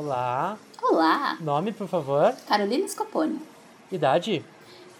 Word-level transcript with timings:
Olá. 0.00 0.58
Olá, 0.82 1.38
Nome, 1.40 1.72
por 1.72 1.88
favor. 1.88 2.34
Carolina 2.46 2.86
Scoponi, 2.86 3.40
Idade. 3.90 4.44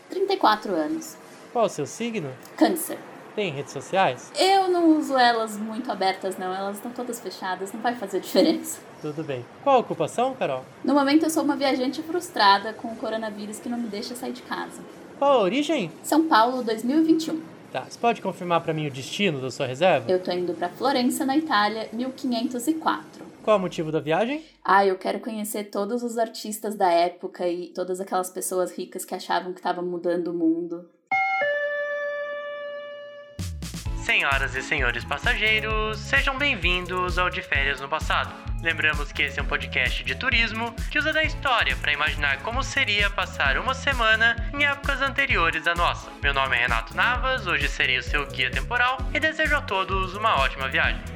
34 0.08 0.72
anos, 0.72 1.19
Qual 1.53 1.67
o 1.67 1.69
seu 1.69 1.84
signo? 1.84 2.30
câncer. 2.56 2.98
Tem 3.35 3.53
redes 3.53 3.74
sociais? 3.74 4.32
Eu 4.38 4.69
não 4.71 4.96
uso 4.96 5.14
elas 5.19 5.59
muito 5.59 5.93
abertas, 5.93 6.38
não, 6.38 6.51
elas 6.51 6.77
estão 6.77 6.90
todas 6.93 7.21
fechadas, 7.21 7.74
não 7.74 7.80
vai 7.82 7.95
fazer 7.95 8.21
diferença. 8.21 8.80
Tudo 9.03 9.22
bem. 9.22 9.45
Qual 9.62 9.77
a 9.77 9.80
ocupação, 9.80 10.35
Carol? 10.35 10.64
No 10.82 10.95
momento 10.95 11.24
eu 11.24 11.30
sou 11.30 11.42
uma 11.42 11.56
viajante 11.56 12.02
frustrada 12.02 12.72
com 12.72 12.88
o 12.88 12.96
coronavírus 12.96 13.58
que 13.58 13.68
não 13.68 13.76
me 13.76 13.88
deixa 13.88 14.14
sair 14.14 14.32
de 14.32 14.40
casa. 14.40 14.80
Qual 15.18 15.30
a 15.30 15.42
origem? 15.42 15.92
São 16.02 16.26
Paulo 16.26 16.62
2021. 16.62 17.38
Tá, 17.70 17.84
você 17.86 17.98
pode 17.98 18.22
confirmar 18.22 18.62
pra 18.62 18.72
mim 18.72 18.86
o 18.86 18.90
destino 18.90 19.42
da 19.42 19.50
sua 19.50 19.66
reserva? 19.66 20.10
Eu 20.10 20.22
tô 20.22 20.32
indo 20.32 20.54
pra 20.54 20.70
Florença, 20.70 21.26
na 21.26 21.36
Itália, 21.36 21.90
1504. 21.92 23.26
Qual 23.46 23.58
o 23.58 23.60
motivo 23.60 23.92
da 23.92 24.00
viagem? 24.00 24.44
Ah, 24.64 24.84
eu 24.84 24.98
quero 24.98 25.20
conhecer 25.20 25.70
todos 25.70 26.02
os 26.02 26.18
artistas 26.18 26.74
da 26.74 26.91
época 26.91 27.46
e 27.46 27.68
todas 27.68 28.00
aquelas 28.00 28.28
pessoas 28.28 28.77
ricas 28.77 29.04
que 29.04 29.14
achavam 29.14 29.52
que 29.52 29.60
estavam 29.60 29.87
mudando 29.87 30.32
o 30.32 30.34
mundo. 30.34 30.91
Senhoras 34.04 34.56
e 34.56 34.62
senhores 34.62 35.04
passageiros, 35.04 35.96
sejam 35.96 36.37
bem-vindos 36.37 37.20
ao 37.20 37.30
De 37.30 37.40
Férias 37.40 37.80
no 37.80 37.88
Passado. 37.88 38.34
Lembramos 38.64 39.12
que 39.12 39.23
esse 39.23 39.38
é 39.38 39.42
um 39.45 39.46
podcast 39.46 40.02
de 40.02 40.16
turismo 40.16 40.74
que 40.90 40.98
usa 40.98 41.12
da 41.12 41.23
história 41.23 41.76
para 41.76 41.92
imaginar 41.92 42.42
como 42.42 42.65
seria 42.65 43.09
passar 43.10 43.59
uma 43.59 43.74
semana 43.74 44.34
em 44.52 44.65
épocas 44.65 45.01
anteriores 45.01 45.68
à 45.68 45.74
nossa. 45.76 46.10
Meu 46.20 46.34
nome 46.34 46.56
é 46.56 46.62
Renato 46.62 46.96
Navas, 46.96 47.46
hoje 47.46 47.68
serei 47.68 47.98
o 47.98 48.02
seu 48.02 48.26
guia 48.26 48.51
temporal 48.51 48.98
e 49.15 49.20
desejo 49.20 49.54
a 49.54 49.62
todos 49.62 50.16
uma 50.16 50.34
ótima 50.40 50.68
viagem. 50.68 51.16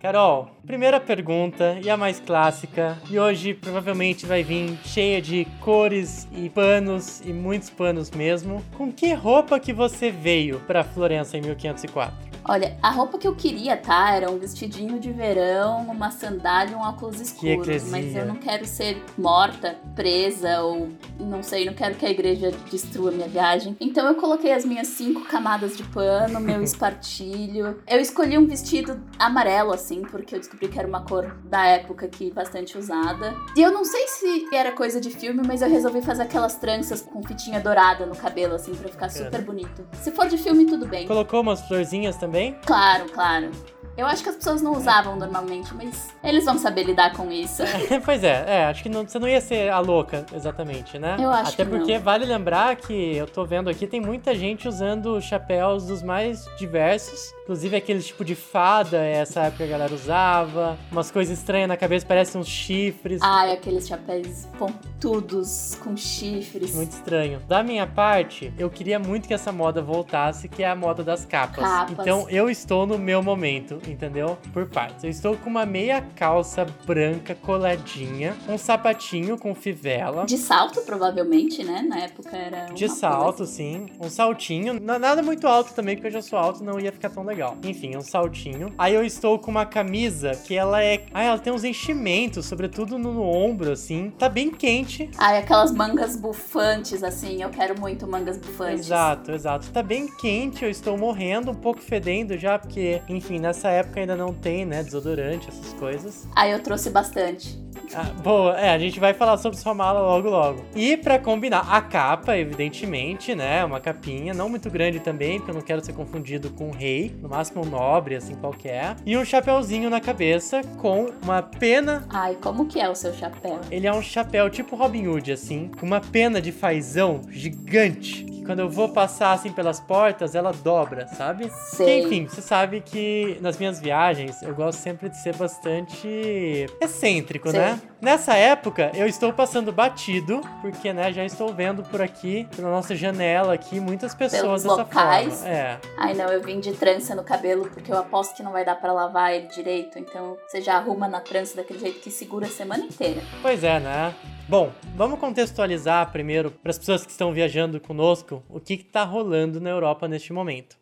Carol, 0.00 0.50
primeira 0.64 1.00
pergunta 1.00 1.76
e 1.82 1.90
a 1.90 1.96
mais 1.96 2.20
clássica, 2.20 2.96
e 3.10 3.18
hoje 3.18 3.52
provavelmente 3.52 4.26
vai 4.26 4.44
vir 4.44 4.78
cheia 4.84 5.20
de 5.20 5.44
cores 5.60 6.28
e 6.32 6.48
panos 6.48 7.20
e 7.26 7.32
muitos 7.32 7.68
panos 7.68 8.12
mesmo. 8.12 8.62
Com 8.76 8.92
que 8.92 9.12
roupa 9.12 9.58
que 9.58 9.72
você 9.72 10.08
veio 10.08 10.60
para 10.60 10.84
Florença 10.84 11.36
em 11.36 11.40
1504? 11.40 12.27
Olha, 12.48 12.78
a 12.82 12.90
roupa 12.90 13.18
que 13.18 13.28
eu 13.28 13.34
queria, 13.34 13.76
tá? 13.76 14.10
Era 14.14 14.30
um 14.30 14.38
vestidinho 14.38 14.98
de 14.98 15.12
verão, 15.12 15.82
uma 15.82 16.10
sandália 16.10 16.72
e 16.72 16.74
um 16.74 16.80
óculos 16.80 17.20
escuros. 17.20 17.90
Mas 17.90 18.16
eu 18.16 18.24
não 18.24 18.36
quero 18.36 18.64
ser 18.64 19.04
morta, 19.18 19.76
presa 19.94 20.62
ou 20.62 20.88
não 21.20 21.42
sei, 21.42 21.66
não 21.66 21.74
quero 21.74 21.94
que 21.96 22.06
a 22.06 22.10
igreja 22.10 22.50
destrua 22.70 23.10
minha 23.10 23.28
viagem. 23.28 23.76
Então 23.78 24.06
eu 24.06 24.14
coloquei 24.14 24.50
as 24.54 24.64
minhas 24.64 24.86
cinco 24.88 25.26
camadas 25.26 25.76
de 25.76 25.82
pano, 25.84 26.40
meu 26.40 26.62
espartilho. 26.64 27.82
Eu 27.86 28.00
escolhi 28.00 28.38
um 28.38 28.46
vestido 28.46 28.98
amarelo, 29.18 29.74
assim, 29.74 30.00
porque 30.00 30.34
eu 30.34 30.38
descobri 30.38 30.68
que 30.68 30.78
era 30.78 30.88
uma 30.88 31.02
cor 31.02 31.36
da 31.44 31.66
época 31.66 32.06
aqui 32.06 32.30
bastante 32.30 32.78
usada. 32.78 33.36
E 33.54 33.60
eu 33.60 33.70
não 33.70 33.84
sei 33.84 34.08
se 34.08 34.48
era 34.54 34.72
coisa 34.72 34.98
de 34.98 35.10
filme, 35.10 35.42
mas 35.46 35.60
eu 35.60 35.68
resolvi 35.68 36.00
fazer 36.00 36.22
aquelas 36.22 36.56
tranças 36.56 37.02
com 37.02 37.22
fitinha 37.22 37.60
dourada 37.60 38.06
no 38.06 38.16
cabelo, 38.16 38.54
assim, 38.54 38.74
pra 38.74 38.88
ficar 38.88 39.10
super 39.10 39.42
bonito. 39.42 39.86
Se 40.00 40.10
for 40.12 40.26
de 40.26 40.38
filme, 40.38 40.64
tudo 40.64 40.86
bem. 40.86 41.06
Colocou 41.06 41.42
umas 41.42 41.60
florzinhas 41.68 42.16
também? 42.16 42.37
Claro, 42.64 43.06
claro. 43.12 43.50
Eu 43.98 44.06
acho 44.06 44.22
que 44.22 44.28
as 44.28 44.36
pessoas 44.36 44.62
não 44.62 44.74
usavam 44.76 45.16
normalmente, 45.16 45.74
mas 45.74 46.14
eles 46.22 46.44
vão 46.44 46.56
saber 46.56 46.84
lidar 46.84 47.12
com 47.14 47.32
isso. 47.32 47.64
pois 48.04 48.22
é, 48.22 48.44
é, 48.46 48.64
acho 48.66 48.80
que 48.80 48.88
não- 48.88 49.02
você 49.04 49.18
não 49.18 49.26
ia 49.26 49.40
ser 49.40 49.72
a 49.72 49.80
louca, 49.80 50.24
exatamente, 50.32 50.96
né? 51.00 51.16
Eu 51.18 51.32
acho 51.32 51.54
Até 51.54 51.64
que 51.64 51.70
porque 51.70 51.94
não. 51.96 52.04
vale 52.04 52.24
lembrar 52.24 52.76
que 52.76 53.16
eu 53.16 53.26
tô 53.26 53.44
vendo 53.44 53.68
aqui, 53.68 53.88
tem 53.88 54.00
muita 54.00 54.36
gente 54.36 54.68
usando 54.68 55.20
chapéus 55.20 55.84
dos 55.88 56.00
mais 56.00 56.44
diversos. 56.56 57.36
Inclusive 57.42 57.76
aquele 57.76 58.00
tipo 58.00 58.24
de 58.24 58.36
fada, 58.36 58.98
essa 58.98 59.40
época 59.40 59.64
a 59.64 59.66
galera 59.66 59.92
usava. 59.92 60.78
Umas 60.92 61.10
coisas 61.10 61.36
estranhas 61.36 61.66
na 61.66 61.76
cabeça, 61.78 62.06
parecem 62.06 62.40
uns 62.40 62.46
chifres. 62.46 63.20
Ai, 63.22 63.52
aqueles 63.52 63.88
chapéus 63.88 64.46
pontudos 64.58 65.76
com 65.82 65.96
chifres. 65.96 66.74
Muito 66.74 66.92
estranho. 66.92 67.40
Da 67.48 67.62
minha 67.62 67.86
parte, 67.86 68.52
eu 68.58 68.68
queria 68.68 68.98
muito 68.98 69.26
que 69.26 69.34
essa 69.34 69.50
moda 69.50 69.80
voltasse, 69.80 70.46
que 70.48 70.62
é 70.62 70.68
a 70.68 70.76
moda 70.76 71.02
das 71.02 71.24
capas. 71.24 71.64
Capas. 71.64 71.98
Então 71.98 72.28
eu 72.28 72.50
estou 72.50 72.86
no 72.86 72.98
meu 72.98 73.22
momento, 73.22 73.80
entendeu? 73.90 74.38
Por 74.52 74.66
partes. 74.68 75.04
Eu 75.04 75.10
estou 75.10 75.36
com 75.36 75.48
uma 75.50 75.66
meia 75.66 76.02
calça 76.14 76.66
branca 76.86 77.34
coladinha, 77.34 78.36
um 78.48 78.58
sapatinho 78.58 79.38
com 79.38 79.54
fivela. 79.54 80.24
De 80.24 80.38
salto, 80.38 80.80
provavelmente, 80.82 81.64
né? 81.64 81.82
Na 81.82 81.98
época 82.00 82.36
era. 82.36 82.66
De 82.66 82.88
salto, 82.88 83.38
coisa. 83.38 83.52
sim. 83.52 83.86
Um 84.00 84.08
saltinho. 84.08 84.78
Nada 84.80 85.22
muito 85.22 85.46
alto 85.46 85.74
também, 85.74 85.96
porque 85.96 86.08
eu 86.08 86.12
já 86.12 86.22
sou 86.22 86.38
alto, 86.38 86.62
não 86.62 86.78
ia 86.78 86.92
ficar 86.92 87.10
tão 87.10 87.24
legal. 87.24 87.56
Enfim, 87.64 87.96
um 87.96 88.00
saltinho. 88.00 88.72
Aí 88.78 88.94
eu 88.94 89.04
estou 89.04 89.38
com 89.38 89.50
uma 89.50 89.66
camisa 89.66 90.32
que 90.32 90.54
ela 90.54 90.82
é. 90.82 91.04
Ah, 91.12 91.22
ela 91.22 91.38
tem 91.38 91.52
uns 91.52 91.64
enchimentos, 91.64 92.46
sobretudo 92.46 92.98
no, 92.98 93.12
no 93.12 93.22
ombro, 93.22 93.72
assim. 93.72 94.12
Tá 94.18 94.28
bem 94.28 94.50
quente. 94.50 95.10
Ai, 95.18 95.38
aquelas 95.38 95.72
mangas 95.72 96.16
bufantes, 96.16 97.02
assim. 97.02 97.42
Eu 97.42 97.50
quero 97.50 97.78
muito 97.78 98.06
mangas 98.06 98.36
bufantes. 98.38 98.86
Exato, 98.86 99.32
exato. 99.32 99.70
Tá 99.70 99.82
bem 99.82 100.06
quente, 100.16 100.64
eu 100.64 100.70
estou 100.70 100.96
morrendo, 100.96 101.50
um 101.50 101.54
pouco 101.54 101.80
fedendo 101.80 102.36
já, 102.36 102.58
porque, 102.58 103.00
enfim, 103.08 103.38
nessa 103.38 103.68
época 103.68 103.77
ainda 104.00 104.16
não 104.16 104.32
tem, 104.32 104.64
né, 104.64 104.82
desodorante, 104.82 105.48
essas 105.48 105.72
coisas. 105.74 106.26
Aí 106.34 106.50
eu 106.52 106.62
trouxe 106.62 106.90
bastante. 106.90 107.58
Ah, 107.94 108.04
boa, 108.22 108.58
é, 108.58 108.70
a 108.70 108.78
gente 108.78 108.98
vai 109.00 109.14
falar 109.14 109.36
sobre 109.38 109.58
sua 109.58 109.74
mala 109.74 110.00
logo 110.00 110.28
logo. 110.28 110.64
E 110.74 110.96
pra 110.96 111.18
combinar, 111.18 111.66
a 111.70 111.80
capa, 111.80 112.36
evidentemente, 112.36 113.34
né, 113.34 113.64
uma 113.64 113.80
capinha, 113.80 114.34
não 114.34 114.48
muito 114.48 114.70
grande 114.70 115.00
também, 115.00 115.38
porque 115.38 115.50
eu 115.50 115.54
não 115.54 115.62
quero 115.62 115.84
ser 115.84 115.92
confundido 115.92 116.50
com 116.50 116.68
um 116.68 116.72
rei, 116.72 117.14
no 117.20 117.28
máximo 117.28 117.62
um 117.64 117.68
nobre, 117.68 118.14
assim, 118.16 118.34
qualquer. 118.34 118.96
E 119.04 119.16
um 119.16 119.24
chapéuzinho 119.24 119.88
na 119.90 120.00
cabeça 120.00 120.60
com 120.78 121.06
uma 121.22 121.42
pena 121.42 122.04
Ai, 122.10 122.36
como 122.40 122.66
que 122.66 122.80
é 122.80 122.88
o 122.88 122.94
seu 122.94 123.12
chapéu? 123.14 123.60
ele 123.70 123.86
é 123.86 123.92
um 123.92 124.02
chapéu 124.02 124.48
tipo 124.50 124.76
Robin 124.76 125.06
Hood, 125.06 125.32
assim, 125.32 125.70
com 125.78 125.86
uma 125.86 126.00
pena 126.00 126.40
de 126.40 126.52
fazão 126.52 127.22
gigante. 127.30 128.24
Que 128.24 128.44
quando 128.44 128.60
eu 128.60 128.68
vou 128.68 128.88
passar 128.88 129.32
assim 129.32 129.52
pelas 129.52 129.80
portas, 129.80 130.34
ela 130.34 130.52
dobra, 130.52 131.06
sabe? 131.08 131.50
Sei. 131.70 132.00
Que, 132.00 132.06
enfim, 132.06 132.26
você 132.26 132.40
sabe 132.40 132.80
que 132.80 133.36
nas 133.40 133.58
minhas 133.58 133.80
viagens 133.80 134.42
eu 134.42 134.54
gosto 134.54 134.78
sempre 134.78 135.08
de 135.08 135.20
ser 135.22 135.34
bastante 135.36 136.66
excêntrico, 136.80 137.50
Sei. 137.50 137.60
né? 137.60 137.77
Nessa 138.00 138.34
época 138.34 138.92
eu 138.94 139.06
estou 139.06 139.32
passando 139.32 139.72
batido, 139.72 140.40
porque, 140.60 140.92
né, 140.92 141.12
já 141.12 141.24
estou 141.24 141.52
vendo 141.52 141.82
por 141.82 142.00
aqui, 142.00 142.46
pela 142.54 142.70
nossa 142.70 142.94
janela 142.94 143.54
aqui, 143.54 143.80
muitas 143.80 144.14
pessoas 144.14 144.42
Pelos 144.42 144.62
dessa 144.62 144.74
locais. 144.76 145.34
forma. 145.40 145.48
É. 145.48 145.80
Ai, 145.96 146.14
não, 146.14 146.26
eu 146.26 146.40
vim 146.40 146.60
de 146.60 146.72
trança 146.72 147.14
no 147.14 147.24
cabelo 147.24 147.68
porque 147.70 147.90
eu 147.90 147.98
aposto 147.98 148.36
que 148.36 148.42
não 148.42 148.52
vai 148.52 148.64
dar 148.64 148.76
pra 148.76 148.92
lavar 148.92 149.34
ele 149.34 149.48
direito. 149.48 149.98
Então 149.98 150.36
você 150.46 150.60
já 150.60 150.76
arruma 150.76 151.08
na 151.08 151.20
trança 151.20 151.56
daquele 151.56 151.80
jeito 151.80 152.00
que 152.00 152.10
segura 152.10 152.46
a 152.46 152.50
semana 152.50 152.84
inteira. 152.84 153.20
Pois 153.42 153.64
é, 153.64 153.80
né? 153.80 154.14
Bom, 154.48 154.70
vamos 154.94 155.18
contextualizar 155.18 156.10
primeiro 156.12 156.50
para 156.50 156.70
as 156.70 156.78
pessoas 156.78 157.04
que 157.04 157.10
estão 157.10 157.32
viajando 157.32 157.80
conosco 157.80 158.42
o 158.48 158.60
que 158.60 158.74
está 158.74 159.02
rolando 159.04 159.60
na 159.60 159.70
Europa 159.70 160.06
neste 160.08 160.32
momento. 160.32 160.76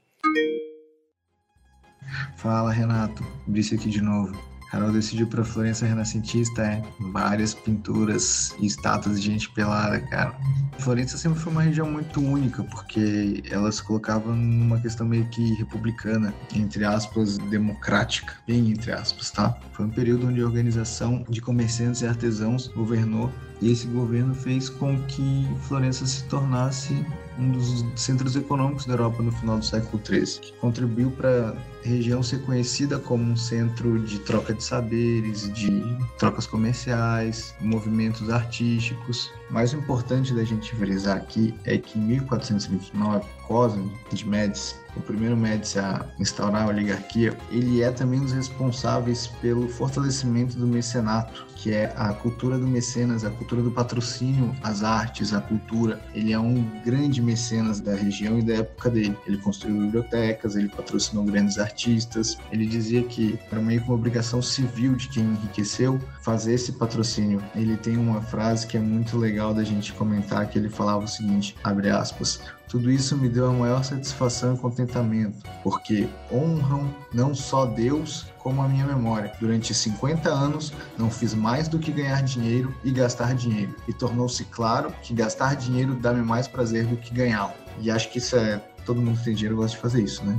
Fala, 2.37 2.71
Renato. 2.73 3.25
Brice 3.47 3.75
aqui 3.75 3.89
de 3.89 4.01
novo. 4.01 4.39
Carol 4.71 4.93
decidiu 4.93 5.27
pra 5.27 5.45
Florença 5.45 5.87
Renascentista, 5.87 6.63
é. 6.63 6.83
Várias 7.13 7.55
pinturas 7.55 8.55
e 8.59 8.67
estátuas 8.67 9.21
de 9.21 9.27
gente 9.27 9.49
pelada, 9.51 10.01
cara. 10.01 10.37
Florença 10.79 11.17
sempre 11.17 11.39
foi 11.39 11.53
uma 11.53 11.63
região 11.63 11.91
muito 11.91 12.21
única, 12.21 12.63
porque 12.65 13.43
ela 13.51 13.71
se 13.71 13.83
colocava 13.83 14.33
numa 14.33 14.81
questão 14.81 15.07
meio 15.07 15.27
que 15.29 15.55
republicana, 15.55 16.35
entre 16.55 16.85
aspas, 16.85 17.39
democrática, 17.39 18.35
bem 18.47 18.71
entre 18.71 18.93
aspas, 18.93 19.31
tá? 19.31 19.57
Foi 19.73 19.87
um 19.87 19.91
período 19.91 20.27
onde 20.29 20.41
a 20.41 20.45
organização 20.45 21.25
de 21.29 21.41
comerciantes 21.41 22.03
e 22.03 22.07
artesãos 22.07 22.69
governou, 22.69 23.33
e 23.61 23.71
esse 23.71 23.87
governo 23.87 24.35
fez 24.35 24.69
com 24.69 25.01
que 25.05 25.49
Florença 25.63 26.05
se 26.05 26.25
tornasse 26.25 26.95
um 27.39 27.53
dos 27.53 27.85
centros 27.95 28.37
econômicos 28.37 28.85
da 28.87 28.95
Europa 28.95 29.23
no 29.23 29.33
final 29.33 29.59
do 29.59 29.65
século 29.65 30.03
XIII, 30.05 30.41
que 30.41 30.53
contribuiu 30.55 31.11
para 31.11 31.55
região 31.87 32.23
ser 32.23 32.43
conhecida 32.43 32.99
como 32.99 33.23
um 33.23 33.37
centro 33.37 33.99
de 34.01 34.19
troca 34.19 34.53
de 34.53 34.63
saberes, 34.63 35.53
de 35.53 35.83
trocas 36.19 36.47
comerciais, 36.47 37.55
movimentos 37.61 38.29
artísticos. 38.29 39.31
Mas 39.49 39.73
o 39.73 39.77
importante 39.77 40.35
da 40.35 40.43
gente 40.43 40.75
frisar 40.75 41.17
aqui 41.17 41.55
é 41.65 41.79
que 41.79 41.99
em 41.99 42.03
1429, 42.03 43.25
Cosme 43.47 43.93
de 44.13 44.29
Médici, 44.29 44.75
o 44.97 45.01
primeiro 45.01 45.37
Médici 45.37 45.79
a 45.79 46.05
instaurar 46.19 46.65
a 46.65 46.67
oligarquia, 46.67 47.37
ele 47.51 47.81
é 47.81 47.93
também 47.93 48.19
um 48.19 48.25
dos 48.25 48.33
responsáveis 48.33 49.29
pelo 49.41 49.69
fortalecimento 49.69 50.59
do 50.59 50.67
mecenato, 50.67 51.47
que 51.55 51.73
é 51.73 51.93
a 51.97 52.13
cultura 52.13 52.59
do 52.59 52.67
mecenas, 52.67 53.25
a 53.25 53.31
cultura 53.31 53.63
do 53.63 53.71
patrocínio 53.71 54.55
às 54.65 54.83
artes, 54.83 55.33
à 55.33 55.41
cultura. 55.41 56.01
Ele 56.13 56.33
é 56.33 56.39
um 56.39 56.65
grande 56.85 57.23
mecenas 57.23 57.79
da 57.79 57.95
região 57.95 58.39
e 58.39 58.43
da 58.43 58.55
época 58.55 58.91
dele. 58.91 59.17
Ele 59.27 59.39
construiu 59.39 59.83
bibliotecas, 59.83 60.57
ele 60.57 60.69
patrocinou 60.69 61.25
grandes 61.25 61.57
artistas 61.59 61.76
artistas. 61.77 62.39
Ele 62.51 62.67
dizia 62.67 63.03
que 63.03 63.39
era 63.53 63.61
meio 63.61 63.83
que 63.83 63.87
uma 63.87 63.95
obrigação 63.95 64.41
civil 64.41 64.95
de 64.95 65.09
quem 65.09 65.23
enriqueceu 65.23 66.01
fazer 66.23 66.55
esse 66.55 66.73
patrocínio. 66.73 67.43
Ele 67.55 67.77
tem 67.77 67.99
uma 67.99 68.23
frase 68.23 68.67
que 68.67 68.79
é 68.79 68.81
muito 68.81 69.19
legal 69.19 69.53
da 69.53 69.63
gente 69.63 69.93
comentar 69.93 70.49
que 70.49 70.59
ele 70.59 70.71
falava 70.71 71.05
o 71.05 71.09
seguinte, 71.09 71.55
abre 71.63 71.91
aspas, 71.91 72.41
tudo 72.67 72.91
isso 72.91 73.17
me 73.17 73.29
deu 73.29 73.47
a 73.47 73.53
maior 73.53 73.85
satisfação 73.85 74.55
e 74.55 74.59
contentamento, 74.59 75.39
porque 75.63 76.09
honram 76.33 76.93
não 77.13 77.35
só 77.35 77.67
Deus, 77.67 78.27
como 78.39 78.63
a 78.63 78.69
minha 78.69 78.87
memória. 78.87 79.33
Durante 79.39 79.73
50 79.73 80.29
anos, 80.29 80.73
não 80.99 81.11
fiz 81.11 81.33
mais 81.35 81.69
do 81.69 81.79
que 81.79 81.93
ganhar 81.93 82.23
dinheiro 82.23 82.75
e 82.83 82.91
gastar 82.91 83.35
dinheiro, 83.35 83.75
e 83.87 83.93
tornou-se 83.93 84.45
claro 84.47 84.93
que 85.03 85.15
gastar 85.15 85.55
dinheiro 85.55 85.95
dá-me 85.95 86.23
mais 86.23 86.49
prazer 86.49 86.87
do 86.87 86.97
que 86.97 87.15
ganhá-lo. 87.15 87.53
E 87.81 87.91
acho 87.91 88.11
que 88.11 88.19
isso 88.19 88.37
é. 88.37 88.61
Todo 88.85 89.03
mundo 89.03 89.19
que 89.19 89.25
tem 89.25 89.35
dinheiro 89.35 89.57
gosta 89.57 89.77
de 89.77 89.83
fazer 89.83 90.03
isso, 90.03 90.25
né? 90.25 90.37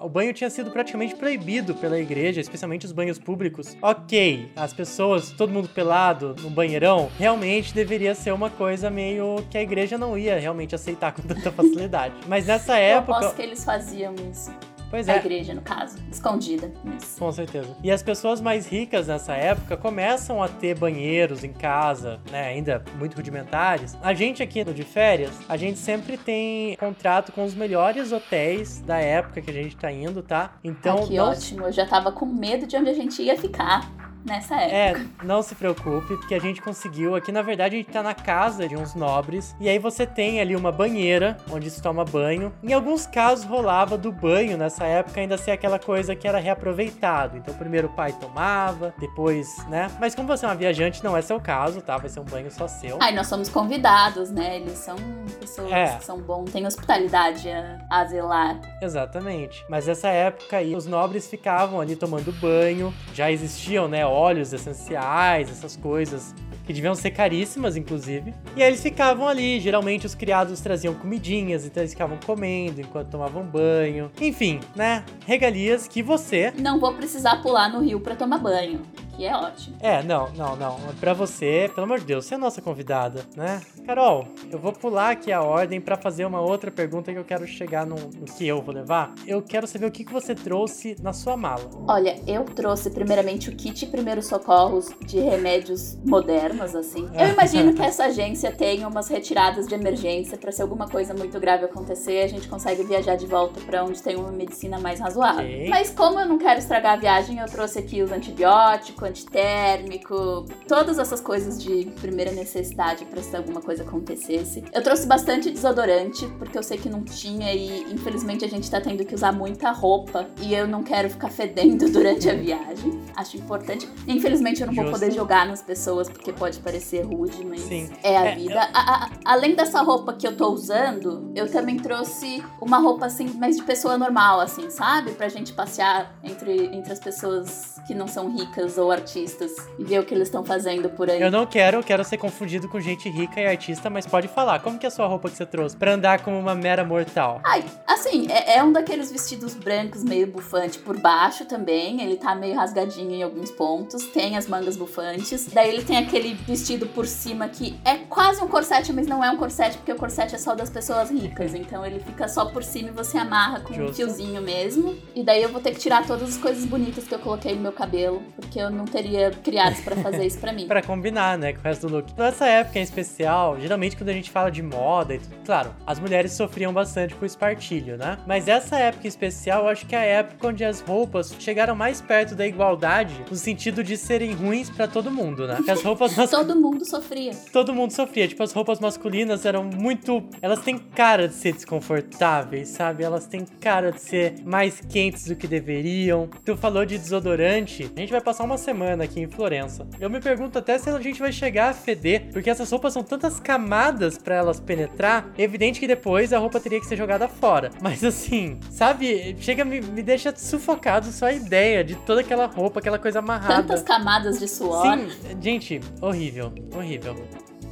O 0.00 0.08
banho 0.08 0.32
tinha 0.32 0.48
sido 0.48 0.70
praticamente 0.70 1.14
proibido 1.14 1.74
pela 1.74 1.98
igreja, 1.98 2.40
especialmente 2.40 2.86
os 2.86 2.92
banhos 2.92 3.18
públicos. 3.18 3.76
Ok, 3.82 4.50
as 4.56 4.72
pessoas, 4.72 5.30
todo 5.30 5.52
mundo 5.52 5.68
pelado 5.68 6.34
no 6.40 6.50
banheirão, 6.50 7.10
realmente 7.18 7.74
deveria 7.74 8.14
ser 8.14 8.32
uma 8.32 8.50
coisa 8.50 8.90
meio 8.90 9.44
que 9.50 9.58
a 9.58 9.62
igreja 9.62 9.98
não 9.98 10.16
ia 10.16 10.38
realmente 10.38 10.74
aceitar 10.74 11.12
com 11.12 11.22
tanta 11.22 11.52
facilidade. 11.52 12.14
Mas 12.26 12.46
nessa 12.46 12.76
época. 12.78 13.12
Eu 13.12 13.16
aposto 13.16 13.36
que 13.36 13.42
eles 13.42 13.64
faziam 13.64 14.14
isso. 14.30 14.50
Pois 14.90 15.08
é. 15.08 15.12
A 15.12 15.16
igreja, 15.16 15.54
no 15.54 15.62
caso. 15.62 15.96
Escondida. 16.10 16.70
Isso. 16.98 17.18
Com 17.18 17.30
certeza. 17.30 17.76
E 17.82 17.90
as 17.90 18.02
pessoas 18.02 18.40
mais 18.40 18.66
ricas 18.66 19.06
nessa 19.06 19.34
época 19.34 19.76
começam 19.76 20.42
a 20.42 20.48
ter 20.48 20.76
banheiros 20.76 21.44
em 21.44 21.52
casa, 21.52 22.20
né? 22.30 22.48
Ainda 22.48 22.82
muito 22.98 23.16
rudimentares. 23.16 23.96
A 24.02 24.12
gente 24.12 24.42
aqui 24.42 24.64
no 24.64 24.74
de 24.74 24.82
férias, 24.82 25.32
a 25.48 25.56
gente 25.56 25.78
sempre 25.78 26.16
tem 26.16 26.76
contrato 26.76 27.30
com 27.32 27.44
os 27.44 27.54
melhores 27.54 28.10
hotéis 28.10 28.80
da 28.80 28.98
época 28.98 29.40
que 29.40 29.50
a 29.50 29.54
gente 29.54 29.76
tá 29.76 29.90
indo, 29.92 30.22
tá? 30.22 30.56
Então. 30.64 30.98
Ai, 30.98 31.06
que 31.06 31.16
não... 31.16 31.30
ótimo. 31.30 31.66
Eu 31.66 31.72
já 31.72 31.86
tava 31.86 32.10
com 32.10 32.26
medo 32.26 32.66
de 32.66 32.76
onde 32.76 32.90
a 32.90 32.94
gente 32.94 33.22
ia 33.22 33.36
ficar 33.36 34.09
nessa 34.24 34.56
época. 34.56 34.76
É, 34.76 35.24
não 35.24 35.42
se 35.42 35.54
preocupe, 35.54 36.16
porque 36.16 36.34
a 36.34 36.40
gente 36.40 36.60
conseguiu. 36.60 37.14
Aqui, 37.14 37.32
na 37.32 37.42
verdade, 37.42 37.76
a 37.76 37.78
gente 37.78 37.90
tá 37.90 38.02
na 38.02 38.14
casa 38.14 38.68
de 38.68 38.76
uns 38.76 38.94
nobres. 38.94 39.54
E 39.60 39.68
aí 39.68 39.78
você 39.78 40.06
tem 40.06 40.40
ali 40.40 40.54
uma 40.54 40.72
banheira 40.72 41.36
onde 41.50 41.70
se 41.70 41.80
toma 41.82 42.04
banho. 42.04 42.52
Em 42.62 42.72
alguns 42.72 43.06
casos 43.06 43.44
rolava 43.44 43.96
do 43.96 44.12
banho 44.12 44.56
nessa 44.56 44.84
época 44.84 45.20
ainda 45.20 45.36
ser 45.36 45.52
aquela 45.52 45.78
coisa 45.78 46.14
que 46.14 46.26
era 46.26 46.38
reaproveitado. 46.38 47.36
Então, 47.36 47.54
primeiro 47.54 47.88
o 47.88 47.90
pai 47.90 48.12
tomava, 48.12 48.94
depois, 48.98 49.66
né? 49.68 49.90
Mas 49.98 50.14
como 50.14 50.28
você 50.28 50.44
é 50.44 50.48
uma 50.48 50.54
viajante, 50.54 51.02
não 51.02 51.16
é 51.16 51.22
seu 51.22 51.40
caso, 51.40 51.80
tá? 51.80 51.96
Vai 51.96 52.08
ser 52.08 52.20
um 52.20 52.24
banho 52.24 52.50
só 52.50 52.68
seu. 52.68 52.98
Ai, 53.00 53.14
nós 53.14 53.26
somos 53.26 53.48
convidados, 53.48 54.30
né? 54.30 54.56
Eles 54.56 54.78
são 54.78 54.96
pessoas 55.38 55.72
é. 55.72 55.96
que 55.96 56.04
são 56.04 56.20
bons, 56.20 56.52
têm 56.52 56.66
hospitalidade 56.66 57.48
a, 57.48 57.78
a 57.90 58.04
zelar. 58.04 58.60
Exatamente. 58.80 59.64
Mas 59.68 59.86
nessa 59.86 60.08
época 60.08 60.58
aí, 60.58 60.74
os 60.74 60.86
nobres 60.86 61.28
ficavam 61.28 61.80
ali 61.80 61.96
tomando 61.96 62.32
banho. 62.32 62.92
Já 63.14 63.30
existiam, 63.30 63.88
né? 63.88 64.06
Óleos 64.10 64.52
essenciais, 64.52 65.50
essas 65.50 65.76
coisas 65.76 66.34
que 66.66 66.72
deviam 66.72 66.94
ser 66.94 67.10
caríssimas, 67.10 67.76
inclusive. 67.76 68.32
E 68.56 68.62
aí 68.62 68.68
eles 68.68 68.82
ficavam 68.82 69.26
ali, 69.26 69.58
geralmente 69.58 70.06
os 70.06 70.14
criados 70.14 70.60
traziam 70.60 70.94
comidinhas, 70.94 71.64
então 71.64 71.82
eles 71.82 71.92
ficavam 71.92 72.18
comendo 72.24 72.80
enquanto 72.80 73.08
tomavam 73.08 73.42
banho. 73.42 74.10
Enfim, 74.20 74.60
né? 74.76 75.04
Regalias 75.26 75.88
que 75.88 76.02
você. 76.02 76.52
Não 76.56 76.78
vou 76.78 76.94
precisar 76.94 77.42
pular 77.42 77.68
no 77.68 77.80
rio 77.80 78.00
para 78.00 78.14
tomar 78.14 78.38
banho 78.38 78.82
que 79.20 79.26
é 79.26 79.36
ótimo. 79.36 79.76
É, 79.80 80.02
não, 80.02 80.30
não, 80.32 80.56
não. 80.56 80.78
Pra 80.98 81.12
você, 81.12 81.70
pelo 81.74 81.84
amor 81.84 81.98
de 81.98 82.06
Deus, 82.06 82.24
você 82.24 82.36
é 82.36 82.38
nossa 82.38 82.62
convidada, 82.62 83.26
né? 83.36 83.60
Carol, 83.84 84.26
eu 84.50 84.58
vou 84.58 84.72
pular 84.72 85.10
aqui 85.10 85.30
a 85.30 85.42
ordem 85.42 85.78
para 85.78 85.94
fazer 85.94 86.24
uma 86.24 86.40
outra 86.40 86.70
pergunta 86.70 87.12
que 87.12 87.18
eu 87.18 87.24
quero 87.24 87.46
chegar 87.46 87.84
no, 87.84 87.96
no, 87.96 88.24
que 88.24 88.48
eu 88.48 88.62
vou 88.62 88.74
levar. 88.74 89.12
Eu 89.26 89.42
quero 89.42 89.66
saber 89.66 89.84
o 89.84 89.90
que, 89.90 90.04
que 90.04 90.12
você 90.12 90.34
trouxe 90.34 90.96
na 91.02 91.12
sua 91.12 91.36
mala. 91.36 91.68
Olha, 91.86 92.18
eu 92.26 92.44
trouxe 92.44 92.88
primeiramente 92.88 93.50
o 93.50 93.54
kit 93.54 93.84
primeiros 93.86 94.26
socorros 94.26 94.88
de 95.04 95.20
remédios 95.20 95.98
modernos, 96.02 96.74
assim. 96.74 97.06
Eu 97.12 97.28
imagino 97.28 97.74
que 97.74 97.82
essa 97.84 98.04
agência 98.04 98.50
tenha 98.50 98.88
umas 98.88 99.08
retiradas 99.08 99.66
de 99.66 99.74
emergência 99.74 100.38
para 100.38 100.50
se 100.50 100.62
alguma 100.62 100.88
coisa 100.88 101.12
muito 101.12 101.38
grave 101.38 101.66
acontecer, 101.66 102.22
a 102.22 102.28
gente 102.28 102.48
consegue 102.48 102.84
viajar 102.84 103.16
de 103.16 103.26
volta 103.26 103.60
para 103.60 103.84
onde 103.84 104.02
tem 104.02 104.16
uma 104.16 104.32
medicina 104.32 104.78
mais 104.78 104.98
razoável. 104.98 105.44
Okay. 105.44 105.68
Mas 105.68 105.90
como 105.90 106.18
eu 106.18 106.26
não 106.26 106.38
quero 106.38 106.58
estragar 106.58 106.94
a 106.94 106.96
viagem, 106.96 107.38
eu 107.38 107.46
trouxe 107.46 107.78
aqui 107.78 108.02
os 108.02 108.10
antibióticos, 108.10 109.09
antitérmico, 109.10 110.46
todas 110.66 110.98
essas 110.98 111.20
coisas 111.20 111.62
de 111.62 111.86
primeira 112.00 112.32
necessidade 112.32 113.04
para 113.04 113.22
se 113.22 113.36
alguma 113.36 113.60
coisa 113.60 113.82
acontecesse. 113.82 114.64
Eu 114.72 114.82
trouxe 114.82 115.06
bastante 115.06 115.50
desodorante, 115.50 116.26
porque 116.38 116.56
eu 116.56 116.62
sei 116.62 116.78
que 116.78 116.88
não 116.88 117.02
tinha 117.02 117.52
e 117.54 117.92
infelizmente 117.92 118.44
a 118.44 118.48
gente 118.48 118.70
tá 118.70 118.80
tendo 118.80 119.04
que 119.04 119.14
usar 119.14 119.32
muita 119.32 119.70
roupa 119.70 120.26
e 120.40 120.54
eu 120.54 120.66
não 120.66 120.82
quero 120.82 121.10
ficar 121.10 121.30
fedendo 121.30 121.88
durante 121.92 122.28
a 122.28 122.34
viagem. 122.34 123.00
Acho 123.16 123.36
importante. 123.36 123.88
Infelizmente 124.06 124.60
eu 124.60 124.66
não 124.66 124.74
Justo. 124.74 124.90
vou 124.90 124.98
poder 124.98 125.12
jogar 125.12 125.46
nas 125.46 125.62
pessoas 125.62 126.08
porque 126.08 126.32
pode 126.32 126.58
parecer 126.60 127.02
rude, 127.02 127.44
mas 127.44 127.60
Sim. 127.60 127.90
é 128.02 128.16
a 128.16 128.26
é, 128.26 128.34
vida. 128.34 128.54
Eu... 128.54 128.60
A, 128.60 128.68
a, 128.74 129.10
além 129.24 129.54
dessa 129.54 129.82
roupa 129.82 130.12
que 130.12 130.26
eu 130.26 130.36
tô 130.36 130.50
usando, 130.50 131.30
eu 131.34 131.50
também 131.50 131.76
trouxe 131.76 132.42
uma 132.60 132.78
roupa 132.78 133.06
assim, 133.06 133.26
mais 133.34 133.56
de 133.56 133.62
pessoa 133.62 133.98
normal, 133.98 134.40
assim, 134.40 134.70
sabe? 134.70 135.12
Pra 135.12 135.28
gente 135.28 135.52
passear 135.52 136.14
entre, 136.22 136.66
entre 136.66 136.92
as 136.92 136.98
pessoas 136.98 137.80
que 137.86 137.94
não 137.94 138.06
são 138.06 138.34
ricas 138.36 138.78
ou 138.78 138.90
artistas 139.00 139.52
e 139.78 139.84
ver 139.84 139.98
o 139.98 140.04
que 140.04 140.14
eles 140.14 140.28
estão 140.28 140.44
fazendo 140.44 140.88
por 140.90 141.10
aí. 141.10 141.20
Eu 141.20 141.30
não 141.30 141.46
quero, 141.46 141.82
quero 141.82 142.04
ser 142.04 142.18
confundido 142.18 142.68
com 142.68 142.80
gente 142.80 143.08
rica 143.08 143.40
e 143.40 143.46
artista, 143.46 143.88
mas 143.90 144.06
pode 144.06 144.28
falar. 144.28 144.60
Como 144.60 144.78
que 144.78 144.86
é 144.86 144.88
a 144.88 144.90
sua 144.90 145.06
roupa 145.06 145.28
que 145.28 145.36
você 145.36 145.46
trouxe 145.46 145.76
para 145.76 145.94
andar 145.94 146.22
como 146.22 146.38
uma 146.38 146.54
mera 146.54 146.84
mortal? 146.84 147.40
Ai, 147.44 147.64
assim, 147.86 148.26
é, 148.30 148.58
é, 148.58 148.64
um 148.64 148.72
daqueles 148.72 149.10
vestidos 149.10 149.54
brancos 149.54 150.04
meio 150.04 150.26
bufante 150.26 150.78
por 150.78 150.98
baixo 150.98 151.44
também. 151.44 152.02
Ele 152.02 152.16
tá 152.16 152.34
meio 152.34 152.54
rasgadinho 152.54 153.12
em 153.12 153.22
alguns 153.22 153.50
pontos. 153.50 154.04
Tem 154.06 154.36
as 154.36 154.46
mangas 154.46 154.76
bufantes. 154.76 155.48
Daí 155.52 155.68
ele 155.68 155.82
tem 155.82 155.96
aquele 155.96 156.34
vestido 156.34 156.86
por 156.86 157.06
cima 157.06 157.48
que 157.48 157.78
é 157.84 157.96
quase 157.96 158.42
um 158.42 158.48
corsete, 158.48 158.92
mas 158.92 159.06
não 159.06 159.24
é 159.24 159.30
um 159.30 159.36
corsete 159.36 159.78
porque 159.78 159.92
o 159.92 159.96
corsete 159.96 160.34
é 160.34 160.38
só 160.38 160.54
das 160.54 160.70
pessoas 160.70 161.10
ricas. 161.10 161.54
Então 161.54 161.84
ele 161.84 162.00
fica 162.00 162.28
só 162.28 162.46
por 162.46 162.62
cima 162.62 162.90
e 162.90 162.92
você 162.92 163.18
amarra 163.18 163.60
com 163.60 163.72
Justo. 163.72 163.90
um 163.90 163.94
fiozinho 163.94 164.42
mesmo. 164.42 164.96
E 165.14 165.22
daí 165.22 165.42
eu 165.42 165.48
vou 165.48 165.60
ter 165.60 165.72
que 165.72 165.80
tirar 165.80 166.06
todas 166.06 166.28
as 166.28 166.36
coisas 166.36 166.64
bonitas 166.64 167.06
que 167.06 167.14
eu 167.14 167.18
coloquei 167.18 167.54
no 167.54 167.60
meu 167.60 167.72
cabelo, 167.72 168.22
porque 168.36 168.58
eu 168.58 168.70
não 168.70 168.79
teria 168.84 169.30
criados 169.30 169.80
para 169.80 169.96
fazer 169.96 170.26
isso 170.26 170.38
para 170.38 170.52
mim. 170.52 170.66
para 170.68 170.82
combinar, 170.82 171.38
né, 171.38 171.52
com 171.52 171.60
o 171.60 171.62
resto 171.62 171.86
do 171.86 171.96
look. 171.96 172.12
Nessa 172.16 172.46
época 172.46 172.78
em 172.78 172.82
especial, 172.82 173.58
geralmente 173.60 173.96
quando 173.96 174.08
a 174.08 174.12
gente 174.12 174.30
fala 174.30 174.50
de 174.50 174.62
moda 174.62 175.14
e 175.14 175.18
tudo, 175.18 175.36
claro, 175.44 175.74
as 175.86 175.98
mulheres 175.98 176.32
sofriam 176.32 176.72
bastante 176.72 177.14
com 177.14 177.22
o 177.22 177.26
espartilho, 177.26 177.96
né? 177.96 178.18
Mas 178.26 178.48
essa 178.48 178.78
época 178.78 179.06
em 179.06 179.08
especial, 179.08 179.64
eu 179.64 179.68
acho 179.68 179.86
que 179.86 179.94
é 179.94 179.98
a 179.98 180.04
época 180.04 180.48
onde 180.48 180.64
as 180.64 180.80
roupas 180.80 181.34
chegaram 181.38 181.74
mais 181.74 182.00
perto 182.00 182.34
da 182.34 182.46
igualdade, 182.46 183.14
no 183.30 183.36
sentido 183.36 183.82
de 183.82 183.96
serem 183.96 184.32
ruins 184.32 184.70
para 184.70 184.86
todo 184.86 185.10
mundo, 185.10 185.46
né? 185.46 185.58
Que 185.64 185.70
as 185.70 185.82
roupas 185.82 186.14
Todo 186.30 186.56
mundo 186.56 186.84
sofria. 186.84 187.32
Todo 187.52 187.74
mundo 187.74 187.92
sofria. 187.92 188.28
Tipo, 188.28 188.42
as 188.42 188.52
roupas 188.52 188.80
masculinas 188.80 189.44
eram 189.44 189.64
muito. 189.64 190.22
Elas 190.40 190.60
têm 190.60 190.78
cara 190.78 191.28
de 191.28 191.34
ser 191.34 191.52
desconfortáveis, 191.52 192.68
sabe? 192.68 193.04
Elas 193.04 193.26
têm 193.26 193.44
cara 193.44 193.92
de 193.92 194.00
ser 194.00 194.34
mais 194.44 194.80
quentes 194.80 195.26
do 195.26 195.36
que 195.36 195.46
deveriam. 195.46 196.28
Tu 196.44 196.56
falou 196.56 196.84
de 196.84 196.98
desodorante. 196.98 197.90
A 197.96 198.00
gente 198.00 198.10
vai 198.10 198.20
passar 198.20 198.44
uma 198.44 198.58
semana 198.58 198.69
aqui 199.02 199.20
em 199.20 199.28
Florença. 199.28 199.86
Eu 199.98 200.08
me 200.08 200.20
pergunto 200.20 200.58
até 200.58 200.78
se 200.78 200.88
a 200.88 201.00
gente 201.00 201.18
vai 201.20 201.32
chegar 201.32 201.70
a 201.70 201.74
feder, 201.74 202.28
porque 202.32 202.48
essas 202.48 202.70
roupas 202.70 202.92
são 202.92 203.02
tantas 203.02 203.40
camadas 203.40 204.16
para 204.16 204.36
elas 204.36 204.60
penetrar. 204.60 205.30
É 205.36 205.42
evidente 205.42 205.80
que 205.80 205.86
depois 205.86 206.32
a 206.32 206.38
roupa 206.38 206.60
teria 206.60 206.80
que 206.80 206.86
ser 206.86 206.96
jogada 206.96 207.28
fora. 207.28 207.70
Mas 207.80 208.04
assim, 208.04 208.58
sabe? 208.70 209.36
Chega, 209.40 209.64
me, 209.64 209.80
me 209.80 210.02
deixa 210.02 210.34
sufocado 210.34 211.06
só 211.06 211.26
a 211.26 211.32
ideia 211.32 211.82
de 211.82 211.96
toda 211.96 212.20
aquela 212.20 212.46
roupa, 212.46 212.80
aquela 212.80 212.98
coisa 212.98 213.18
amarrada. 213.18 213.62
Tantas 213.62 213.82
camadas 213.82 214.38
de 214.38 214.48
suor. 214.48 214.82
Sim, 214.82 215.08
gente, 215.40 215.80
horrível, 216.00 216.52
horrível. 216.74 217.16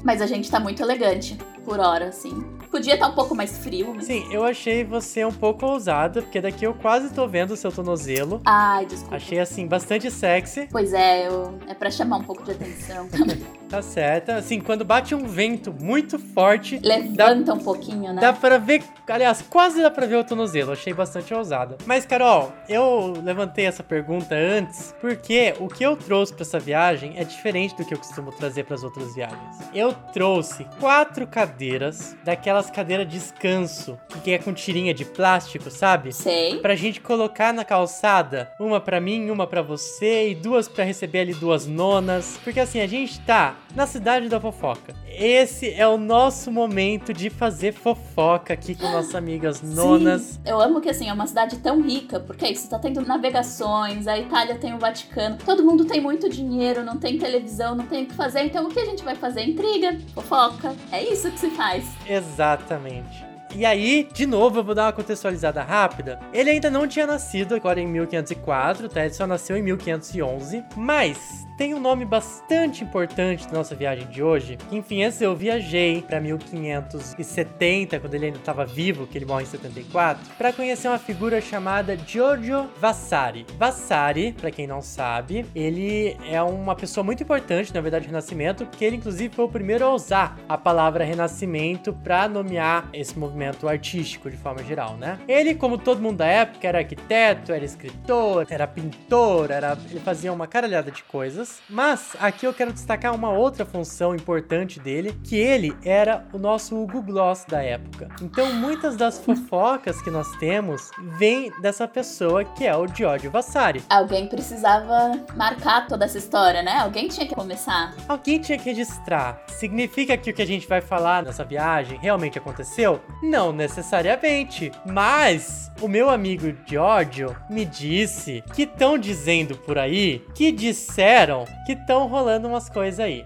Mas 0.03 0.23
a 0.23 0.27
gente 0.27 0.51
tá 0.51 0.61
muito 0.61 0.83
elegante 0.83 1.37
por 1.65 1.81
hora, 1.81 2.09
assim. 2.09 2.58
Podia 2.71 2.95
estar 2.95 3.07
tá 3.07 3.13
um 3.13 3.15
pouco 3.15 3.35
mais 3.35 3.59
frio, 3.59 3.93
mas... 3.95 4.07
Sim, 4.07 4.27
eu 4.31 4.45
achei 4.45 4.85
você 4.85 5.25
um 5.25 5.33
pouco 5.33 5.67
ousada, 5.67 6.23
porque 6.23 6.41
daqui 6.41 6.65
eu 6.65 6.75
quase 6.75 7.13
tô 7.13 7.27
vendo 7.27 7.53
o 7.53 7.57
seu 7.57 7.73
tornozelo. 7.73 8.41
Ai, 8.45 8.87
desculpa. 8.87 9.17
Achei, 9.17 9.39
assim, 9.39 9.67
bastante 9.67 10.11
sexy. 10.11 10.69
Pois 10.71 10.93
é, 10.93 11.29
eu... 11.29 11.59
é 11.67 11.75
pra 11.75 11.91
chamar 11.91 12.19
um 12.19 12.25
pouco 12.25 12.43
de 12.45 12.53
atenção 12.53 13.09
também. 13.09 13.43
tá 13.69 13.83
certo. 13.83 14.31
Assim, 14.31 14.61
quando 14.61 14.85
bate 14.85 15.15
um 15.15 15.27
vento 15.27 15.73
muito 15.73 16.19
forte... 16.19 16.81
Levanta 16.83 17.45
dá... 17.45 17.55
um 17.55 17.59
pouquinho, 17.59 18.13
né? 18.13 18.21
Dá 18.21 18.33
pra 18.33 18.59
ver... 18.59 18.83
Aliás, 19.07 19.43
quase 19.43 19.83
dá 19.83 19.91
pra 19.91 20.07
ver 20.07 20.17
o 20.17 20.25
tornozelo. 20.25 20.73
Achei 20.73 20.93
bastante 20.93 21.33
ousada. 21.33 21.77
Mas, 21.87 22.05
Carol, 22.05 22.53
eu 22.69 23.15
levantei 23.23 23.67
essa 23.67 23.83
pergunta 23.83 24.35
antes, 24.35 24.95
porque 25.01 25.55
o 25.61 25.69
que 25.69 25.85
eu 25.85 25.97
trouxe 25.97 26.33
pra 26.33 26.43
essa 26.43 26.59
viagem 26.59 27.15
é 27.17 27.25
diferente 27.25 27.77
do 27.77 27.85
que 27.85 27.95
eu 27.95 27.99
costumo 27.99 28.33
trazer 28.33 28.65
para 28.65 28.75
as 28.75 28.83
outras 28.83 29.15
viagens. 29.15 29.57
Eu 29.75 29.93
trouxe 30.13 30.67
quatro 30.81 31.27
cadeiras, 31.27 32.17
daquelas 32.25 32.71
cadeiras 32.71 33.07
de 33.07 33.19
descanso, 33.19 33.99
que 34.23 34.31
é 34.31 34.39
com 34.39 34.53
tirinha 34.53 34.95
de 34.95 35.05
plástico, 35.05 35.71
sabe? 35.71 36.13
Sei. 36.13 36.61
Pra 36.61 36.75
gente 36.75 37.01
colocar 37.01 37.53
na 37.53 37.65
calçada, 37.65 38.53
uma 38.61 38.81
pra 38.81 39.01
mim, 39.01 39.31
uma 39.31 39.47
pra 39.47 39.61
você 39.61 40.31
e 40.31 40.35
duas 40.35 40.69
pra 40.69 40.85
receber 40.85 41.21
ali 41.21 41.35
duas 41.35 41.67
nonas. 41.67 42.39
Porque 42.45 42.61
assim, 42.61 42.81
a 42.81 42.87
gente 42.87 43.21
tá 43.21 43.57
na 43.75 43.87
cidade 43.87 44.29
da 44.29 44.41
fofoca. 44.41 44.95
Esse 45.07 45.73
é 45.73 45.87
o 45.87 45.97
nosso 45.97 46.51
momento 46.51 47.13
de 47.13 47.31
fazer 47.31 47.73
fofoca 47.73 48.55
aqui 48.55 48.75
com 48.75 48.91
nossas 48.91 49.15
amigas 49.15 49.61
nonas. 49.63 50.23
Sim, 50.23 50.41
eu 50.47 50.61
amo 50.61 50.81
que 50.81 50.89
assim, 50.89 51.09
é 51.09 51.13
uma 51.13 51.27
cidade 51.27 51.59
tão 51.59 51.81
rica, 51.81 52.21
porque 52.21 52.45
é 52.45 52.53
isso, 52.53 52.69
tá 52.69 52.79
tendo 52.79 53.01
navegações, 53.03 54.07
a 54.07 54.19
Itália 54.19 54.57
tem 54.57 54.75
o 54.75 54.79
Vaticano, 54.79 55.39
todo 55.45 55.65
mundo 55.65 55.85
tem 55.85 56.01
muito 56.01 56.29
dinheiro, 56.29 56.85
não 56.85 56.97
tem 56.97 57.19
televisão, 57.19 57.75
não 57.75 57.87
tem 57.87 58.05
o 58.05 58.07
que 58.07 58.15
fazer, 58.15 58.41
então 58.45 58.67
o 58.67 58.69
que 58.69 58.81
a 58.81 58.85
gente 58.85 59.05
vai 59.05 59.15
fazer? 59.15 59.43
Intriga, 59.43 59.99
fofoca. 60.15 60.75
É 60.93 61.03
isso 61.03 61.31
que 61.31 61.39
se 61.39 61.51
faz. 61.51 61.85
Exatamente. 62.07 63.29
E 63.55 63.65
aí, 63.65 64.07
de 64.13 64.27
novo, 64.27 64.59
eu 64.59 64.65
vou 64.65 64.75
dar 64.75 64.87
uma 64.87 64.93
contextualizada 64.93 65.63
rápida. 65.63 66.21
Ele 66.33 66.51
ainda 66.51 66.71
não 66.71 66.87
tinha 66.87 67.07
nascido 67.07 67.55
agora 67.55 67.81
em 67.81 67.87
1504, 67.87 68.89
tá? 68.89 69.05
Ele 69.05 69.15
só 69.15 69.27
nasceu 69.27 69.57
em 69.57 69.63
1511. 69.63 70.65
Mas 70.77 71.48
tem 71.59 71.75
um 71.75 71.81
nome 71.81 72.05
bastante 72.05 72.85
importante 72.85 73.45
na 73.49 73.55
nossa 73.55 73.75
viagem 73.75 74.07
de 74.07 74.23
hoje. 74.23 74.57
Que, 74.71 74.77
enfim, 74.77 75.03
antes 75.03 75.21
eu 75.21 75.35
viajei 75.35 76.01
para 76.01 76.21
1570, 76.21 77.99
quando 77.99 78.15
ele 78.15 78.27
ainda 78.27 78.39
estava 78.39 78.65
vivo, 78.65 79.09
que 79.09 79.19
ele 79.19 79.25
morre 79.25 79.43
em 79.43 79.47
74, 79.47 80.37
para 80.39 80.53
conhecer 80.53 80.87
uma 80.87 81.01
figura 81.01 81.41
chamada 81.41 81.97
Giorgio 81.97 82.71
Vasari. 82.81 83.45
Vasari, 83.59 84.33
para 84.41 84.53
quem 84.53 84.69
não 84.69 84.81
sabe, 84.81 85.45
ele 85.53 86.17
é 86.31 86.41
uma 86.41 86.77
pessoa 86.77 87.03
muito 87.03 87.25
importante 87.25 87.75
na 87.75 87.81
verdade 87.81 88.05
do 88.05 88.11
Renascimento, 88.11 88.65
porque 88.65 88.85
ele 88.85 88.97
inclusive 88.97 89.35
foi 89.35 89.45
o 89.45 89.49
primeiro 89.49 89.85
a 89.85 89.93
usar 89.93 90.39
a 90.49 90.57
palavra 90.57 91.03
Renascimento 91.03 91.93
para 91.93 92.29
nomear 92.29 92.89
esse 92.93 93.19
movimento 93.19 93.69
artístico 93.69 94.31
de 94.31 94.37
forma 94.37 94.63
geral, 94.63 94.97
né? 94.97 95.19
Ele, 95.27 95.57
como 95.57 95.77
todo 95.77 96.01
mundo 96.01 96.19
da 96.19 96.27
época, 96.27 96.69
era 96.69 96.79
arquiteto, 96.79 97.53
era 97.53 97.65
escritor, 97.65 98.47
era 98.49 98.65
pintor, 98.65 99.51
era 99.51 99.77
ele 99.91 99.99
fazia 99.99 100.33
uma 100.33 100.47
caralhada 100.47 100.93
de 100.93 101.03
coisas 101.03 101.48
mas 101.69 102.17
aqui 102.21 102.47
eu 102.47 102.55
quero 102.55 102.73
destacar 102.73 103.15
uma 103.15 103.31
outra 103.31 103.65
função 103.65 104.15
importante 104.15 104.81
dele, 104.81 105.19
que 105.25 105.37
ele 105.37 105.77
era 105.85 106.27
o 106.33 106.39
nosso 106.39 106.75
Google 106.75 107.03
Gloss 107.03 107.45
da 107.47 107.63
época. 107.63 108.09
Então 108.23 108.53
muitas 108.53 108.97
das 108.97 109.19
fofocas 109.25 110.01
que 110.03 110.11
nós 110.11 110.31
temos 110.37 110.91
vêm 111.19 111.53
dessa 111.61 111.87
pessoa 111.87 112.45
que 112.45 112.67
é 112.67 112.77
o 112.77 112.87
Giorgio 112.87 113.31
Vasari. 113.31 113.83
Alguém 113.89 114.27
precisava 114.27 115.13
marcar 115.37 115.87
toda 115.87 116.05
essa 116.05 116.19
história, 116.19 116.63
né? 116.63 116.79
Alguém 116.79 117.09
tinha 117.09 117.27
que 117.27 117.35
começar. 117.35 117.95
Alguém 118.09 118.41
tinha 118.41 118.59
que 118.59 118.65
registrar. 118.65 119.43
Significa 119.49 120.17
que 120.17 120.31
o 120.31 120.35
que 120.35 120.43
a 120.43 120.47
gente 120.47 120.67
vai 120.67 120.81
falar 120.81 121.23
nessa 121.23 121.45
viagem 121.45 121.99
realmente 122.01 122.39
aconteceu? 122.39 123.01
Não 123.23 123.53
necessariamente. 123.53 124.71
Mas 124.87 125.71
o 125.81 125.89
meu 125.89 126.11
amigo 126.11 126.53
Giorgio 126.67 127.37
me 127.49 127.65
disse 127.65 128.43
que 128.55 128.63
estão 128.63 128.99
dizendo 128.99 129.57
por 129.57 129.79
aí 129.79 130.25
que 130.35 130.51
disseram 130.51 131.38
que 131.67 131.73
estão 131.73 132.07
rolando 132.07 132.49
umas 132.49 132.69
coisas 132.69 133.01
aí. 133.01 133.25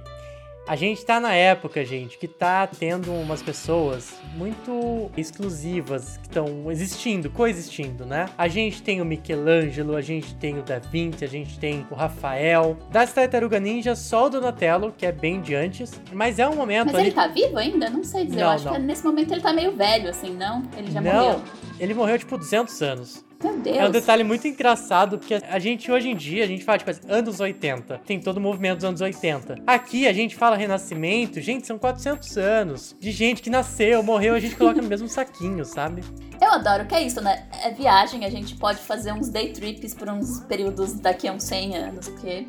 A 0.64 0.76
gente 0.76 1.04
tá 1.04 1.18
na 1.18 1.34
época, 1.34 1.84
gente, 1.84 2.16
que 2.16 2.28
tá 2.28 2.68
tendo 2.68 3.12
umas 3.12 3.42
pessoas 3.42 4.14
muito 4.36 5.10
exclusivas 5.16 6.18
que 6.18 6.28
estão 6.28 6.70
existindo, 6.70 7.28
coexistindo, 7.28 8.06
né? 8.06 8.26
A 8.38 8.46
gente 8.46 8.80
tem 8.80 9.00
o 9.00 9.04
Michelangelo, 9.04 9.96
a 9.96 10.00
gente 10.00 10.36
tem 10.36 10.56
o 10.56 10.62
Da 10.62 10.78
Vinci, 10.78 11.24
a 11.24 11.28
gente 11.28 11.58
tem 11.58 11.84
o 11.90 11.96
Rafael. 11.96 12.76
Das 12.92 13.12
Tartaruga 13.12 13.58
Ninja, 13.58 13.96
só 13.96 14.26
o 14.26 14.30
Donatello, 14.30 14.94
que 14.96 15.04
é 15.04 15.10
bem 15.10 15.40
de 15.40 15.52
antes. 15.52 16.00
Mas 16.12 16.38
é 16.38 16.48
um 16.48 16.54
momento 16.54 16.86
Mas 16.86 16.94
ali... 16.94 17.06
ele 17.06 17.14
tá 17.14 17.26
vivo 17.26 17.58
ainda? 17.58 17.90
Não 17.90 18.04
sei 18.04 18.26
dizer. 18.26 18.36
Não, 18.36 18.46
Eu 18.46 18.50
acho 18.50 18.64
não. 18.66 18.72
que 18.74 18.78
nesse 18.78 19.04
momento 19.04 19.32
ele 19.32 19.40
tá 19.40 19.52
meio 19.52 19.72
velho, 19.72 20.08
assim, 20.10 20.30
não? 20.30 20.62
Ele 20.76 20.92
já 20.92 21.00
Não, 21.00 21.12
morreu. 21.12 21.42
Ele 21.82 21.94
morreu 21.94 22.16
tipo 22.16 22.38
200 22.38 22.80
anos. 22.80 23.24
Meu 23.42 23.58
Deus. 23.58 23.76
É 23.76 23.84
um 23.84 23.90
detalhe 23.90 24.22
muito 24.22 24.46
engraçado, 24.46 25.18
porque 25.18 25.34
a 25.34 25.58
gente 25.58 25.90
hoje 25.90 26.08
em 26.08 26.14
dia, 26.14 26.44
a 26.44 26.46
gente 26.46 26.62
fala, 26.62 26.78
tipo, 26.78 26.92
anos 27.08 27.40
80. 27.40 28.00
Tem 28.06 28.20
todo 28.20 28.36
o 28.36 28.40
movimento 28.40 28.76
dos 28.76 28.84
anos 28.84 29.00
80. 29.00 29.56
Aqui 29.66 30.06
a 30.06 30.12
gente 30.12 30.36
fala 30.36 30.54
renascimento, 30.54 31.40
gente, 31.40 31.66
são 31.66 31.76
400 31.78 32.38
anos 32.38 32.94
de 33.00 33.10
gente 33.10 33.42
que 33.42 33.50
nasceu, 33.50 34.00
morreu, 34.00 34.34
a 34.34 34.38
gente 34.38 34.54
coloca 34.54 34.80
no 34.80 34.86
mesmo 34.86 35.08
saquinho, 35.08 35.64
sabe? 35.64 36.04
Eu 36.40 36.52
adoro 36.52 36.86
que 36.86 36.94
é 36.94 37.02
isso, 37.02 37.20
né? 37.20 37.48
É 37.64 37.70
viagem, 37.70 38.24
a 38.24 38.30
gente 38.30 38.54
pode 38.54 38.78
fazer 38.78 39.12
uns 39.12 39.28
day 39.28 39.52
trips 39.52 39.92
por 39.92 40.08
uns 40.08 40.38
períodos 40.40 40.92
daqui 40.92 41.26
a 41.26 41.32
uns 41.32 41.42
100 41.42 41.76
anos, 41.76 42.08
porque 42.08 42.46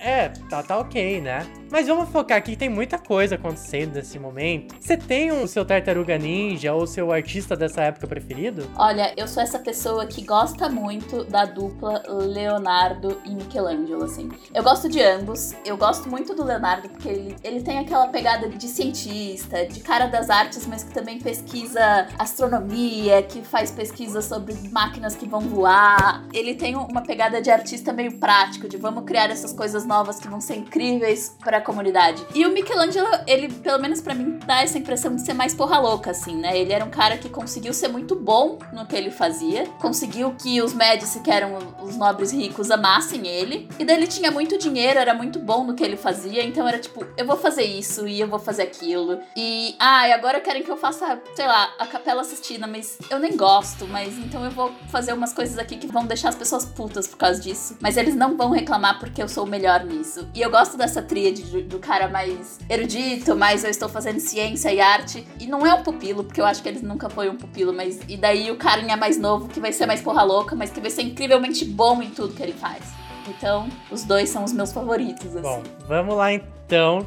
É, 0.00 0.30
tá, 0.48 0.62
tá 0.62 0.78
ok, 0.78 1.20
né? 1.20 1.46
Mas 1.70 1.86
vamos 1.86 2.08
focar 2.08 2.38
aqui, 2.38 2.56
tem 2.56 2.68
muita 2.68 2.98
coisa 2.98 3.36
acontecendo 3.36 3.94
nesse 3.94 4.18
momento. 4.18 4.74
Você 4.80 4.96
tem 4.96 5.30
o 5.30 5.46
seu 5.46 5.64
Tartaruga 5.64 6.18
Ninja 6.18 6.72
ou 6.74 6.84
seu 6.86 7.12
artista 7.12 7.54
dessa 7.54 7.82
época 7.82 8.08
preferido? 8.08 8.68
Olha, 8.76 9.12
eu 9.16 9.28
sou 9.28 9.40
essa 9.40 9.58
pessoa 9.58 10.04
que 10.06 10.22
gosta 10.22 10.68
muito 10.68 11.22
da 11.24 11.44
dupla 11.44 12.02
Leonardo 12.08 13.20
e 13.24 13.30
Michelangelo, 13.34 14.04
assim. 14.04 14.28
Eu 14.52 14.64
gosto 14.64 14.88
de 14.88 15.00
ambos. 15.00 15.54
Eu 15.64 15.76
gosto 15.76 16.08
muito 16.08 16.34
do 16.34 16.44
Leonardo 16.44 16.88
porque 16.88 17.08
ele, 17.08 17.36
ele 17.44 17.62
tem 17.62 17.78
aquela 17.78 18.08
pegada 18.08 18.48
de 18.48 18.66
cientista, 18.66 19.64
de 19.66 19.80
cara 19.80 20.06
das 20.06 20.28
artes, 20.28 20.66
mas 20.66 20.82
que 20.82 20.92
também 20.92 21.20
pesquisa 21.20 22.08
astronomia, 22.18 23.22
que 23.22 23.42
faz 23.42 23.70
pesquisa 23.70 24.22
sobre 24.22 24.56
máquinas 24.72 25.14
que 25.14 25.28
vão 25.28 25.40
voar. 25.40 26.24
Ele 26.32 26.54
tem 26.54 26.74
uma 26.74 27.02
pegada 27.02 27.40
de 27.40 27.50
artista 27.50 27.92
meio 27.92 28.18
prático, 28.18 28.68
de 28.68 28.76
vamos 28.76 29.04
criar 29.04 29.30
essas 29.30 29.52
coisas 29.52 29.86
novas 29.90 30.20
que 30.20 30.28
vão 30.28 30.40
ser 30.40 30.54
incríveis 30.54 31.36
para 31.40 31.58
a 31.58 31.60
comunidade. 31.60 32.24
E 32.32 32.46
o 32.46 32.52
Michelangelo, 32.52 33.08
ele, 33.26 33.52
pelo 33.52 33.82
menos 33.82 34.00
pra 34.00 34.14
mim, 34.14 34.38
dá 34.46 34.62
essa 34.62 34.78
impressão 34.78 35.16
de 35.16 35.22
ser 35.22 35.34
mais 35.34 35.52
porra 35.52 35.80
louca, 35.80 36.12
assim, 36.12 36.36
né? 36.36 36.56
Ele 36.56 36.72
era 36.72 36.84
um 36.84 36.90
cara 36.90 37.18
que 37.18 37.28
conseguiu 37.28 37.74
ser 37.74 37.88
muito 37.88 38.14
bom 38.14 38.60
no 38.72 38.86
que 38.86 38.94
ele 38.94 39.10
fazia, 39.10 39.66
conseguiu 39.80 40.32
que 40.38 40.62
os 40.62 40.72
Médici, 40.72 41.18
que 41.20 41.30
eram 41.30 41.58
os 41.82 41.96
nobres 41.96 42.32
ricos, 42.32 42.70
amassem 42.70 43.26
ele, 43.26 43.68
e 43.78 43.84
daí 43.84 43.96
ele 43.96 44.06
tinha 44.06 44.30
muito 44.30 44.56
dinheiro, 44.56 45.00
era 45.00 45.12
muito 45.12 45.40
bom 45.40 45.64
no 45.64 45.74
que 45.74 45.82
ele 45.82 45.96
fazia, 45.96 46.44
então 46.44 46.68
era 46.68 46.78
tipo, 46.78 47.04
eu 47.16 47.26
vou 47.26 47.36
fazer 47.36 47.64
isso 47.64 48.06
e 48.06 48.20
eu 48.20 48.28
vou 48.28 48.38
fazer 48.38 48.62
aquilo. 48.62 49.18
E, 49.36 49.74
ah, 49.80 50.06
e 50.06 50.12
agora 50.12 50.40
querem 50.40 50.62
que 50.62 50.70
eu 50.70 50.76
faça, 50.76 51.20
sei 51.34 51.46
lá, 51.46 51.74
a 51.78 51.86
Capela 51.86 52.22
Sistina, 52.22 52.68
mas 52.68 52.96
eu 53.10 53.18
nem 53.18 53.36
gosto, 53.36 53.88
mas 53.88 54.16
então 54.18 54.44
eu 54.44 54.52
vou 54.52 54.72
fazer 54.88 55.12
umas 55.12 55.32
coisas 55.32 55.58
aqui 55.58 55.76
que 55.76 55.88
vão 55.88 56.06
deixar 56.06 56.28
as 56.28 56.36
pessoas 56.36 56.64
putas 56.64 57.08
por 57.08 57.16
causa 57.16 57.40
disso. 57.40 57.76
Mas 57.80 57.96
eles 57.96 58.14
não 58.14 58.36
vão 58.36 58.50
reclamar 58.50 59.00
porque 59.00 59.22
eu 59.22 59.28
sou 59.28 59.44
o 59.44 59.48
melhor 59.48 59.79
nisso. 59.84 60.28
E 60.34 60.40
eu 60.40 60.50
gosto 60.50 60.76
dessa 60.76 61.02
tríade 61.02 61.42
do, 61.42 61.62
do 61.62 61.78
cara 61.78 62.08
mais 62.08 62.58
erudito, 62.68 63.34
mais 63.36 63.64
eu 63.64 63.70
estou 63.70 63.88
fazendo 63.88 64.20
ciência 64.20 64.72
e 64.72 64.80
arte. 64.80 65.26
E 65.38 65.46
não 65.46 65.66
é 65.66 65.74
um 65.74 65.82
pupilo, 65.82 66.24
porque 66.24 66.40
eu 66.40 66.46
acho 66.46 66.62
que 66.62 66.68
eles 66.68 66.82
nunca 66.82 67.08
foi 67.08 67.28
um 67.28 67.36
pupilo, 67.36 67.72
mas. 67.72 68.00
E 68.08 68.16
daí 68.16 68.50
o 68.50 68.56
carinha 68.56 68.96
mais 68.96 69.18
novo, 69.18 69.48
que 69.48 69.60
vai 69.60 69.72
ser 69.72 69.86
mais 69.86 70.00
porra 70.00 70.22
louca, 70.22 70.54
mas 70.54 70.70
que 70.70 70.80
vai 70.80 70.90
ser 70.90 71.02
incrivelmente 71.02 71.64
bom 71.64 72.02
em 72.02 72.10
tudo 72.10 72.34
que 72.34 72.42
ele 72.42 72.52
faz. 72.52 72.82
Então, 73.28 73.68
os 73.90 74.04
dois 74.04 74.28
são 74.28 74.44
os 74.44 74.52
meus 74.52 74.72
favoritos, 74.72 75.36
assim. 75.36 75.42
Bom, 75.42 75.62
vamos 75.86 76.16
lá 76.16 76.32
então 76.32 76.59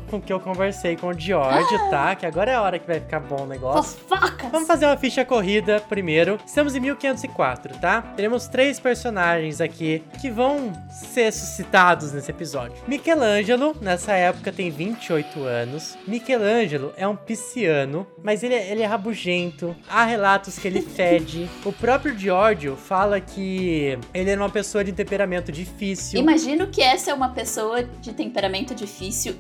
com 0.10 0.18
o 0.18 0.22
que 0.22 0.34
eu 0.34 0.42
conversei 0.42 0.98
com 0.98 1.08
o 1.08 1.18
George, 1.18 1.78
tá? 1.90 2.16
Que 2.16 2.26
agora 2.26 2.52
é 2.52 2.56
a 2.56 2.62
hora 2.62 2.78
que 2.78 2.86
vai 2.86 3.00
ficar 3.00 3.22
bom 3.22 3.44
o 3.44 3.48
negócio. 3.48 3.98
Fofocas! 4.02 4.52
Vamos 4.52 4.68
fazer 4.68 4.86
uma 4.86 4.98
ficha 4.98 5.24
corrida 5.24 5.80
primeiro. 5.88 6.38
Estamos 6.46 6.76
em 6.76 6.82
1504, 6.82 7.78
tá? 7.80 8.02
Teremos 8.02 8.48
três 8.48 8.78
personagens 8.78 9.62
aqui 9.62 10.04
que 10.20 10.30
vão 10.30 10.74
ser 10.92 11.32
suscitados 11.32 12.12
nesse 12.12 12.30
episódio. 12.30 12.76
Michelangelo, 12.88 13.74
nessa 13.80 14.12
época, 14.12 14.52
tem 14.52 14.70
28 14.70 15.42
anos. 15.44 15.98
Michelangelo 16.06 16.92
é 16.98 17.08
um 17.08 17.16
pisciano, 17.16 18.06
mas 18.22 18.44
ele 18.44 18.56
é, 18.56 18.70
ele 18.70 18.82
é 18.82 18.86
rabugento. 18.86 19.74
Há 19.90 20.04
relatos 20.04 20.60
que 20.60 20.68
ele 20.68 20.82
fede. 20.84 21.50
o 21.64 21.72
próprio 21.72 22.18
Giorgio 22.20 22.76
fala 22.76 23.22
que 23.22 23.98
ele 24.14 24.30
era 24.30 24.42
uma 24.42 24.50
pessoa 24.50 24.84
de 24.84 24.92
temperamento 24.92 25.54
difícil. 25.54 26.20
Imagino 26.20 26.68
que 26.68 26.82
essa 26.82 27.12
é 27.12 27.14
uma 27.14 27.30
pessoa 27.30 27.82
de 27.84 28.12
temperamento 28.12 28.76
difícil 28.76 29.36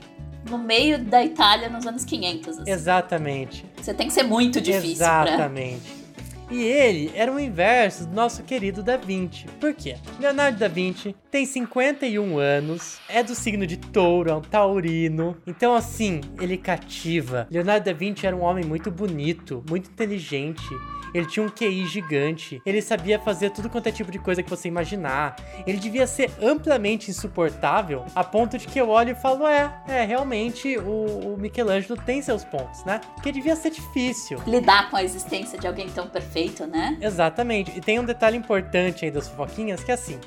no 0.50 0.58
meio 0.58 1.04
da 1.04 1.24
Itália 1.24 1.70
nos 1.70 1.86
anos 1.86 2.06
500. 2.06 2.60
assim. 2.60 2.72
Exatamente. 2.72 3.66
Você 3.82 3.94
tem 3.94 4.08
que 4.08 4.14
ser 4.14 4.24
muito 4.24 4.62
difícil 4.62 4.98
pra... 4.98 5.26
Exatamente. 5.28 6.04
E 6.52 6.62
ele 6.62 7.12
era 7.16 7.32
o 7.32 7.40
inverso 7.40 8.06
do 8.06 8.14
nosso 8.14 8.44
querido 8.44 8.84
Da 8.84 8.96
Vinci. 8.96 9.46
Por 9.60 9.74
quê? 9.74 9.96
Leonardo 10.20 10.60
da 10.60 10.68
Vinci 10.68 11.16
tem 11.32 11.46
51 11.48 12.38
anos, 12.38 13.00
é 13.10 13.24
do 13.24 13.34
signo 13.34 13.66
de 13.66 13.78
touro, 13.78 14.30
é 14.30 14.36
um 14.36 14.42
taurino. 14.42 15.36
Então, 15.48 15.74
assim, 15.74 16.22
ele 16.40 16.58
cativa. 16.58 17.48
Leonardo 17.50 17.86
da 17.86 17.94
Vinci 17.94 18.28
era 18.28 18.36
um 18.36 18.42
homem 18.42 18.64
muito 18.64 18.92
bonito, 18.92 19.64
muito 19.68 19.90
inteligente. 19.90 20.64
Ele 21.14 21.26
tinha 21.26 21.46
um 21.46 21.50
QI 21.50 21.86
gigante. 21.86 22.62
Ele 22.66 22.82
sabia 22.82 23.20
fazer 23.20 23.52
tudo 23.52 23.70
quanto 23.70 23.88
é 23.88 23.92
tipo 23.92 24.12
de 24.12 24.20
coisa 24.20 24.42
que 24.42 24.50
você 24.50 24.68
imaginar. 24.68 25.36
Ele 25.66 25.78
devia 25.78 26.08
ser 26.08 26.32
amplamente 26.42 27.12
insuportável, 27.12 28.06
a 28.16 28.24
ponto 28.24 28.58
de 28.58 28.68
que 28.68 28.80
eu 28.80 28.90
olho 28.90 29.12
e 29.12 29.16
falo: 29.16 29.48
é, 29.48 29.74
é, 29.88 30.04
realmente 30.04 30.78
o, 30.78 31.34
o 31.34 31.38
Michelangelo 31.38 32.00
tem 32.06 32.22
seus 32.22 32.44
pontos, 32.44 32.84
né? 32.86 33.00
Porque 33.16 33.32
devia 33.32 33.56
ser 33.56 33.70
difícil. 33.70 34.40
lidar 34.48 34.90
com 34.90 34.98
a 34.98 35.04
existência 35.04 35.58
de 35.60 35.68
alguém 35.68 35.90
tão 35.90 36.08
perfeito, 36.08 36.66
né? 36.66 36.98
Exatamente. 37.02 37.72
E 37.78 37.82
tem 37.82 38.00
um 38.00 38.06
detalhe 38.06 38.38
importante 38.38 39.06
aí 39.06 39.12
das 39.12 39.28
fofoquinhas 39.28 39.84
que 39.84 39.92
é 39.92 39.94
assim: 39.94 40.20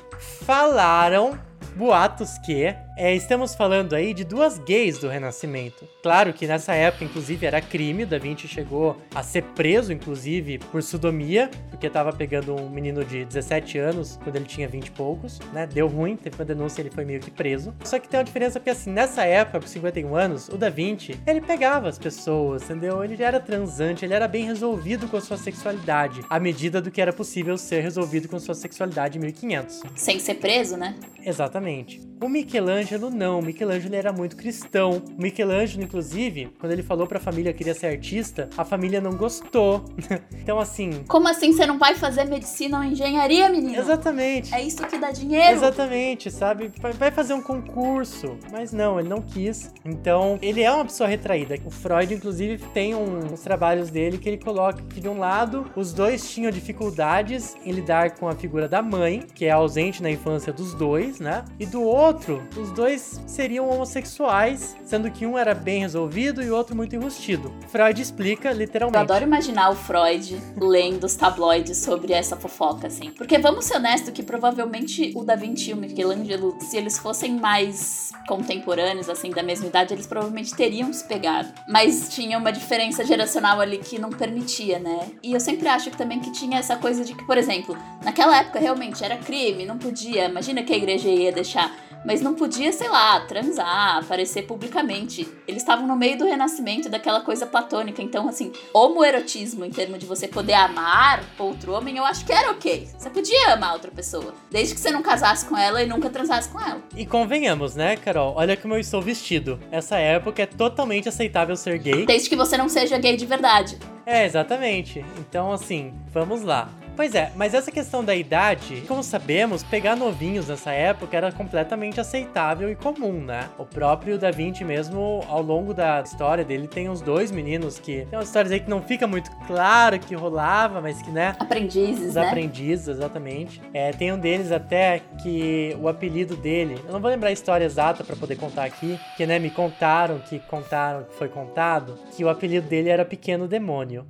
falaram 0.45 1.37
boatos 1.75 2.37
que 2.39 2.75
É, 2.99 3.13
estamos 3.13 3.53
falando 3.53 3.93
aí 3.93 4.11
de 4.11 4.23
duas 4.23 4.57
gays 4.57 4.97
do 4.97 5.07
Renascimento. 5.07 5.87
Claro 6.01 6.33
que 6.33 6.47
nessa 6.47 6.73
época, 6.73 7.05
inclusive, 7.05 7.45
era 7.45 7.61
crime. 7.61 8.07
Da 8.07 8.17
Vinci 8.17 8.47
chegou 8.47 8.97
a 9.13 9.21
ser 9.21 9.43
preso, 9.43 9.93
inclusive, 9.93 10.57
por 10.57 10.81
sodomia, 10.81 11.47
porque 11.69 11.85
estava 11.85 12.11
pegando 12.11 12.55
um 12.55 12.71
menino 12.71 13.05
de 13.05 13.23
17 13.23 13.77
anos 13.77 14.17
quando 14.23 14.37
ele 14.37 14.45
tinha 14.45 14.67
20 14.67 14.87
e 14.87 14.91
poucos, 14.91 15.39
né? 15.53 15.67
Deu 15.67 15.87
ruim, 15.87 16.15
teve 16.15 16.37
uma 16.37 16.45
denúncia 16.45 16.81
ele 16.81 16.89
foi 16.89 17.05
meio 17.05 17.19
que 17.19 17.29
preso. 17.29 17.71
Só 17.83 17.99
que 17.99 18.09
tem 18.09 18.19
uma 18.19 18.23
diferença 18.23 18.59
porque, 18.59 18.71
assim, 18.71 18.89
nessa 18.89 19.23
época, 19.23 19.59
com 19.59 19.67
51 19.67 20.15
anos, 20.15 20.49
o 20.49 20.57
Da 20.57 20.71
Vinci, 20.71 21.19
ele 21.27 21.39
pegava 21.39 21.87
as 21.87 21.99
pessoas, 21.99 22.63
entendeu? 22.63 23.03
Ele 23.03 23.15
já 23.15 23.27
era 23.27 23.39
transante, 23.39 24.05
ele 24.05 24.15
era 24.15 24.27
bem 24.27 24.43
resolvido 24.43 25.07
com 25.07 25.17
a 25.17 25.21
sua 25.21 25.37
sexualidade, 25.37 26.21
à 26.27 26.39
medida 26.39 26.81
do 26.81 26.89
que 26.89 26.99
era 26.99 27.13
possível 27.13 27.59
ser 27.59 27.81
resolvido 27.81 28.27
com 28.27 28.39
sua 28.39 28.55
sexualidade 28.55 29.19
em 29.19 29.21
1500. 29.21 29.83
Sem 29.95 30.17
ser 30.17 30.35
preso, 30.35 30.75
né? 30.75 30.95
Exatamente. 31.23 32.01
O 32.19 32.27
Michelangelo 32.27 32.86
não, 32.95 33.39
o 33.39 33.41
Michelangelo 33.41 33.95
era 33.95 34.11
muito 34.13 34.35
cristão. 34.35 35.01
Michelangelo, 35.17 35.83
inclusive, 35.83 36.49
quando 36.59 36.71
ele 36.71 36.83
falou 36.83 37.05
pra 37.05 37.19
família 37.19 37.51
que 37.51 37.57
queria 37.57 37.73
ser 37.73 37.87
artista, 37.87 38.49
a 38.57 38.63
família 38.63 39.01
não 39.01 39.11
gostou. 39.13 39.83
então, 40.31 40.59
assim. 40.59 41.03
Como 41.07 41.27
assim 41.27 41.51
você 41.51 41.65
não 41.65 41.77
vai 41.77 41.95
fazer 41.95 42.23
medicina 42.25 42.77
ou 42.77 42.83
engenharia, 42.83 43.49
menino? 43.49 43.75
Exatamente. 43.75 44.53
É 44.53 44.61
isso 44.61 44.85
que 44.87 44.97
dá 44.97 45.11
dinheiro. 45.11 45.57
Exatamente, 45.57 46.31
sabe? 46.31 46.71
Vai 46.97 47.11
fazer 47.11 47.33
um 47.33 47.41
concurso. 47.41 48.37
Mas 48.51 48.71
não, 48.71 48.99
ele 48.99 49.09
não 49.09 49.21
quis. 49.21 49.73
Então, 49.83 50.39
ele 50.41 50.61
é 50.61 50.71
uma 50.71 50.85
pessoa 50.85 51.09
retraída. 51.09 51.57
O 51.65 51.71
Freud, 51.71 52.13
inclusive, 52.13 52.57
tem 52.73 52.95
um, 52.95 53.33
uns 53.33 53.41
trabalhos 53.41 53.89
dele 53.89 54.17
que 54.17 54.29
ele 54.29 54.37
coloca 54.37 54.81
que, 54.83 55.01
de 55.01 55.09
um 55.09 55.17
lado, 55.17 55.69
os 55.75 55.91
dois 55.91 56.29
tinham 56.29 56.51
dificuldades 56.51 57.55
em 57.65 57.71
lidar 57.71 58.11
com 58.11 58.27
a 58.29 58.35
figura 58.35 58.67
da 58.67 58.81
mãe, 58.81 59.25
que 59.33 59.45
é 59.45 59.51
ausente 59.51 60.01
na 60.01 60.09
infância 60.09 60.53
dos 60.53 60.73
dois, 60.73 61.19
né? 61.19 61.43
E 61.59 61.65
do 61.65 61.81
outro, 61.81 62.47
os 62.55 62.71
dois 62.77 63.19
seriam 63.25 63.67
homossexuais, 63.67 64.77
sendo 64.83 65.09
que 65.09 65.25
um 65.25 65.35
era 65.35 65.55
bem 65.55 65.81
resolvido 65.81 66.43
e 66.43 66.49
o 66.49 66.55
outro 66.55 66.75
muito 66.75 66.95
enrustido. 66.95 67.51
Freud 67.69 67.99
explica 67.99 68.51
literalmente. 68.51 68.97
Eu 68.97 69.01
adoro 69.01 69.25
imaginar 69.25 69.71
o 69.71 69.75
Freud 69.75 70.39
lendo 70.55 71.03
os 71.05 71.15
tabloides 71.15 71.79
sobre 71.79 72.13
essa 72.13 72.37
fofoca, 72.37 72.85
assim. 72.85 73.09
Porque 73.11 73.39
vamos 73.39 73.65
ser 73.65 73.77
honestos 73.77 74.13
que 74.13 74.21
provavelmente 74.21 75.11
o 75.15 75.23
Da 75.23 75.35
Vinci 75.35 75.71
e 75.71 75.73
o 75.73 75.77
Michelangelo, 75.77 76.55
se 76.61 76.77
eles 76.77 76.99
fossem 76.99 77.35
mais 77.39 78.11
contemporâneos, 78.27 79.09
assim, 79.09 79.31
da 79.31 79.41
mesma 79.41 79.65
idade, 79.65 79.93
eles 79.93 80.05
provavelmente 80.05 80.53
teriam 80.55 80.93
se 80.93 81.03
pegado. 81.07 81.51
Mas 81.67 82.09
tinha 82.09 82.37
uma 82.37 82.51
diferença 82.51 83.03
geracional 83.03 83.59
ali 83.59 83.79
que 83.79 83.97
não 83.97 84.11
permitia, 84.11 84.77
né? 84.77 85.09
E 85.23 85.33
eu 85.33 85.39
sempre 85.39 85.67
acho 85.67 85.89
que 85.89 85.97
também 85.97 86.19
que 86.19 86.31
tinha 86.31 86.59
essa 86.59 86.75
coisa 86.75 87.03
de 87.03 87.15
que, 87.15 87.25
por 87.25 87.39
exemplo, 87.39 87.75
naquela 88.03 88.37
época 88.37 88.59
realmente 88.59 89.03
era 89.03 89.17
crime, 89.17 89.65
não 89.65 89.79
podia. 89.79 90.25
Imagina 90.25 90.61
que 90.61 90.71
a 90.71 90.77
igreja 90.77 91.09
ia 91.09 91.31
deixar 91.31 91.86
mas 92.05 92.21
não 92.21 92.33
podia, 92.33 92.71
sei 92.71 92.87
lá, 92.89 93.19
transar, 93.21 93.97
aparecer 93.97 94.43
publicamente. 94.43 95.27
Eles 95.47 95.61
estavam 95.61 95.87
no 95.87 95.95
meio 95.95 96.17
do 96.17 96.25
renascimento, 96.25 96.89
daquela 96.89 97.21
coisa 97.21 97.45
platônica. 97.45 98.01
Então, 98.01 98.27
assim, 98.27 98.51
homoerotismo, 98.73 99.65
em 99.65 99.69
termos 99.69 99.99
de 99.99 100.05
você 100.05 100.27
poder 100.27 100.53
amar 100.53 101.23
outro 101.37 101.73
homem, 101.73 101.97
eu 101.97 102.05
acho 102.05 102.25
que 102.25 102.31
era 102.31 102.51
ok. 102.51 102.87
Você 102.97 103.09
podia 103.09 103.53
amar 103.53 103.73
outra 103.73 103.91
pessoa, 103.91 104.33
desde 104.49 104.73
que 104.73 104.79
você 104.79 104.91
não 104.91 105.01
casasse 105.01 105.45
com 105.45 105.57
ela 105.57 105.81
e 105.81 105.87
nunca 105.87 106.09
transasse 106.09 106.49
com 106.49 106.59
ela. 106.59 106.81
E 106.95 107.05
convenhamos, 107.05 107.75
né, 107.75 107.95
Carol? 107.97 108.33
Olha 108.35 108.55
como 108.57 108.73
eu 108.73 108.79
estou 108.79 109.01
vestido. 109.01 109.59
Essa 109.71 109.97
época 109.97 110.43
é 110.43 110.45
totalmente 110.45 111.09
aceitável 111.09 111.55
ser 111.55 111.77
gay. 111.79 112.05
Desde 112.05 112.29
que 112.29 112.35
você 112.35 112.57
não 112.57 112.69
seja 112.69 112.97
gay 112.97 113.15
de 113.15 113.25
verdade. 113.25 113.77
É, 114.05 114.25
exatamente. 114.25 115.05
Então, 115.19 115.51
assim, 115.51 115.93
vamos 116.13 116.41
lá. 116.41 116.69
Pois 116.97 117.13
é, 117.13 117.31
mas 117.35 117.53
essa 117.53 117.71
questão 117.71 118.03
da 118.03 118.15
idade, 118.15 118.83
como 118.87 119.03
sabemos, 119.03 119.61
pegar 119.61 119.95
novinhos 119.95 120.47
nessa 120.47 120.71
época 120.71 121.15
era 121.15 121.31
completamente 121.31 122.01
aceitável 122.01 122.71
e 122.71 122.75
comum, 122.75 123.23
né? 123.23 123.51
O 123.55 123.63
próprio 123.63 124.17
Da 124.17 124.31
Vinci 124.31 124.63
mesmo, 124.63 125.23
ao 125.27 125.43
longo 125.43 125.75
da 125.75 126.01
história 126.01 126.43
dele, 126.43 126.67
tem 126.67 126.89
uns 126.89 126.99
dois 126.99 127.29
meninos 127.29 127.77
que... 127.77 128.07
Tem 128.07 128.17
umas 128.17 128.29
histórias 128.29 128.51
aí 128.51 128.59
que 128.59 128.69
não 128.69 128.81
fica 128.81 129.05
muito 129.05 129.29
claro 129.45 129.99
que 129.99 130.15
rolava, 130.15 130.81
mas 130.81 130.99
que, 130.99 131.11
né? 131.11 131.35
Aprendizes, 131.39 132.09
Os 132.09 132.15
né? 132.15 132.27
aprendizes, 132.27 132.87
exatamente. 132.87 133.61
É, 133.75 133.91
tem 133.91 134.11
um 134.11 134.17
deles 134.17 134.51
até 134.51 135.03
que 135.21 135.77
o 135.79 135.87
apelido 135.87 136.35
dele... 136.35 136.81
Eu 136.83 136.93
não 136.93 136.99
vou 136.99 137.11
lembrar 137.11 137.29
a 137.29 137.33
história 137.33 137.63
exata 137.63 138.03
para 138.03 138.15
poder 138.15 138.37
contar 138.37 138.63
aqui, 138.63 138.99
que, 139.15 139.23
né, 139.27 139.37
me 139.37 139.51
contaram 139.51 140.17
que 140.17 140.39
contaram 140.39 141.03
que 141.03 141.13
foi 141.13 141.29
contado, 141.29 141.93
que 142.15 142.23
o 142.23 142.29
apelido 142.29 142.67
dele 142.67 142.89
era 142.89 143.05
Pequeno 143.05 143.47
Demônio. 143.47 144.07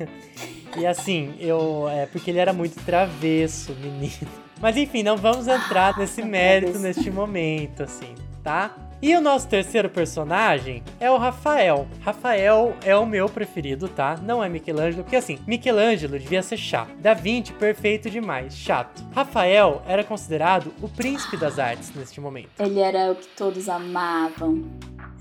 E 0.76 0.86
assim, 0.86 1.34
eu. 1.40 1.88
É 1.88 2.06
porque 2.06 2.30
ele 2.30 2.38
era 2.38 2.52
muito 2.52 2.76
travesso, 2.84 3.74
menino. 3.74 4.28
Mas 4.60 4.76
enfim, 4.76 5.02
não 5.02 5.16
vamos 5.16 5.48
entrar 5.48 5.98
nesse 5.98 6.22
mérito 6.22 6.78
neste 6.78 7.10
momento, 7.10 7.82
assim, 7.82 8.14
tá? 8.42 8.76
E 9.02 9.16
o 9.16 9.20
nosso 9.20 9.48
terceiro 9.48 9.88
personagem 9.88 10.82
é 11.00 11.10
o 11.10 11.16
Rafael. 11.16 11.88
Rafael 12.02 12.76
é 12.84 12.94
o 12.94 13.06
meu 13.06 13.30
preferido, 13.30 13.88
tá? 13.88 14.18
Não 14.22 14.44
é 14.44 14.48
Michelangelo, 14.50 15.02
porque 15.02 15.16
assim, 15.16 15.38
Michelangelo 15.46 16.18
devia 16.18 16.42
ser 16.42 16.58
chato. 16.58 16.94
Da 16.98 17.14
Vinci, 17.14 17.54
perfeito 17.54 18.10
demais, 18.10 18.54
chato. 18.54 19.02
Rafael 19.14 19.80
era 19.88 20.04
considerado 20.04 20.70
o 20.82 20.88
príncipe 20.88 21.38
das 21.38 21.58
artes 21.58 21.94
neste 21.94 22.20
momento. 22.20 22.50
Ele 22.58 22.78
era 22.78 23.10
o 23.10 23.14
que 23.14 23.26
todos 23.28 23.70
amavam. 23.70 24.68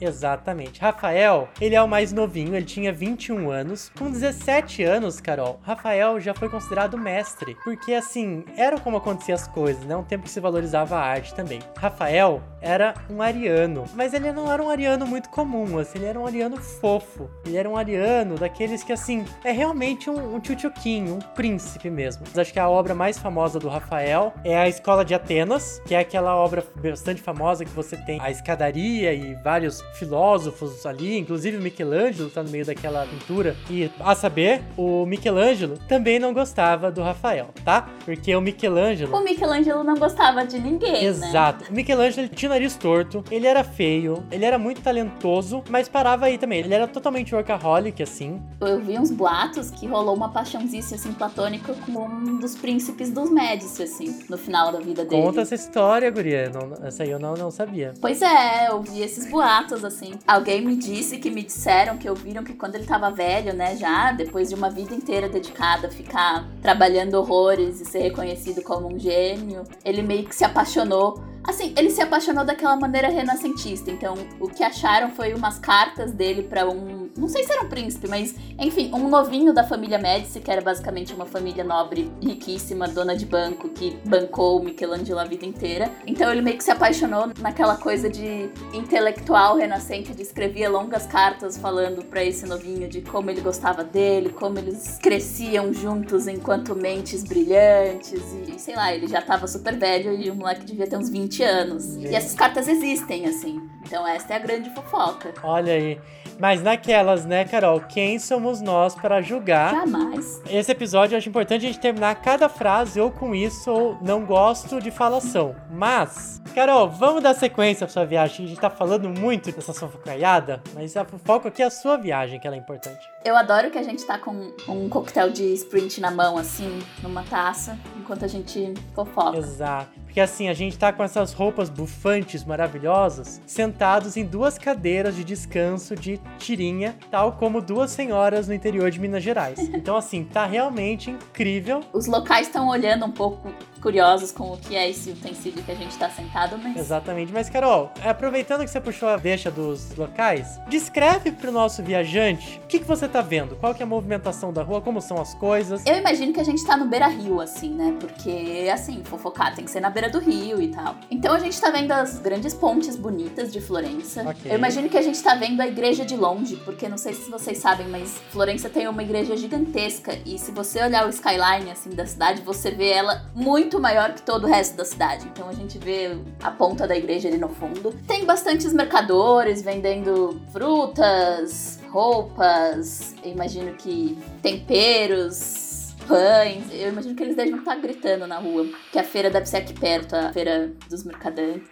Exatamente. 0.01 0.79
Rafael, 0.79 1.49
ele 1.59 1.75
é 1.75 1.81
o 1.81 1.87
mais 1.87 2.11
novinho, 2.11 2.55
ele 2.55 2.65
tinha 2.65 2.91
21 2.91 3.49
anos. 3.49 3.91
Com 3.97 4.09
17 4.09 4.83
anos, 4.83 5.19
Carol, 5.19 5.59
Rafael 5.61 6.19
já 6.19 6.33
foi 6.33 6.49
considerado 6.49 6.97
mestre. 6.97 7.55
Porque, 7.63 7.93
assim, 7.93 8.43
era 8.55 8.79
como 8.79 8.97
aconteciam 8.97 9.35
as 9.35 9.47
coisas, 9.47 9.83
né? 9.85 9.95
Um 9.95 10.03
tempo 10.03 10.23
que 10.23 10.29
se 10.29 10.39
valorizava 10.39 10.97
a 10.97 11.01
arte 11.01 11.33
também. 11.33 11.59
Rafael 11.77 12.41
era 12.61 12.93
um 13.09 13.21
ariano, 13.21 13.85
mas 13.93 14.13
ele 14.13 14.31
não 14.31 14.51
era 14.51 14.61
um 14.61 14.69
ariano 14.69 15.05
muito 15.05 15.29
comum, 15.29 15.79
assim, 15.79 15.99
ele 15.99 16.07
era 16.07 16.19
um 16.19 16.25
ariano 16.25 16.57
fofo. 16.57 17.29
Ele 17.45 17.57
era 17.57 17.69
um 17.69 17.77
ariano 17.77 18.35
daqueles 18.35 18.83
que, 18.83 18.93
assim, 18.93 19.25
é 19.43 19.51
realmente 19.51 20.09
um, 20.09 20.35
um 20.35 20.39
tchutchuquinho, 20.39 21.15
um 21.15 21.19
príncipe 21.19 21.89
mesmo. 21.89 22.23
Acho 22.35 22.53
que 22.53 22.59
a 22.59 22.69
obra 22.69 22.93
mais 22.93 23.17
famosa 23.17 23.59
do 23.59 23.67
Rafael 23.67 24.33
é 24.43 24.57
a 24.57 24.67
Escola 24.67 25.03
de 25.03 25.13
Atenas, 25.13 25.81
que 25.85 25.95
é 25.95 25.99
aquela 25.99 26.35
obra 26.35 26.63
bastante 26.81 27.21
famosa 27.21 27.65
que 27.65 27.71
você 27.71 27.97
tem 27.97 28.19
a 28.21 28.29
escadaria 28.29 29.13
e 29.13 29.35
vários 29.35 29.81
filósofos 29.93 30.85
ali, 30.85 31.17
inclusive 31.17 31.57
o 31.57 31.61
Michelangelo 31.61 32.29
tá 32.29 32.41
no 32.41 32.49
meio 32.49 32.65
daquela 32.65 33.05
pintura. 33.05 33.55
E, 33.69 33.91
a 33.99 34.15
saber, 34.15 34.61
o 34.77 35.05
Michelangelo 35.05 35.77
também 35.87 36.19
não 36.19 36.33
gostava 36.33 36.91
do 36.91 37.01
Rafael, 37.01 37.49
tá? 37.63 37.87
Porque 38.05 38.35
o 38.35 38.41
Michelangelo... 38.41 39.15
O 39.15 39.23
Michelangelo 39.23 39.83
não 39.83 39.95
gostava 39.95 40.45
de 40.45 40.59
ninguém, 40.59 40.93
né? 40.93 41.03
Exato. 41.03 41.65
O 41.69 41.73
Michelangelo 41.73 42.27
ele 42.27 42.35
tinha 42.35 42.49
o 42.49 42.53
nariz 42.53 42.75
torto, 42.75 43.23
ele 43.29 43.45
era 43.45 43.63
feio, 43.63 44.23
ele 44.31 44.45
era 44.45 44.57
muito 44.57 44.81
talentoso, 44.81 45.63
mas 45.69 45.89
parava 45.89 46.25
aí 46.25 46.37
também. 46.37 46.59
Ele 46.59 46.73
era 46.73 46.87
totalmente 46.87 47.33
workaholic, 47.35 48.01
assim. 48.01 48.41
Eu 48.61 48.79
vi 48.79 48.97
uns 48.97 49.11
boatos 49.11 49.69
que 49.71 49.87
rolou 49.87 50.15
uma 50.15 50.29
paixãozice, 50.29 50.95
assim, 50.95 51.13
platônica 51.13 51.73
com 51.85 52.05
um 52.05 52.37
dos 52.39 52.55
príncipes 52.55 53.09
dos 53.09 53.29
Médici, 53.29 53.83
assim, 53.83 54.19
no 54.29 54.37
final 54.37 54.71
da 54.71 54.79
vida 54.79 55.05
dele. 55.05 55.21
Conta 55.21 55.41
essa 55.41 55.55
história, 55.55 56.09
guria. 56.09 56.49
Não, 56.49 56.85
essa 56.85 57.03
aí 57.03 57.11
eu 57.11 57.19
não, 57.19 57.33
não 57.33 57.51
sabia. 57.51 57.93
Pois 58.01 58.21
é, 58.21 58.69
eu 58.69 58.81
vi 58.81 59.01
esses 59.01 59.29
boatos, 59.29 59.78
assim. 59.83 60.13
Alguém 60.27 60.61
me 60.65 60.75
disse 60.75 61.17
que 61.17 61.29
me 61.29 61.43
disseram 61.43 61.97
que 61.97 62.09
ouviram 62.09 62.43
que 62.43 62.53
quando 62.53 62.75
ele 62.75 62.85
tava 62.85 63.09
velho, 63.09 63.53
né, 63.53 63.75
já, 63.75 64.11
depois 64.11 64.49
de 64.49 64.55
uma 64.55 64.69
vida 64.69 64.93
inteira 64.93 65.27
dedicada 65.29 65.87
a 65.87 65.91
ficar 65.91 66.47
trabalhando 66.61 67.15
horrores 67.15 67.81
e 67.81 67.85
ser 67.85 67.99
reconhecido 67.99 68.61
como 68.61 68.93
um 68.93 68.99
gênio, 68.99 69.63
ele 69.83 70.01
meio 70.01 70.25
que 70.25 70.35
se 70.35 70.43
apaixonou 70.43 71.23
Assim, 71.43 71.73
ele 71.77 71.89
se 71.89 72.01
apaixonou 72.01 72.45
daquela 72.45 72.75
maneira 72.75 73.09
renascentista. 73.09 73.89
Então, 73.89 74.15
o 74.39 74.47
que 74.47 74.63
acharam 74.63 75.11
foi 75.11 75.33
umas 75.33 75.57
cartas 75.57 76.11
dele 76.11 76.43
para 76.43 76.69
um. 76.69 77.09
Não 77.17 77.27
sei 77.27 77.43
se 77.43 77.51
era 77.51 77.63
um 77.63 77.69
príncipe, 77.69 78.07
mas 78.07 78.35
enfim, 78.57 78.91
um 78.93 79.09
novinho 79.09 79.53
da 79.53 79.63
família 79.63 79.97
Médici, 79.97 80.39
que 80.39 80.51
era 80.51 80.61
basicamente 80.61 81.13
uma 81.13 81.25
família 81.25 81.63
nobre, 81.63 82.11
riquíssima, 82.21 82.87
dona 82.87 83.15
de 83.15 83.25
banco, 83.25 83.69
que 83.69 83.97
bancou 84.05 84.59
o 84.59 84.63
Michelangelo 84.63 85.19
a 85.19 85.25
vida 85.25 85.45
inteira. 85.45 85.91
Então, 86.05 86.31
ele 86.31 86.41
meio 86.41 86.57
que 86.57 86.63
se 86.63 86.71
apaixonou 86.71 87.31
naquela 87.39 87.77
coisa 87.77 88.09
de 88.09 88.49
intelectual 88.73 89.57
renascente, 89.57 90.13
de 90.13 90.21
escrevia 90.21 90.69
longas 90.69 91.05
cartas 91.05 91.57
falando 91.57 92.03
para 92.03 92.23
esse 92.23 92.45
novinho 92.45 92.87
de 92.87 93.01
como 93.01 93.29
ele 93.29 93.41
gostava 93.41 93.83
dele, 93.83 94.29
como 94.29 94.59
eles 94.59 94.97
cresciam 95.01 95.73
juntos 95.73 96.27
enquanto 96.27 96.75
mentes 96.75 97.23
brilhantes. 97.23 98.21
E 98.47 98.59
sei 98.59 98.75
lá, 98.75 98.93
ele 98.93 99.07
já 99.07 99.21
tava 99.21 99.47
super 99.47 99.77
velho 99.77 100.13
e 100.13 100.29
o 100.29 100.35
moleque 100.35 100.65
devia 100.65 100.87
ter 100.87 100.97
uns 100.97 101.09
20 101.09 101.28
20 101.29 101.43
anos. 101.43 101.95
E 101.95 102.07
essas 102.07 102.33
cartas 102.33 102.67
existem, 102.67 103.25
assim. 103.27 103.61
Então 103.89 104.07
essa 104.07 104.33
é 104.33 104.35
a 104.35 104.39
grande 104.39 104.69
fofoca. 104.69 105.33
Olha 105.41 105.73
aí. 105.73 105.99
Mas 106.39 106.61
naquelas, 106.61 107.25
né, 107.25 107.43
Carol? 107.43 107.81
Quem 107.81 108.19
somos 108.19 108.61
nós 108.61 108.93
para 108.93 109.19
julgar? 109.19 109.73
Jamais. 109.73 110.41
Esse 110.47 110.71
episódio 110.71 111.15
eu 111.15 111.17
acho 111.17 111.27
importante 111.27 111.65
a 111.65 111.67
gente 111.67 111.79
terminar 111.81 112.13
cada 112.21 112.47
frase 112.47 113.01
ou 113.01 113.11
com 113.11 113.33
isso 113.33 113.69
ou 113.69 113.97
não 113.99 114.23
gosto 114.23 114.79
de 114.79 114.91
falação. 114.91 115.55
Mas, 115.69 116.39
Carol, 116.53 116.87
vamos 116.87 117.23
dar 117.23 117.33
sequência 117.33 117.85
pra 117.85 117.91
sua 117.91 118.05
viagem. 118.05 118.45
A 118.45 118.47
gente 118.47 118.61
tá 118.61 118.69
falando 118.69 119.09
muito 119.09 119.51
dessa 119.51 119.73
fofocaiada, 119.73 120.61
mas 120.73 120.95
a 120.95 121.03
fofoca 121.03 121.49
aqui 121.49 121.63
é 121.63 121.65
a 121.65 121.71
sua 121.71 121.97
viagem 121.97 122.39
que 122.39 122.45
ela 122.45 122.55
é 122.55 122.59
importante. 122.59 123.05
Eu 123.25 123.35
adoro 123.35 123.71
que 123.71 123.77
a 123.77 123.83
gente 123.83 124.05
tá 124.05 124.17
com 124.17 124.53
um 124.67 124.87
coquetel 124.87 125.31
de 125.31 125.51
sprint 125.55 125.99
na 125.99 126.11
mão, 126.11 126.37
assim, 126.37 126.79
numa 127.01 127.23
taça, 127.23 127.77
enquanto 127.97 128.23
a 128.23 128.27
gente 128.29 128.73
fofoca. 128.93 129.37
Exato. 129.37 129.99
Porque 130.05 130.21
assim, 130.21 130.47
a 130.47 130.53
gente 130.53 130.77
tá 130.77 130.91
com 130.91 131.03
essas 131.03 131.33
roupas 131.33 131.69
bufantes 131.69 132.43
maravilhosas, 132.43 133.39
sentados 133.79 134.17
em 134.17 134.25
duas 134.25 134.57
cadeiras 134.57 135.15
de 135.15 135.23
descanso 135.23 135.95
de 135.95 136.19
tirinha, 136.37 136.97
tal 137.09 137.31
como 137.37 137.61
duas 137.61 137.91
senhoras 137.91 138.45
no 138.45 138.53
interior 138.53 138.91
de 138.91 138.99
Minas 138.99 139.23
Gerais. 139.23 139.57
Então, 139.57 139.95
assim, 139.95 140.25
tá 140.25 140.45
realmente 140.45 141.09
incrível. 141.09 141.79
Os 141.93 142.05
locais 142.05 142.47
estão 142.47 142.67
olhando 142.67 143.05
um 143.05 143.11
pouco 143.11 143.53
curiosos 143.79 144.31
com 144.31 144.51
o 144.51 144.57
que 144.57 144.75
é 144.75 144.89
esse 144.89 145.11
utensílio 145.11 145.63
que 145.63 145.71
a 145.71 145.75
gente 145.75 145.97
tá 145.97 146.09
sentado, 146.09 146.57
mas. 146.57 146.77
Exatamente. 146.77 147.31
Mas, 147.31 147.49
Carol, 147.49 147.91
aproveitando 148.03 148.61
que 148.61 148.67
você 148.69 148.79
puxou 148.79 149.09
a 149.09 149.17
deixa 149.17 149.49
dos 149.49 149.95
locais, 149.95 150.59
descreve 150.67 151.31
pro 151.31 151.51
nosso 151.51 151.81
viajante 151.83 152.59
o 152.63 152.67
que, 152.67 152.79
que 152.79 152.85
você 152.85 153.07
tá 153.07 153.21
vendo, 153.21 153.55
qual 153.55 153.73
que 153.73 153.81
é 153.81 153.85
a 153.85 153.87
movimentação 153.87 154.51
da 154.53 154.63
rua, 154.63 154.81
como 154.81 155.01
são 155.01 155.19
as 155.21 155.33
coisas. 155.33 155.85
Eu 155.85 155.95
imagino 155.95 156.33
que 156.33 156.39
a 156.39 156.43
gente 156.43 156.63
tá 156.65 156.75
no 156.75 156.85
beira 156.85 157.07
rio, 157.07 157.39
assim, 157.39 157.73
né? 157.73 157.95
Porque, 157.99 158.69
assim, 158.71 159.03
fofocar 159.03 159.55
tem 159.55 159.65
que 159.65 159.71
ser 159.71 159.79
na 159.79 159.89
beira 159.89 160.09
do 160.09 160.19
rio 160.19 160.61
e 160.61 160.69
tal. 160.69 160.95
Então 161.09 161.33
a 161.33 161.39
gente 161.39 161.59
tá 161.59 161.69
vendo 161.69 161.91
as 161.91 162.19
grandes 162.19 162.53
pontes 162.53 162.95
bonitas 162.95 163.51
de 163.51 163.61
Florença. 163.61 164.21
Ok. 164.21 164.51
Eu 164.51 164.55
imagino 164.55 164.89
que 164.89 164.97
a 164.97 165.01
gente 165.01 165.21
tá 165.21 165.35
vendo 165.35 165.61
a 165.61 165.67
igreja 165.67 166.05
de 166.05 166.15
longe, 166.15 166.55
porque 166.57 166.87
não 166.87 166.97
sei 166.97 167.13
se 167.13 167.29
vocês 167.29 167.57
sabem, 167.57 167.87
mas 167.87 168.17
Florença 168.29 168.69
tem 168.69 168.87
uma 168.87 169.03
igreja 169.03 169.35
gigantesca. 169.37 170.17
E 170.25 170.37
se 170.37 170.51
você 170.51 170.81
olhar 170.81 171.05
o 171.05 171.09
skyline, 171.09 171.71
assim, 171.71 171.89
da 171.91 172.05
cidade, 172.05 172.41
você 172.41 172.71
vê 172.71 172.89
ela 172.89 173.25
muito 173.33 173.68
maior 173.77 174.13
que 174.13 174.21
todo 174.21 174.45
o 174.45 174.47
resto 174.47 174.77
da 174.77 174.85
cidade. 174.85 175.27
Então 175.27 175.49
a 175.49 175.53
gente 175.53 175.77
vê 175.77 176.17
a 176.41 176.49
ponta 176.49 176.87
da 176.87 176.95
igreja 176.95 177.27
ali 177.27 177.37
no 177.37 177.49
fundo. 177.49 177.93
Tem 178.07 178.25
bastantes 178.25 178.71
mercadores 178.71 179.61
vendendo 179.61 180.39
frutas, 180.53 181.77
roupas, 181.91 183.13
imagino 183.23 183.73
que 183.73 184.17
temperos, 184.41 185.68
pães. 186.09 186.63
Eu 186.71 186.89
imagino 186.89 187.15
que 187.15 187.23
eles 187.23 187.35
devem 187.35 187.55
estar 187.55 187.75
gritando 187.75 188.25
na 188.27 188.37
rua. 188.39 188.65
Que 188.91 188.97
a 188.99 189.03
feira 189.03 189.29
deve 189.29 189.45
ser 189.45 189.57
aqui 189.57 189.73
perto, 189.73 190.15
a 190.15 190.33
feira 190.33 190.71
dos 190.89 191.03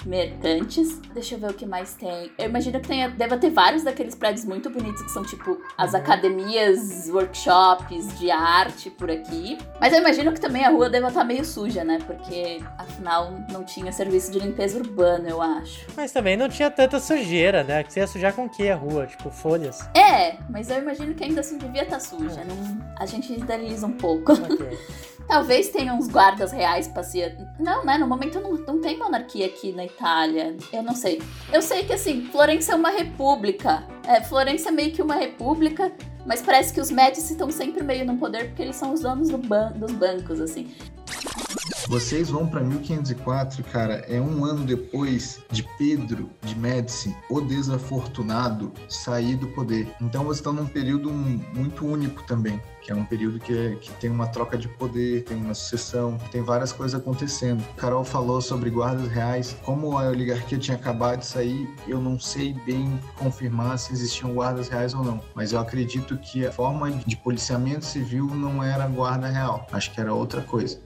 mercantes. 0.06 1.00
Deixa 1.14 1.36
eu 1.36 1.40
ver 1.40 1.50
o 1.50 1.54
que 1.54 1.66
mais 1.66 1.96
tem. 1.96 2.32
Eu 2.38 2.46
imagino 2.46 2.80
que 2.80 2.88
tenha, 2.88 3.10
deva 3.10 3.38
ter 3.38 3.50
vários 3.50 3.84
daqueles 3.84 4.16
prédios 4.16 4.46
muito 4.46 4.70
bonitos 4.70 5.02
que 5.02 5.12
são 5.12 5.24
tipo 5.24 5.58
as 5.78 5.94
Uhum. 5.94 6.00
academias, 6.00 7.10
workshops 7.10 8.18
de 8.20 8.30
arte 8.30 8.90
por 8.92 9.10
aqui. 9.10 9.58
Mas 9.82 9.92
eu 9.94 10.00
imagino 10.00 10.32
que 10.32 10.40
também 10.40 10.64
a 10.64 10.70
rua 10.70 10.90
deva 10.90 11.08
estar 11.08 11.24
meio 11.24 11.44
suja, 11.44 11.84
né? 11.84 11.98
Porque 12.06 12.62
afinal 12.78 13.34
não 13.52 13.64
tinha 13.64 13.92
serviço 13.92 14.32
de 14.32 14.40
limpeza 14.40 14.78
urbana, 14.78 15.28
eu 15.30 15.42
acho. 15.42 15.88
Mas 15.96 16.12
também 16.12 16.38
não 16.38 16.48
tinha 16.48 16.70
tanta 16.70 17.00
sujeira, 17.00 17.64
né? 17.64 17.84
Que 17.84 17.92
você 17.94 18.00
ia 18.02 18.08
sujar 18.08 18.34
com 18.34 18.46
o 18.46 18.50
que 18.50 18.70
a 18.70 18.76
rua? 18.76 19.08
Tipo, 19.08 19.30
folhas. 19.32 19.80
É, 19.96 20.38
mas 20.50 20.70
eu 20.70 20.78
imagino 20.78 21.14
que 21.16 21.24
ainda 21.24 21.42
assim 21.42 21.58
devia 21.58 21.84
estar 21.84 22.00
suja. 22.00 22.44
Não, 22.44 22.78
a 23.00 23.06
gente 23.06 23.34
idealiza 23.34 23.88
um 23.88 23.94
pouco. 23.94 24.27
Ok. 24.28 24.78
Talvez 25.28 25.68
tenha 25.68 25.94
uns 25.94 26.08
guardas 26.08 26.54
reais 26.54 26.88
passeando. 26.88 27.46
Não, 27.60 27.84
né? 27.84 27.98
No 27.98 28.08
momento 28.08 28.40
não, 28.40 28.54
não 28.54 28.80
tem 28.80 28.98
monarquia 28.98 29.46
aqui 29.46 29.74
na 29.74 29.84
Itália. 29.84 30.56
Eu 30.72 30.82
não 30.82 30.96
sei. 30.96 31.22
Eu 31.52 31.62
sei 31.62 31.84
que, 31.84 31.92
assim, 31.92 32.30
Florença 32.32 32.72
é 32.72 32.76
uma 32.76 32.90
república. 32.90 33.84
É, 34.08 34.22
Florença 34.22 34.70
é 34.70 34.72
meio 34.72 34.92
que 34.94 35.02
uma 35.02 35.16
república, 35.16 35.92
mas 36.26 36.42
parece 36.42 36.74
que 36.74 36.80
os 36.80 36.90
Médici 36.90 37.34
estão 37.34 37.52
sempre 37.52 37.84
meio 37.84 38.06
no 38.06 38.16
poder 38.16 38.48
porque 38.48 38.62
eles 38.62 38.78
são 38.78 38.94
os 38.94 39.02
donos 39.02 39.28
do 39.28 39.38
ban 39.38 39.74
dos 39.74 39.92
bancos, 39.92 40.40
assim. 40.40 40.74
Vocês 41.88 42.30
vão 42.30 42.46
para 42.46 42.60
1504, 42.60 43.64
cara, 43.64 44.04
é 44.10 44.20
um 44.20 44.44
ano 44.44 44.66
depois 44.66 45.40
de 45.50 45.64
Pedro 45.78 46.30
de 46.44 46.54
Médici, 46.54 47.16
o 47.30 47.40
desafortunado, 47.40 48.74
sair 48.90 49.38
do 49.38 49.48
poder. 49.48 49.88
Então 50.02 50.26
vocês 50.26 50.40
estão 50.40 50.52
num 50.52 50.66
período 50.66 51.10
muito 51.10 51.86
único 51.86 52.24
também, 52.24 52.62
que 52.82 52.92
é 52.92 52.96
um 52.96 53.06
período 53.06 53.40
que, 53.40 53.58
é- 53.58 53.76
que 53.76 53.90
tem 53.94 54.10
uma 54.10 54.28
troca 54.28 54.58
de 54.58 54.68
poder, 54.68 55.24
tem 55.24 55.38
uma 55.38 55.54
sucessão, 55.54 56.18
tem 56.30 56.42
várias 56.42 56.74
coisas 56.74 57.00
acontecendo. 57.00 57.64
Carol 57.78 58.04
falou 58.04 58.42
sobre 58.42 58.70
guardas 58.70 59.08
reais, 59.08 59.56
como 59.64 59.98
a 59.98 60.10
oligarquia 60.10 60.58
tinha 60.58 60.76
acabado 60.76 61.20
de 61.20 61.26
sair, 61.26 61.74
eu 61.88 62.02
não 62.02 62.20
sei 62.20 62.54
bem 62.66 63.00
confirmar 63.16 63.80
se 63.80 63.94
existiam 63.94 64.34
guardas 64.34 64.68
reais 64.68 64.94
ou 64.94 65.06
não, 65.06 65.22
mas 65.34 65.54
eu 65.54 65.60
acredito 65.60 66.18
que 66.18 66.46
a 66.46 66.52
forma 66.52 66.92
de 66.92 67.16
policiamento 67.16 67.86
civil 67.86 68.26
não 68.28 68.62
era 68.62 68.86
guarda 68.88 69.28
real, 69.28 69.66
acho 69.72 69.94
que 69.94 70.02
era 70.02 70.14
outra 70.14 70.42
coisa. 70.42 70.86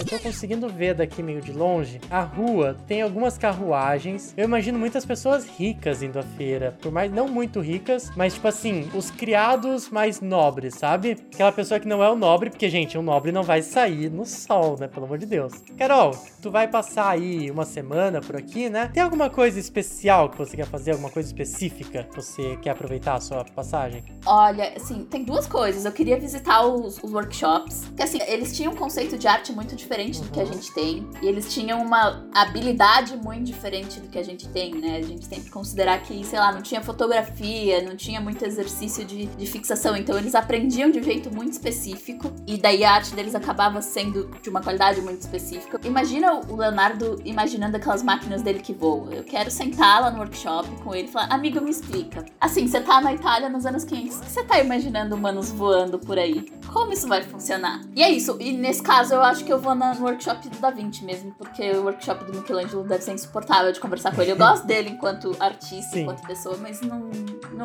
Eu 0.00 0.06
tô 0.06 0.18
conseguindo 0.18 0.66
ver 0.66 0.94
daqui 0.94 1.22
meio 1.22 1.42
de 1.42 1.52
longe. 1.52 2.00
A 2.10 2.22
rua 2.22 2.74
tem 2.86 3.02
algumas 3.02 3.36
carruagens. 3.36 4.32
Eu 4.34 4.44
imagino 4.44 4.78
muitas 4.78 5.04
pessoas 5.04 5.44
ricas 5.44 6.02
indo 6.02 6.18
à 6.18 6.22
feira. 6.22 6.74
Por 6.80 6.90
mais 6.90 7.12
não 7.12 7.28
muito 7.28 7.60
ricas, 7.60 8.10
mas 8.16 8.32
tipo 8.32 8.48
assim, 8.48 8.88
os 8.94 9.10
criados 9.10 9.90
mais 9.90 10.22
nobres, 10.22 10.74
sabe? 10.74 11.18
Aquela 11.34 11.52
pessoa 11.52 11.78
que 11.78 11.86
não 11.86 12.02
é 12.02 12.08
o 12.08 12.16
nobre, 12.16 12.48
porque, 12.48 12.70
gente, 12.70 12.96
o 12.96 13.02
nobre 13.02 13.30
não 13.30 13.42
vai 13.42 13.60
sair 13.60 14.10
no 14.10 14.24
sol, 14.24 14.78
né? 14.80 14.88
Pelo 14.88 15.04
amor 15.04 15.18
de 15.18 15.26
Deus. 15.26 15.52
Carol, 15.76 16.16
tu 16.40 16.50
vai 16.50 16.66
passar 16.66 17.10
aí 17.10 17.50
uma 17.50 17.66
semana 17.66 18.22
por 18.22 18.36
aqui, 18.36 18.70
né? 18.70 18.90
Tem 18.94 19.02
alguma 19.02 19.28
coisa 19.28 19.60
especial 19.60 20.30
que 20.30 20.38
você 20.38 20.56
quer 20.56 20.66
fazer? 20.66 20.92
Alguma 20.92 21.10
coisa 21.10 21.28
específica 21.28 22.04
que 22.04 22.16
você 22.16 22.56
quer 22.56 22.70
aproveitar 22.70 23.16
a 23.16 23.20
sua 23.20 23.44
passagem? 23.44 24.02
Olha, 24.24 24.72
assim, 24.74 25.04
tem 25.04 25.24
duas 25.24 25.46
coisas. 25.46 25.84
Eu 25.84 25.92
queria 25.92 26.18
visitar 26.18 26.64
os, 26.64 26.96
os 27.02 27.12
workshops. 27.12 27.84
Porque, 27.84 28.02
assim, 28.02 28.18
eles 28.26 28.56
tinham 28.56 28.72
um 28.72 28.76
conceito 28.76 29.18
de 29.18 29.28
arte 29.28 29.52
muito 29.52 29.76
diferente 29.76 29.89
do 29.90 30.30
que 30.30 30.38
a 30.40 30.44
Uhum. 30.44 30.52
gente 30.52 30.72
tem. 30.72 31.08
E 31.20 31.26
eles 31.26 31.52
tinham 31.52 31.82
uma 31.82 32.24
habilidade 32.32 33.16
muito 33.16 33.44
diferente 33.44 33.98
do 34.00 34.08
que 34.08 34.18
a 34.18 34.22
gente 34.22 34.46
tem, 34.48 34.74
né? 34.74 34.96
A 34.98 35.02
gente 35.02 35.28
tem 35.28 35.40
que 35.42 35.50
considerar 35.50 36.00
que, 36.02 36.24
sei 36.24 36.38
lá, 36.38 36.52
não 36.52 36.62
tinha 36.62 36.80
fotografia, 36.80 37.82
não 37.82 37.96
tinha 37.96 38.20
muito 38.20 38.44
exercício 38.44 39.04
de, 39.04 39.26
de 39.26 39.46
fixação. 39.46 39.96
Então, 39.96 40.16
eles 40.16 40.34
aprendiam 40.34 40.90
de 40.90 41.00
um 41.00 41.02
jeito 41.02 41.34
muito 41.34 41.52
específico. 41.52 42.32
E 42.46 42.56
daí 42.56 42.84
a 42.84 42.92
arte 42.92 43.14
deles 43.14 43.34
acabava 43.34 43.82
sendo 43.82 44.30
de 44.40 44.48
uma 44.48 44.60
qualidade 44.62 45.00
muito 45.00 45.20
específica. 45.20 45.80
Imagina 45.84 46.34
o 46.34 46.56
Leonardo 46.56 47.20
imaginando 47.24 47.76
aquelas 47.76 48.02
máquinas 48.02 48.42
dele 48.42 48.60
que 48.60 48.72
voam. 48.72 49.10
Eu 49.12 49.24
quero 49.24 49.50
sentar 49.50 50.00
lá 50.02 50.10
no 50.10 50.18
workshop 50.20 50.68
com 50.82 50.94
ele 50.94 51.08
e 51.08 51.10
falar, 51.10 51.26
amigo, 51.32 51.60
me 51.60 51.70
explica. 51.70 52.24
Assim, 52.40 52.66
você 52.66 52.80
tá 52.80 53.00
na 53.00 53.12
Itália 53.12 53.48
nos 53.48 53.66
anos 53.66 53.84
500, 53.84 54.16
o 54.16 54.20
que 54.20 54.30
você 54.30 54.44
tá 54.44 54.58
imaginando 54.60 55.14
humanos 55.16 55.50
voando 55.50 55.98
por 55.98 56.18
aí? 56.18 56.46
Como 56.72 56.92
isso 56.92 57.08
vai 57.08 57.22
funcionar? 57.22 57.80
E 57.96 58.02
é 58.02 58.08
isso. 58.10 58.36
E 58.40 58.52
nesse 58.52 58.82
caso, 58.82 59.14
eu 59.14 59.22
acho 59.22 59.44
que 59.44 59.52
eu 59.52 59.58
vou 59.58 59.74
na- 59.80 59.94
no 59.94 60.02
workshop 60.04 60.48
do 60.48 60.58
Da 60.58 60.70
Vinci 60.70 61.04
mesmo, 61.04 61.32
porque 61.36 61.70
o 61.72 61.84
workshop 61.84 62.24
do 62.24 62.38
Michelangelo 62.38 62.84
deve 62.84 63.02
ser 63.02 63.12
insuportável 63.12 63.72
de 63.72 63.80
conversar 63.80 64.14
com 64.14 64.20
ele. 64.22 64.32
Eu 64.32 64.36
gosto 64.36 64.66
dele 64.66 64.90
enquanto 64.90 65.34
artista, 65.40 65.92
Sim. 65.94 66.02
enquanto 66.02 66.24
pessoa, 66.26 66.56
mas 66.58 66.80
não, 66.82 67.10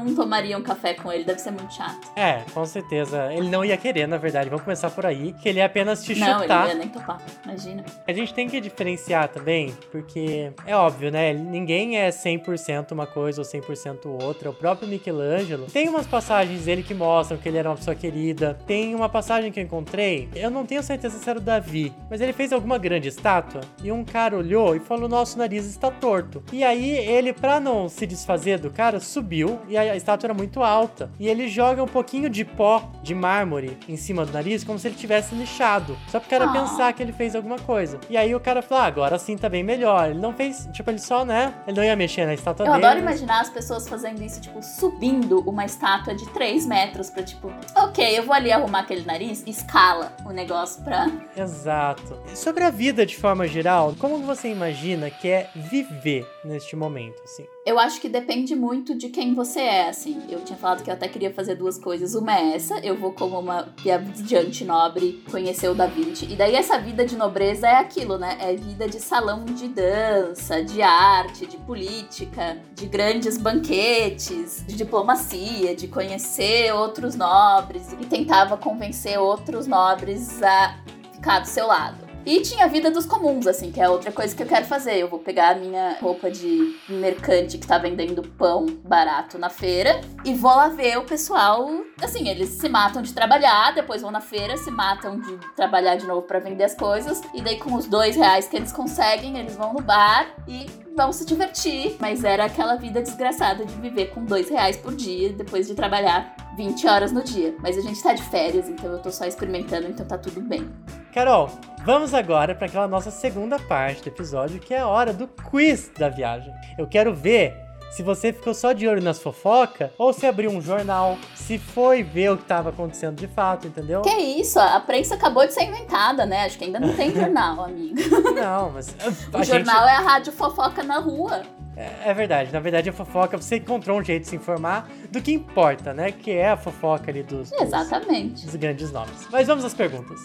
não 0.03 0.15
tomaria 0.15 0.58
um 0.58 0.62
café 0.62 0.93
com 0.93 1.12
ele, 1.12 1.23
deve 1.23 1.39
ser 1.39 1.51
muito 1.51 1.73
chato. 1.73 2.12
É, 2.15 2.43
com 2.53 2.65
certeza. 2.65 3.31
Ele 3.34 3.49
não 3.49 3.63
ia 3.63 3.77
querer, 3.77 4.08
na 4.08 4.17
verdade. 4.17 4.49
Vamos 4.49 4.63
começar 4.63 4.89
por 4.89 5.05
aí. 5.05 5.34
Que 5.34 5.49
ele 5.49 5.60
ia 5.60 5.65
apenas 5.65 6.03
te 6.03 6.15
não, 6.15 6.27
ele 6.27 6.41
chutar. 6.41 6.62
não 6.62 6.67
ia 6.69 6.75
nem 6.75 6.88
topar, 6.89 7.21
imagina. 7.43 7.86
A 8.08 8.13
gente 8.13 8.34
tem 8.34 8.47
que 8.47 8.60
diferenciar 8.60 9.29
também, 9.29 9.75
porque 9.91 10.51
é 10.65 10.75
óbvio, 10.75 11.12
né? 11.12 11.34
Ninguém 11.34 11.97
é 11.97 12.10
100% 12.10 12.91
uma 12.91 13.08
coisa 13.08 13.41
ou 13.41 13.47
100% 13.47 14.05
outra. 14.23 14.49
O 14.49 14.53
próprio 14.53 14.88
Michelangelo 14.88 15.65
tem 15.67 15.88
umas 15.89 16.08
passagens 16.08 16.65
dele 16.65 16.84
que 16.84 16.93
mostram 16.93 17.38
que 17.38 17.47
ele 17.47 17.58
era 17.58 17.69
uma 17.69 17.75
pessoa 17.75 17.95
querida. 17.95 18.58
Tem 18.65 18.93
uma 18.93 19.10
passagem 19.10 19.51
que 19.51 19.60
eu 19.60 19.63
encontrei, 19.63 20.29
eu 20.36 20.49
não 20.49 20.65
tenho 20.65 20.84
certeza 20.84 21.17
se 21.17 21.29
era 21.29 21.39
o 21.39 21.41
Davi, 21.41 21.93
mas 22.10 22.21
ele 22.21 22.34
fez 22.34 22.51
alguma 22.51 22.77
grande 22.77 23.08
estátua 23.08 23.62
e 23.84 23.91
um 23.91 24.03
cara 24.03 24.38
olhou 24.38 24.75
e 24.75 24.79
falou: 24.79 25.08
Nosso 25.08 25.38
nariz 25.38 25.65
está 25.65 25.89
torto. 25.91 26.43
E 26.51 26.63
aí 26.63 26.89
ele, 26.91 27.34
pra 27.34 27.60
não 27.60 27.88
se 27.89 28.05
desfazer 28.05 28.60
do 28.60 28.69
cara, 28.69 28.99
subiu 28.99 29.60
e 29.67 29.77
a 29.89 29.95
estátua 29.95 30.27
era 30.27 30.33
muito 30.33 30.63
alta. 30.63 31.09
E 31.19 31.27
ele 31.27 31.47
joga 31.47 31.83
um 31.83 31.87
pouquinho 31.87 32.29
de 32.29 32.43
pó 32.45 32.91
de 33.03 33.13
mármore 33.15 33.77
em 33.87 33.97
cima 33.97 34.25
do 34.25 34.31
nariz, 34.31 34.63
como 34.63 34.77
se 34.79 34.87
ele 34.87 34.95
tivesse 34.95 35.33
lixado. 35.35 35.97
Só 36.09 36.19
pro 36.19 36.29
cara 36.29 36.45
Ah. 36.45 36.51
pensar 36.51 36.93
que 36.93 37.01
ele 37.03 37.13
fez 37.13 37.35
alguma 37.35 37.57
coisa. 37.59 37.99
E 38.09 38.17
aí 38.17 38.33
o 38.35 38.39
cara 38.39 38.61
falou: 38.61 38.83
ah, 38.83 38.87
agora 38.87 39.17
sim 39.19 39.37
tá 39.37 39.47
bem 39.49 39.63
melhor. 39.63 40.09
Ele 40.09 40.19
não 40.19 40.33
fez, 40.33 40.67
tipo, 40.73 40.89
ele 40.89 40.99
só, 40.99 41.23
né? 41.25 41.53
Ele 41.67 41.77
não 41.77 41.83
ia 41.83 41.95
mexer 41.95 42.25
na 42.25 42.33
estátua 42.33 42.65
Eu 42.65 42.73
dele. 42.73 42.85
adoro 42.85 42.99
imaginar 42.99 43.41
as 43.41 43.49
pessoas 43.49 43.87
fazendo 43.87 44.21
isso, 44.21 44.41
tipo, 44.41 44.61
subindo 44.63 45.39
uma 45.41 45.65
estátua 45.65 46.13
de 46.15 46.25
3 46.29 46.65
metros 46.65 47.09
pra, 47.09 47.23
tipo, 47.23 47.51
ok, 47.75 48.17
eu 48.17 48.23
vou 48.23 48.33
ali 48.33 48.51
arrumar 48.51 48.79
aquele 48.79 49.05
nariz, 49.05 49.43
escala 49.47 50.11
o 50.25 50.29
negócio 50.31 50.83
pra. 50.83 51.07
Exato. 51.35 52.17
Sobre 52.33 52.63
a 52.63 52.69
vida 52.69 53.05
de 53.05 53.15
forma 53.17 53.47
geral, 53.47 53.93
como 53.99 54.19
você 54.19 54.49
imagina 54.49 55.09
que 55.09 55.27
é 55.27 55.49
viver 55.55 56.27
neste 56.43 56.75
momento, 56.75 57.21
assim? 57.23 57.45
Eu 57.65 57.80
acho 57.80 57.99
que 57.99 58.08
depende 58.08 58.56
muito 58.56 58.95
de 58.95 59.10
quem 59.10 59.34
você 59.34 59.60
é, 59.60 59.89
assim. 59.89 60.21
Eu 60.30 60.41
tinha 60.41 60.56
falado 60.56 60.84
que 60.84 60.89
eu 60.91 60.93
até 60.93 61.08
queria 61.08 61.34
fazer 61.34 61.56
duas 61.56 61.80
coisas. 61.80 62.13
Uma 62.13 62.38
é 62.38 62.54
essa, 62.54 62.78
eu 62.86 62.95
vou 62.95 63.12
como 63.12 63.39
uma 63.39 63.73
viajante 63.82 64.63
nobre 64.63 65.23
conhecer 65.32 65.67
o 65.67 65.73
Da 65.73 65.88
Vinci. 65.88 66.32
E 66.32 66.36
daí 66.36 66.54
essa 66.54 66.78
vida 66.78 67.04
de 67.04 67.15
nobreza 67.15 67.67
é 67.67 67.78
aquilo, 67.78 68.19
né? 68.19 68.38
É 68.39 68.56
vida 68.56 68.88
de 68.88 68.99
salão 68.99 69.45
de 69.45 69.67
dança, 69.67 70.63
de 70.63 70.84
arte, 70.84 71.47
de 71.47 71.58
política, 71.58 72.56
de 72.75 72.86
grandes 72.86 73.36
banquetes, 73.36 74.63
de 74.67 74.75
diplomacia, 74.75 75.75
de 75.75 75.88
conhecer 75.88 76.71
outros 76.71 77.15
nobres. 77.15 77.93
E 77.99 78.06
tentava 78.06 78.58
convencer 78.58 79.19
outros 79.19 79.65
nobres 79.65 80.39
a 80.43 80.78
ficar 81.13 81.39
do 81.39 81.47
seu 81.47 81.65
lado. 81.65 82.04
E 82.25 82.41
tinha 82.41 82.65
a 82.65 82.67
vida 82.67 82.89
dos 82.89 83.05
comuns, 83.05 83.45
assim, 83.45 83.71
que 83.71 83.79
é 83.79 83.88
outra 83.88 84.11
coisa 84.11 84.35
que 84.35 84.41
eu 84.41 84.47
quero 84.47 84.65
fazer. 84.65 84.97
Eu 84.97 85.07
vou 85.07 85.19
pegar 85.19 85.49
a 85.49 85.55
minha 85.55 85.97
roupa 86.01 86.31
de 86.31 86.75
mercante 86.89 87.57
que 87.57 87.67
tá 87.67 87.77
vendendo 87.77 88.23
pão 88.23 88.65
barato 88.83 89.38
na 89.38 89.49
feira 89.49 90.01
e 90.23 90.33
vou 90.33 90.49
lá 90.49 90.67
ver 90.67 90.97
o 90.97 91.03
pessoal. 91.03 91.69
Assim, 92.01 92.27
eles 92.27 92.49
se 92.49 92.67
matam 92.67 93.01
de 93.01 93.13
trabalhar, 93.13 93.75
depois 93.75 94.01
vão 94.01 94.09
na 94.09 94.21
feira, 94.21 94.57
se 94.57 94.71
matam 94.71 95.19
de 95.19 95.38
trabalhar 95.55 95.97
de 95.97 96.07
novo 96.07 96.23
para 96.23 96.39
vender 96.39 96.63
as 96.63 96.75
coisas. 96.75 97.21
E 97.33 97.41
daí, 97.41 97.59
com 97.59 97.75
os 97.75 97.85
dois 97.85 98.15
reais 98.15 98.47
que 98.47 98.55
eles 98.55 98.71
conseguem, 98.71 99.38
eles 99.38 99.55
vão 99.55 99.73
no 99.73 99.81
bar 99.81 100.27
e 100.47 100.84
vão 100.95 101.12
se 101.12 101.25
divertir. 101.25 101.97
Mas 101.99 102.23
era 102.23 102.45
aquela 102.45 102.75
vida 102.75 103.01
desgraçada 103.01 103.65
de 103.65 103.73
viver 103.75 104.08
com 104.08 104.23
dois 104.23 104.49
reais 104.49 104.77
por 104.77 104.95
dia 104.95 105.34
depois 105.34 105.67
de 105.67 105.75
trabalhar 105.75 106.36
20 106.58 106.88
horas 106.88 107.12
no 107.12 107.23
dia. 107.23 107.55
Mas 107.60 107.77
a 107.77 107.81
gente 107.81 108.01
tá 108.01 108.13
de 108.13 108.23
férias, 108.23 108.69
então 108.69 108.91
eu 108.91 108.99
tô 108.99 109.12
só 109.12 109.25
experimentando, 109.25 109.88
então 109.88 110.05
tá 110.05 110.17
tudo 110.17 110.41
bem. 110.41 110.69
Carol, 111.13 111.49
vamos 111.86 112.13
agora 112.13 112.55
para 112.55 112.67
aquela 112.67 112.88
nossa 112.88 113.12
segunda 113.12 113.60
parte 113.60 114.03
do 114.03 114.10
episódio, 114.10 114.60
que 114.60 114.73
é 114.73 114.79
a 114.79 114.88
hora 114.88 115.13
do 115.13 115.27
quiz 115.27 115.91
da 115.97 116.10
viagem. 116.10 116.53
Eu 116.77 116.88
quero 116.88 117.13
ver 117.13 117.64
se 117.95 118.03
você 118.03 118.34
ficou 118.34 118.53
só 118.53 118.73
de 118.73 118.86
olho 118.86 119.01
nas 119.01 119.21
fofocas 119.21 119.89
ou 119.97 120.12
se 120.12 120.25
abriu 120.25 120.51
um 120.51 120.60
jornal, 120.60 121.17
se 121.34 121.58
foi 121.58 122.03
ver 122.03 122.29
o 122.29 122.36
que 122.36 122.43
estava 122.43 122.69
acontecendo 122.69 123.15
de 123.15 123.25
fato, 123.25 123.67
entendeu? 123.67 124.01
Que 124.01 124.10
isso? 124.10 124.60
A 124.60 124.81
prensa 124.81 125.15
acabou 125.15 125.47
de 125.47 125.53
ser 125.53 125.63
inventada, 125.63 126.25
né? 126.25 126.43
Acho 126.43 126.58
que 126.58 126.65
ainda 126.65 126.77
não 126.77 126.93
tem 126.93 127.15
jornal, 127.15 127.63
amigo. 127.63 127.95
Não, 128.36 128.71
mas. 128.71 128.93
o 129.34 129.43
jornal 129.43 129.88
é 129.88 129.95
a 129.95 130.01
rádio 130.01 130.34
fofoca 130.34 130.84
na 130.84 130.99
rua. 130.99 131.43
É, 131.77 132.10
é, 132.10 132.13
verdade, 132.13 132.51
na 132.51 132.60
verdade 132.60 132.89
a 132.89 132.93
fofoca 132.93 133.38
você 133.38 133.58
encontrou 133.58 133.99
um 133.99 134.03
jeito 134.03 134.23
de 134.23 134.29
se 134.29 134.36
informar 134.36 134.89
do 135.10 135.21
que 135.21 135.31
importa, 135.31 135.93
né? 135.93 136.12
Que 136.12 136.31
é 136.31 136.49
a 136.49 136.58
fofoca 136.58 137.10
ali 137.10 137.23
dos, 137.23 137.51
Exatamente. 137.53 138.43
dos, 138.43 138.43
dos 138.43 138.55
grandes 138.55 138.91
nomes. 138.91 139.27
Mas 139.31 139.47
vamos 139.47 139.63
às 139.63 139.73
perguntas. 139.73 140.19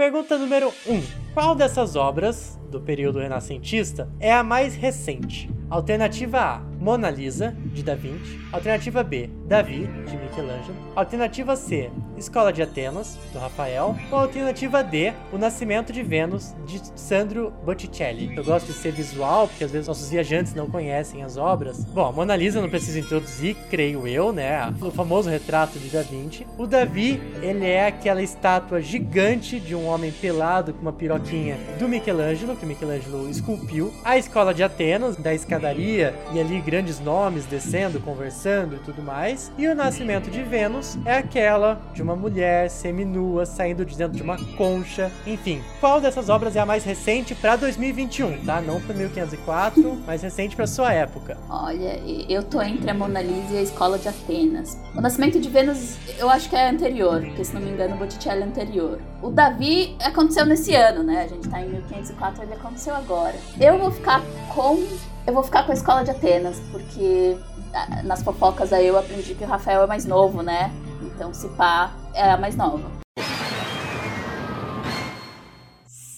Pergunta 0.00 0.38
número 0.38 0.72
1. 0.86 0.94
Um. 0.94 1.02
Qual 1.34 1.54
dessas 1.54 1.94
obras 1.94 2.58
do 2.70 2.80
período 2.80 3.18
renascentista 3.18 4.10
é 4.18 4.32
a 4.32 4.42
mais 4.42 4.74
recente? 4.74 5.50
Alternativa 5.68 6.40
A, 6.40 6.62
Mona 6.80 7.10
Lisa, 7.10 7.54
de 7.66 7.82
Da 7.82 7.94
Vinci. 7.94 8.40
Alternativa 8.52 9.02
B, 9.04 9.30
Davi, 9.46 9.86
de 10.08 10.16
Michelangelo. 10.16 10.74
Alternativa 10.96 11.54
C, 11.54 11.90
Escola 12.16 12.52
de 12.52 12.62
Atenas, 12.62 13.18
do 13.32 13.38
Rafael. 13.38 13.96
Ou 14.10 14.18
alternativa 14.18 14.82
D, 14.82 15.12
O 15.32 15.38
Nascimento 15.38 15.92
de 15.92 16.02
Vênus, 16.02 16.54
de 16.66 16.80
Sandro 16.98 17.52
Botticelli. 17.64 18.34
Eu 18.34 18.42
gosto 18.42 18.66
de 18.66 18.72
ser 18.72 18.92
visual, 18.92 19.46
porque 19.46 19.64
às 19.64 19.70
vezes 19.70 19.86
nossos 19.86 20.10
viajantes 20.10 20.54
não 20.54 20.68
conhecem 20.68 21.22
as 21.22 21.36
obras. 21.36 21.84
Bom, 21.84 22.06
a 22.06 22.12
Mona 22.12 22.34
Lisa 22.34 22.60
não 22.60 22.68
preciso 22.68 22.98
introduzir, 22.98 23.56
creio 23.70 24.08
eu, 24.08 24.32
né? 24.32 24.74
O 24.80 24.90
famoso 24.90 25.28
retrato 25.28 25.78
de 25.78 25.88
Da 25.88 26.02
Vinci. 26.02 26.46
O 26.58 26.66
Davi, 26.66 27.20
ele 27.42 27.66
é 27.66 27.86
aquela 27.86 28.22
estátua 28.22 28.80
gigante 28.80 29.60
de 29.60 29.74
um 29.74 29.86
homem 29.86 30.10
pelado 30.10 30.72
com 30.72 30.82
uma 30.82 30.92
piroquinha 30.92 31.56
do 31.78 31.88
Michelangelo, 31.88 32.56
que 32.56 32.66
Michelangelo 32.66 33.28
esculpiu. 33.28 33.92
A 34.02 34.16
Escola 34.16 34.52
de 34.52 34.62
Atenas, 34.62 35.16
da 35.16 35.34
escada 35.34 35.50
escadaria 35.60 36.14
e 36.32 36.40
ali 36.40 36.60
grandes 36.70 37.00
nomes 37.00 37.46
descendo, 37.46 37.98
conversando 37.98 38.76
e 38.76 38.78
tudo 38.78 39.02
mais. 39.02 39.50
E 39.58 39.66
o 39.66 39.74
nascimento 39.74 40.30
de 40.30 40.40
Vênus 40.40 40.96
é 41.04 41.16
aquela 41.16 41.80
de 41.92 42.00
uma 42.00 42.14
mulher 42.14 42.70
seminua 42.70 43.44
saindo 43.44 43.84
de 43.84 43.96
dentro 43.96 44.16
de 44.16 44.22
uma 44.22 44.38
concha. 44.54 45.10
Enfim, 45.26 45.60
qual 45.80 46.00
dessas 46.00 46.28
obras 46.28 46.54
é 46.54 46.60
a 46.60 46.66
mais 46.66 46.84
recente 46.84 47.34
para 47.34 47.56
2021, 47.56 48.44
tá? 48.44 48.60
Não 48.60 48.80
para 48.80 48.94
1504, 48.94 49.96
mais 50.06 50.22
recente 50.22 50.54
para 50.54 50.68
sua 50.68 50.92
época. 50.92 51.36
Olha, 51.48 52.00
eu 52.28 52.44
tô 52.44 52.62
entre 52.62 52.88
a 52.88 52.94
Mona 52.94 53.20
Lisa 53.20 53.54
e 53.54 53.58
a 53.58 53.62
Escola 53.62 53.98
de 53.98 54.06
Atenas. 54.06 54.78
O 54.94 55.00
nascimento 55.00 55.40
de 55.40 55.48
Vênus, 55.48 55.96
eu 56.18 56.30
acho 56.30 56.48
que 56.48 56.54
é 56.54 56.70
anterior, 56.70 57.20
porque 57.20 57.44
se 57.44 57.52
não 57.52 57.60
me 57.60 57.70
engano, 57.70 57.96
o 57.96 57.98
Botticelli 57.98 58.42
é 58.42 58.44
anterior. 58.44 59.00
O 59.20 59.30
Davi 59.30 59.96
aconteceu 60.00 60.46
nesse 60.46 60.72
ano, 60.76 61.02
né? 61.02 61.24
A 61.24 61.26
gente 61.26 61.48
tá 61.48 61.60
em 61.60 61.68
1504, 61.68 62.44
ele 62.44 62.54
aconteceu 62.54 62.94
agora. 62.94 63.34
Eu 63.60 63.76
vou 63.76 63.90
ficar 63.90 64.22
com 64.54 64.80
eu 65.26 65.34
vou 65.34 65.42
ficar 65.42 65.64
com 65.64 65.72
a 65.72 65.74
escola 65.74 66.04
de 66.04 66.10
Atenas, 66.10 66.60
porque 66.70 67.36
ah, 67.74 68.02
nas 68.02 68.22
fofocas 68.22 68.72
aí 68.72 68.86
eu 68.86 68.98
aprendi 68.98 69.34
que 69.34 69.44
o 69.44 69.46
Rafael 69.46 69.82
é 69.82 69.86
mais 69.86 70.04
novo, 70.04 70.42
né? 70.42 70.72
Então, 71.02 71.32
se 71.32 71.48
pá, 71.50 71.92
é 72.14 72.30
a 72.30 72.36
mais 72.36 72.56
nova. 72.56 73.00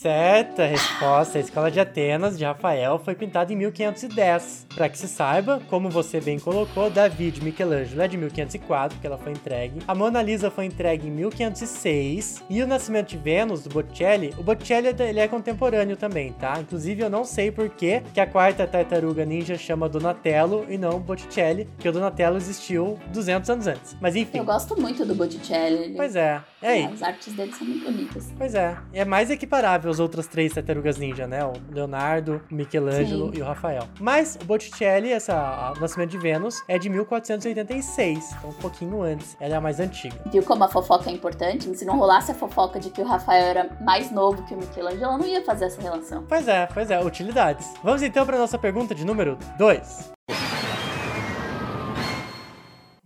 Certa 0.03 0.67
resposta. 0.67 1.39
A 1.39 1.41
escola 1.41 1.71
de 1.71 1.79
Atenas 1.79 2.37
de 2.37 2.45
Rafael 2.45 2.99
foi 2.99 3.15
pintada 3.15 3.53
em 3.53 3.57
1510. 3.57 4.67
Para 4.75 4.89
que 4.89 4.99
se 4.99 5.07
saiba, 5.07 5.63
como 5.71 5.89
você 5.89 6.21
bem 6.21 6.41
colocou, 6.41 6.91
Davi 6.91 7.31
de 7.31 7.41
Michelangelo 7.41 8.03
é 8.03 8.09
de 8.09 8.17
1504, 8.17 8.99
que 8.99 9.07
ela 9.07 9.17
foi 9.17 9.31
entregue. 9.31 9.81
A 9.87 9.95
Mona 9.95 10.21
Lisa 10.21 10.51
foi 10.51 10.65
entregue 10.65 11.07
em 11.07 11.11
1506. 11.13 12.43
E 12.51 12.61
o 12.61 12.67
Nascimento 12.67 13.11
de 13.11 13.17
Vênus, 13.17 13.63
do 13.63 13.71
Botticelli, 13.71 14.35
o 14.37 14.43
Botticelli 14.43 14.89
ele 14.89 15.21
é 15.21 15.29
contemporâneo 15.29 15.97
também, 15.97 16.33
tá? 16.33 16.59
Inclusive, 16.59 17.01
eu 17.01 17.11
não 17.11 17.25
sei 17.25 17.53
por 17.53 17.69
que, 17.69 18.03
que 18.13 18.19
a 18.19 18.27
quarta 18.27 18.67
tartaruga 18.67 19.25
ninja 19.25 19.57
chama 19.57 19.89
Donatello 19.89 20.67
e 20.69 20.77
não 20.77 20.99
Botticelli, 20.99 21.67
porque 21.77 21.89
o 21.89 21.93
Donatello 21.93 22.37
existiu 22.37 22.99
200 23.13 23.51
anos 23.51 23.67
antes. 23.69 23.97
Mas 24.01 24.17
enfim. 24.17 24.39
Eu 24.39 24.45
gosto 24.45 24.81
muito 24.81 25.05
do 25.05 25.15
Botticelli. 25.15 25.95
Pois 25.95 26.17
é. 26.17 26.43
É 26.61 26.69
aí. 26.69 26.85
As 26.87 27.03
artes 27.03 27.33
dele 27.35 27.53
são 27.53 27.67
muito 27.67 27.85
bonitas. 27.85 28.33
Pois 28.37 28.55
é. 28.57 28.77
É 28.93 29.05
mais 29.05 29.31
equiparável 29.31 29.92
as 29.93 30.01
outras 30.01 30.27
três 30.27 30.53
tartarugas 30.53 30.97
ninja, 30.97 31.27
né? 31.27 31.45
O 31.45 31.53
Leonardo, 31.71 32.43
o 32.51 32.55
Michelangelo 32.55 33.33
Sim. 33.33 33.39
e 33.39 33.43
o 33.43 33.45
Rafael. 33.45 33.85
Mas 34.01 34.39
o 34.41 34.45
Botticelli, 34.45 35.13
essa, 35.13 35.73
o 35.77 35.81
Nascimento 35.81 36.11
de 36.11 36.19
Vênus, 36.19 36.63
é 36.67 36.79
de 36.79 36.89
1486, 36.89 38.35
então 38.39 38.51
um 38.51 38.55
pouquinho 38.55 39.03
antes. 39.03 39.37
Ela 39.39 39.55
é 39.55 39.57
a 39.57 39.61
mais 39.61 39.79
antiga. 39.79 40.17
Viu 40.27 40.43
como 40.43 40.65
a 40.65 40.69
fofoca 40.69 41.11
é 41.11 41.13
importante? 41.13 41.73
Se 41.77 41.85
não 41.85 41.99
rolasse 41.99 42.33
a 42.33 42.35
fofoca 42.35 42.81
de 42.81 42.91
que 42.91 43.01
o 43.01 43.05
Rafael 43.05 43.45
era 43.45 43.71
mais 43.81 44.11
novo 44.11 44.43
que 44.45 44.55
o 44.55 44.57
Michelangelo, 44.57 45.19
não 45.19 45.27
ia 45.27 45.45
fazer 45.45 45.67
essa 45.67 45.81
relação. 45.81 46.25
Pois 46.29 46.49
é, 46.49 46.67
pois 46.73 46.91
é, 46.91 47.03
utilidades. 47.03 47.73
Vamos 47.83 48.03
então 48.03 48.25
para 48.27 48.39
nossa 48.39 48.59
pergunta 48.59 48.95
de 48.95 49.05
número 49.05 49.39
2. 49.59 50.13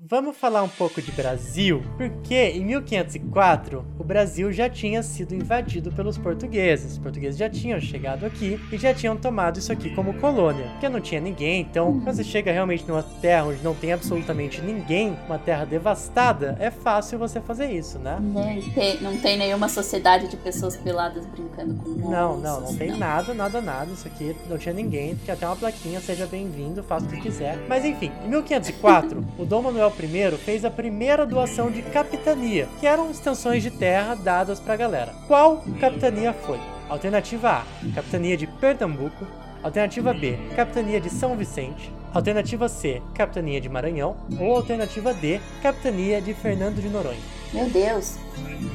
Vamos 0.08 0.36
falar 0.36 0.62
um 0.62 0.68
pouco 0.68 1.02
de 1.02 1.10
Brasil, 1.10 1.82
porque 1.96 2.50
em 2.50 2.64
1504 2.64 3.84
o 3.98 4.04
Brasil 4.04 4.52
já 4.52 4.70
tinha 4.70 5.02
sido 5.02 5.34
invadido 5.34 5.90
pelos 5.90 6.16
portugueses. 6.16 6.92
Os 6.92 6.98
portugueses 6.98 7.36
já 7.36 7.50
tinham 7.50 7.80
chegado 7.80 8.24
aqui 8.24 8.56
e 8.70 8.78
já 8.78 8.94
tinham 8.94 9.16
tomado 9.16 9.58
isso 9.58 9.72
aqui 9.72 9.92
como 9.96 10.14
colônia, 10.14 10.68
porque 10.70 10.88
não 10.88 11.00
tinha 11.00 11.20
ninguém. 11.20 11.62
Então, 11.62 12.00
quando 12.04 12.14
você 12.14 12.22
chega 12.22 12.52
realmente 12.52 12.86
numa 12.86 13.02
terra 13.02 13.46
onde 13.46 13.64
não 13.64 13.74
tem 13.74 13.92
absolutamente 13.92 14.62
ninguém, 14.62 15.18
uma 15.26 15.40
terra 15.40 15.64
devastada, 15.64 16.56
é 16.60 16.70
fácil 16.70 17.18
você 17.18 17.40
fazer 17.40 17.72
isso, 17.72 17.98
né? 17.98 18.16
Não 18.20 18.62
tem, 18.74 19.00
não 19.00 19.18
tem 19.18 19.36
nenhuma 19.36 19.68
sociedade 19.68 20.28
de 20.28 20.36
pessoas 20.36 20.76
peladas 20.76 21.26
brincando 21.26 21.74
com 21.82 21.88
monstros. 21.88 22.10
Não, 22.10 22.36
não, 22.36 22.60
não 22.60 22.76
tem 22.76 22.92
não. 22.92 22.98
nada, 22.98 23.34
nada, 23.34 23.60
nada. 23.60 23.90
Isso 23.90 24.06
aqui 24.06 24.36
não 24.48 24.56
tinha 24.56 24.72
ninguém. 24.72 25.16
Tinha 25.24 25.34
até 25.34 25.44
uma 25.48 25.56
plaquinha, 25.56 26.00
seja 26.00 26.26
bem-vindo, 26.26 26.80
faça 26.84 27.06
o 27.06 27.08
que 27.08 27.20
quiser. 27.20 27.58
Mas 27.68 27.84
enfim, 27.84 28.12
em 28.24 28.28
1504, 28.28 29.26
o 29.36 29.44
Dom 29.44 29.62
Manuel 29.62 29.95
I 29.98 30.36
fez 30.36 30.64
a 30.64 30.70
primeira 30.70 31.24
doação 31.24 31.70
de 31.70 31.82
capitania, 31.82 32.68
que 32.78 32.86
eram 32.86 33.10
extensões 33.10 33.62
de 33.62 33.70
terra 33.70 34.14
dadas 34.14 34.60
para 34.60 34.74
a 34.74 34.76
galera. 34.76 35.14
Qual 35.26 35.64
capitania 35.80 36.32
foi? 36.32 36.60
Alternativa 36.88 37.50
A: 37.50 37.64
Capitania 37.94 38.36
de 38.36 38.46
Pernambuco. 38.46 39.26
Alternativa 39.62 40.12
B: 40.12 40.38
Capitania 40.54 41.00
de 41.00 41.10
São 41.10 41.36
Vicente. 41.36 41.92
Alternativa 42.14 42.68
C: 42.68 43.02
Capitania 43.14 43.60
de 43.60 43.68
Maranhão. 43.68 44.16
Ou 44.38 44.54
alternativa 44.54 45.12
D: 45.12 45.40
Capitania 45.62 46.20
de 46.20 46.34
Fernando 46.34 46.80
de 46.80 46.88
Noronha. 46.88 47.18
Meu 47.52 47.68
Deus! 47.70 48.16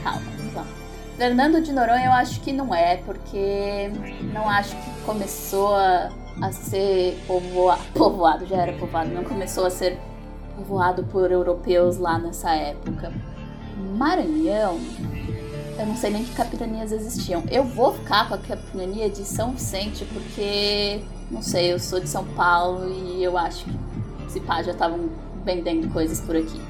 Calma, 0.04 0.22
vamos 0.38 0.54
lá. 0.54 0.66
Fernando 1.18 1.62
de 1.62 1.72
Noronha 1.72 2.06
eu 2.06 2.12
acho 2.14 2.42
que 2.42 2.52
não 2.52 2.74
é, 2.74 2.98
porque 2.98 3.92
não 4.34 4.50
acho 4.50 4.76
que 4.76 5.02
começou 5.06 5.76
a, 5.76 6.10
a 6.42 6.52
ser 6.52 7.18
povoado, 7.28 7.82
povoado, 7.94 8.46
já 8.48 8.58
era 8.58 8.74
povoado, 8.74 9.10
não 9.12 9.24
começou 9.24 9.66
a 9.66 9.70
ser 9.70 10.00
povoado 10.56 11.04
por 11.06 11.32
europeus 11.32 11.98
lá 11.98 12.18
nessa 12.18 12.52
época. 12.52 13.12
Maranhão, 13.98 14.80
eu 15.78 15.86
não 15.86 15.96
sei 15.96 16.12
nem 16.12 16.24
que 16.24 16.36
capitanias 16.36 16.92
existiam. 16.92 17.44
Eu 17.50 17.64
vou 17.64 17.94
ficar 17.94 18.28
com 18.28 18.36
a 18.36 18.38
capitania 18.38 19.10
de 19.10 19.26
São 19.26 19.52
Vicente 19.52 20.06
porque, 20.06 21.02
não 21.30 21.42
sei, 21.42 21.74
eu 21.74 21.80
sou 21.80 22.00
de 22.00 22.08
São 22.08 22.26
Paulo 22.26 22.90
e 22.90 23.24
eu 23.24 23.38
acho 23.38 23.66
que 23.66 23.80
esse 24.28 24.40
pá 24.40 24.62
já 24.62 24.72
estavam 24.72 25.10
vendendo 25.44 25.92
coisas 25.92 26.22
por 26.22 26.36
aqui. 26.36 26.62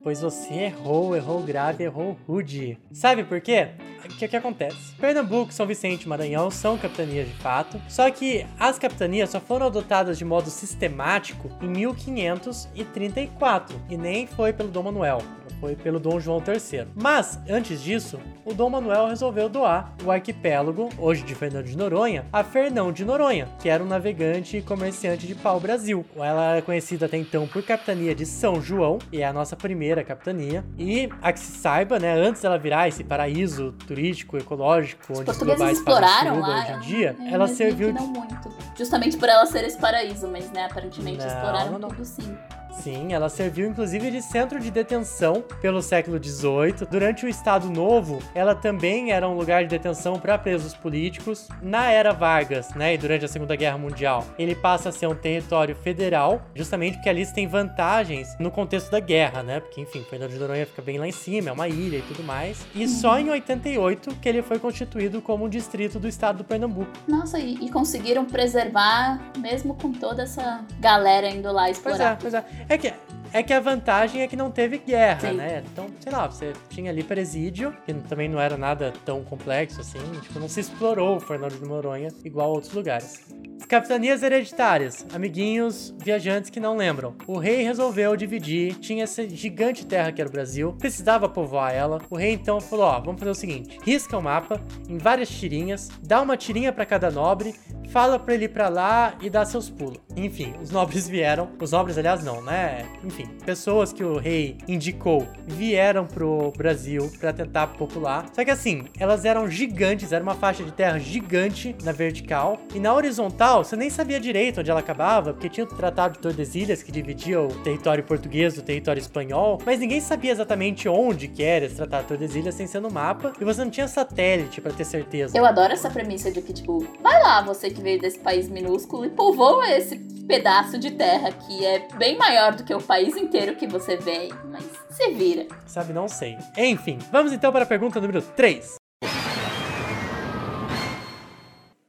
Pois 0.00 0.20
você 0.20 0.54
errou, 0.54 1.16
errou 1.16 1.42
grave, 1.42 1.82
errou 1.82 2.16
rude. 2.26 2.78
Sabe 2.92 3.24
por 3.24 3.40
quê? 3.40 3.70
O 4.04 4.08
que, 4.16 4.28
que 4.28 4.36
acontece? 4.36 4.94
Pernambuco 4.94 5.52
São 5.52 5.66
Vicente 5.66 6.04
e 6.04 6.08
Maranhão 6.08 6.52
são 6.52 6.78
capitanias 6.78 7.26
de 7.26 7.34
fato, 7.34 7.82
só 7.88 8.08
que 8.08 8.46
as 8.60 8.78
capitanias 8.78 9.30
só 9.30 9.40
foram 9.40 9.66
adotadas 9.66 10.16
de 10.16 10.24
modo 10.24 10.50
sistemático 10.50 11.50
em 11.60 11.68
1534 11.68 13.76
e 13.90 13.96
nem 13.96 14.28
foi 14.28 14.52
pelo 14.52 14.70
Dom 14.70 14.84
Manuel 14.84 15.18
foi 15.60 15.74
pelo 15.76 15.98
Dom 15.98 16.18
João 16.20 16.42
III. 16.46 16.88
Mas, 16.94 17.38
antes 17.48 17.82
disso, 17.82 18.18
o 18.44 18.52
Dom 18.54 18.70
Manuel 18.70 19.08
resolveu 19.08 19.48
doar 19.48 19.92
o 20.04 20.10
arquipélago, 20.10 20.88
hoje 20.98 21.22
de 21.22 21.34
Fernando 21.34 21.66
de 21.66 21.76
Noronha, 21.76 22.24
a 22.32 22.42
Fernão 22.44 22.92
de 22.92 23.04
Noronha, 23.04 23.48
que 23.60 23.68
era 23.68 23.82
um 23.82 23.86
navegante 23.86 24.56
e 24.58 24.62
comerciante 24.62 25.26
de 25.26 25.34
pau-brasil. 25.34 26.04
Ela 26.16 26.52
era 26.52 26.62
conhecida 26.62 27.06
até 27.06 27.16
então 27.16 27.46
por 27.46 27.62
capitania 27.62 28.14
de 28.14 28.24
São 28.26 28.60
João, 28.60 28.98
e 29.12 29.20
é 29.20 29.26
a 29.26 29.32
nossa 29.32 29.56
primeira 29.56 30.02
capitania. 30.04 30.64
E, 30.78 31.08
a 31.22 31.32
que 31.32 31.40
se 31.40 31.52
saiba, 31.58 31.98
né, 31.98 32.14
antes 32.14 32.42
dela 32.42 32.58
virar 32.58 32.88
esse 32.88 33.04
paraíso 33.04 33.72
turístico, 33.86 34.36
ecológico, 34.36 35.12
Os 35.12 35.20
onde 35.20 35.30
os 35.30 35.38
globais 35.38 35.78
exploraram 35.78 36.40
lá. 36.40 36.60
hoje 36.60 36.72
em 36.72 36.80
dia, 36.80 37.16
é, 37.20 37.28
ela 37.28 37.46
mas 37.46 37.56
serviu 37.56 37.92
de 37.92 37.98
não 38.00 38.06
muito. 38.06 38.48
Justamente 38.76 39.16
por 39.16 39.28
ela 39.28 39.44
ser 39.46 39.64
esse 39.64 39.78
paraíso, 39.78 40.28
mas 40.28 40.50
né, 40.52 40.64
aparentemente 40.66 41.18
Não, 41.18 41.26
exploraram 41.26 41.72
não, 41.72 41.78
não. 41.80 41.88
tudo 41.88 42.04
sim. 42.04 42.36
Sim, 42.70 43.12
ela 43.12 43.28
serviu 43.28 43.66
inclusive 43.68 44.10
de 44.10 44.22
centro 44.22 44.60
de 44.60 44.70
detenção 44.70 45.44
pelo 45.60 45.82
século 45.82 46.22
XVIII. 46.22 46.86
Durante 46.90 47.26
o 47.26 47.28
Estado 47.28 47.68
Novo, 47.70 48.20
ela 48.34 48.54
também 48.54 49.10
era 49.12 49.28
um 49.28 49.34
lugar 49.34 49.62
de 49.64 49.68
detenção 49.70 50.18
para 50.18 50.38
presos 50.38 50.74
políticos. 50.74 51.48
Na 51.60 51.90
era 51.90 52.12
Vargas, 52.12 52.74
né, 52.74 52.94
e 52.94 52.98
durante 52.98 53.24
a 53.24 53.28
Segunda 53.28 53.56
Guerra 53.56 53.78
Mundial, 53.78 54.24
ele 54.38 54.54
passa 54.54 54.88
a 54.90 54.92
ser 54.92 55.06
um 55.06 55.14
território 55.14 55.74
federal, 55.76 56.42
justamente 56.54 56.94
porque 56.94 57.08
ali 57.08 57.26
tem 57.26 57.46
vantagens 57.46 58.36
no 58.38 58.50
contexto 58.50 58.90
da 58.90 59.00
guerra, 59.00 59.42
né? 59.42 59.60
Porque, 59.60 59.80
enfim, 59.80 60.04
Fernando 60.08 60.30
de 60.30 60.38
Noronha 60.38 60.64
fica 60.66 60.80
bem 60.80 60.98
lá 60.98 61.06
em 61.06 61.12
cima, 61.12 61.50
é 61.50 61.52
uma 61.52 61.68
ilha 61.68 61.98
e 61.98 62.02
tudo 62.02 62.22
mais. 62.22 62.64
E 62.74 62.86
só 62.88 63.18
em 63.18 63.28
88 63.28 64.14
que 64.16 64.28
ele 64.28 64.42
foi 64.42 64.58
constituído 64.58 65.20
como 65.20 65.44
um 65.44 65.48
distrito 65.48 65.98
do 65.98 66.08
estado 66.08 66.38
do 66.38 66.44
Pernambuco. 66.44 66.90
Nossa, 67.06 67.38
e, 67.38 67.54
e 67.54 67.70
conseguiram 67.70 68.24
preservar, 68.24 69.20
mesmo 69.38 69.74
com 69.74 69.92
toda 69.92 70.22
essa 70.22 70.64
galera 70.80 71.28
indo 71.28 71.50
lá 71.52 71.64
Pois 71.64 71.68
é, 71.68 71.70
explorar. 71.72 72.18
pois 72.20 72.34
é. 72.34 72.44
É 72.68 72.78
que, 72.78 72.92
é 73.32 73.42
que 73.42 73.52
a 73.52 73.60
vantagem 73.60 74.22
é 74.22 74.26
que 74.26 74.36
não 74.36 74.50
teve 74.50 74.78
guerra, 74.78 75.30
Sim. 75.30 75.36
né? 75.36 75.62
Então, 75.72 75.86
sei 76.00 76.12
lá, 76.12 76.26
você 76.26 76.52
tinha 76.68 76.90
ali 76.90 77.02
presídio, 77.02 77.74
que 77.84 77.94
também 77.94 78.28
não 78.28 78.40
era 78.40 78.56
nada 78.56 78.92
tão 79.04 79.22
complexo 79.24 79.80
assim. 79.80 79.98
Tipo, 80.22 80.38
não 80.38 80.48
se 80.48 80.60
explorou 80.60 81.16
o 81.16 81.20
Fernando 81.20 81.58
de 81.58 81.66
Noronha 81.66 82.08
igual 82.24 82.50
a 82.50 82.52
outros 82.52 82.72
lugares. 82.72 83.20
As 83.60 83.66
capitanias 83.66 84.22
hereditárias, 84.22 85.04
amiguinhos 85.12 85.94
viajantes 85.98 86.48
que 86.48 86.60
não 86.60 86.76
lembram. 86.76 87.14
O 87.26 87.38
rei 87.38 87.62
resolveu 87.62 88.16
dividir, 88.16 88.74
tinha 88.76 89.04
essa 89.04 89.28
gigante 89.28 89.84
terra 89.84 90.12
que 90.12 90.20
era 90.20 90.28
o 90.28 90.32
Brasil, 90.32 90.72
precisava 90.78 91.28
povoar 91.28 91.74
ela. 91.74 92.00
O 92.08 92.16
rei 92.16 92.32
então 92.32 92.60
falou: 92.60 92.86
ó, 92.86 93.00
vamos 93.00 93.18
fazer 93.18 93.30
o 93.30 93.34
seguinte: 93.34 93.78
risca 93.82 94.16
o 94.16 94.22
mapa 94.22 94.60
em 94.88 94.96
várias 94.96 95.28
tirinhas, 95.28 95.88
dá 96.02 96.20
uma 96.22 96.36
tirinha 96.36 96.72
pra 96.72 96.86
cada 96.86 97.10
nobre, 97.10 97.54
fala 97.88 98.18
pra 98.18 98.34
ele 98.34 98.44
ir 98.44 98.48
pra 98.48 98.68
lá 98.68 99.14
e 99.20 99.28
dá 99.28 99.44
seus 99.44 99.68
pulos. 99.68 99.98
Enfim, 100.16 100.54
os 100.62 100.70
nobres 100.70 101.08
vieram, 101.08 101.50
os 101.60 101.72
nobres, 101.72 101.98
aliás, 101.98 102.22
não, 102.24 102.40
né? 102.40 102.86
Enfim, 103.04 103.17
pessoas 103.44 103.92
que 103.92 104.04
o 104.04 104.18
rei 104.18 104.56
indicou 104.66 105.26
vieram 105.46 106.06
pro 106.06 106.52
Brasil 106.56 107.10
pra 107.18 107.32
tentar 107.32 107.68
popular. 107.68 108.26
Só 108.32 108.44
que 108.44 108.50
assim, 108.50 108.84
elas 108.98 109.24
eram 109.24 109.48
gigantes, 109.48 110.12
era 110.12 110.22
uma 110.22 110.34
faixa 110.34 110.62
de 110.62 110.72
terra 110.72 110.98
gigante 110.98 111.74
na 111.82 111.92
vertical 111.92 112.58
e 112.74 112.80
na 112.80 112.94
horizontal 112.94 113.64
você 113.64 113.76
nem 113.76 113.90
sabia 113.90 114.20
direito 114.20 114.60
onde 114.60 114.70
ela 114.70 114.80
acabava, 114.80 115.32
porque 115.32 115.48
tinha 115.48 115.64
o 115.64 115.68
Tratado 115.68 116.14
de 116.14 116.20
Tordesilhas 116.20 116.82
que 116.82 116.92
dividia 116.92 117.40
o 117.40 117.48
território 117.62 118.04
português 118.04 118.54
do 118.54 118.62
território 118.62 119.00
espanhol, 119.00 119.58
mas 119.64 119.80
ninguém 119.80 120.00
sabia 120.00 120.32
exatamente 120.32 120.88
onde 120.88 121.28
que 121.28 121.42
era 121.42 121.66
esse 121.66 121.76
Tratado 121.76 122.02
de 122.02 122.08
Tordesilhas 122.08 122.54
sem 122.54 122.66
ser 122.66 122.80
no 122.80 122.90
mapa 122.90 123.32
e 123.40 123.44
você 123.44 123.64
não 123.64 123.70
tinha 123.70 123.88
satélite 123.88 124.60
pra 124.60 124.72
ter 124.72 124.84
certeza. 124.84 125.36
Eu 125.36 125.44
adoro 125.44 125.72
essa 125.72 125.90
premissa 125.90 126.30
de 126.30 126.42
que, 126.42 126.52
tipo, 126.52 126.86
vai 127.02 127.22
lá, 127.22 127.42
você 127.42 127.70
que 127.70 127.80
veio 127.80 128.00
desse 128.00 128.18
país 128.18 128.48
minúsculo 128.48 129.04
e 129.04 129.10
povoa 129.10 129.68
esse 129.70 129.96
pedaço 130.28 130.78
de 130.78 130.90
terra 130.90 131.32
que 131.32 131.64
é 131.64 131.88
bem 131.96 132.16
maior 132.18 132.54
do 132.54 132.62
que 132.62 132.74
o 132.74 132.80
país 132.80 133.07
inteiro 133.16 133.56
que 133.56 133.66
você 133.66 133.96
vem, 133.96 134.30
mas 134.50 134.64
se 134.90 135.10
vira. 135.10 135.46
Sabe, 135.66 135.92
não 135.92 136.08
sei. 136.08 136.36
Enfim, 136.56 136.98
vamos 137.10 137.32
então 137.32 137.52
para 137.52 137.64
a 137.64 137.66
pergunta 137.66 138.00
número 138.00 138.20
3. 138.20 138.76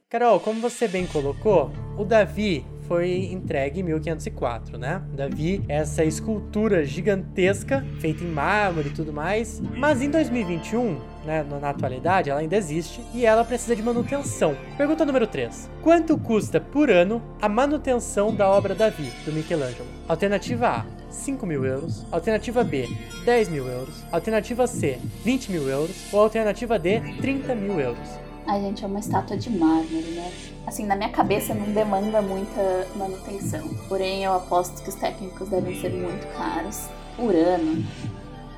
Carol, 0.08 0.40
como 0.40 0.60
você 0.60 0.88
bem 0.88 1.06
colocou, 1.06 1.70
o 1.96 2.04
Davi 2.04 2.66
foi 2.88 3.26
entregue 3.26 3.78
em 3.78 3.84
1504, 3.84 4.76
né? 4.76 5.00
Davi 5.12 5.62
essa 5.68 6.04
escultura 6.04 6.84
gigantesca, 6.84 7.86
feita 8.00 8.24
em 8.24 8.26
mármore 8.26 8.88
e 8.88 8.92
tudo 8.92 9.12
mais. 9.12 9.60
Mas 9.60 10.02
em 10.02 10.10
2021, 10.10 10.98
né, 11.24 11.46
na 11.60 11.70
atualidade, 11.70 12.28
ela 12.28 12.40
ainda 12.40 12.56
existe 12.56 13.00
e 13.14 13.24
ela 13.24 13.44
precisa 13.44 13.76
de 13.76 13.82
manutenção. 13.84 14.56
Pergunta 14.76 15.04
número 15.04 15.28
3. 15.28 15.70
Quanto 15.80 16.18
custa 16.18 16.60
por 16.60 16.90
ano 16.90 17.22
a 17.40 17.48
manutenção 17.48 18.34
da 18.34 18.48
obra 18.48 18.74
Davi, 18.74 19.12
do 19.24 19.32
Michelangelo? 19.32 19.86
Alternativa 20.08 20.66
A, 20.66 20.86
5 21.10 21.46
mil 21.46 21.64
euros. 21.64 22.04
Alternativa 22.10 22.64
B, 22.64 22.88
10 23.24 23.48
mil 23.48 23.66
euros. 23.66 23.94
Alternativa 24.10 24.66
C, 24.66 24.98
20 25.24 25.52
mil 25.52 25.68
euros. 25.68 26.12
Ou 26.12 26.20
alternativa 26.20 26.78
D, 26.78 27.00
30 27.20 27.54
mil 27.54 27.80
euros. 27.80 28.08
Ai, 28.46 28.60
gente, 28.60 28.84
é 28.84 28.86
uma 28.86 28.98
estátua 28.98 29.36
de 29.36 29.50
mármore, 29.50 30.10
né? 30.12 30.32
Assim, 30.66 30.86
na 30.86 30.96
minha 30.96 31.10
cabeça 31.10 31.54
não 31.54 31.72
demanda 31.72 32.22
muita 32.22 32.86
manutenção. 32.96 33.68
Porém, 33.88 34.24
eu 34.24 34.32
aposto 34.32 34.82
que 34.82 34.88
os 34.88 34.94
técnicos 34.94 35.48
devem 35.48 35.80
ser 35.80 35.90
muito 35.90 36.26
caros. 36.36 36.88
Por 37.16 37.34
ano, 37.34 37.84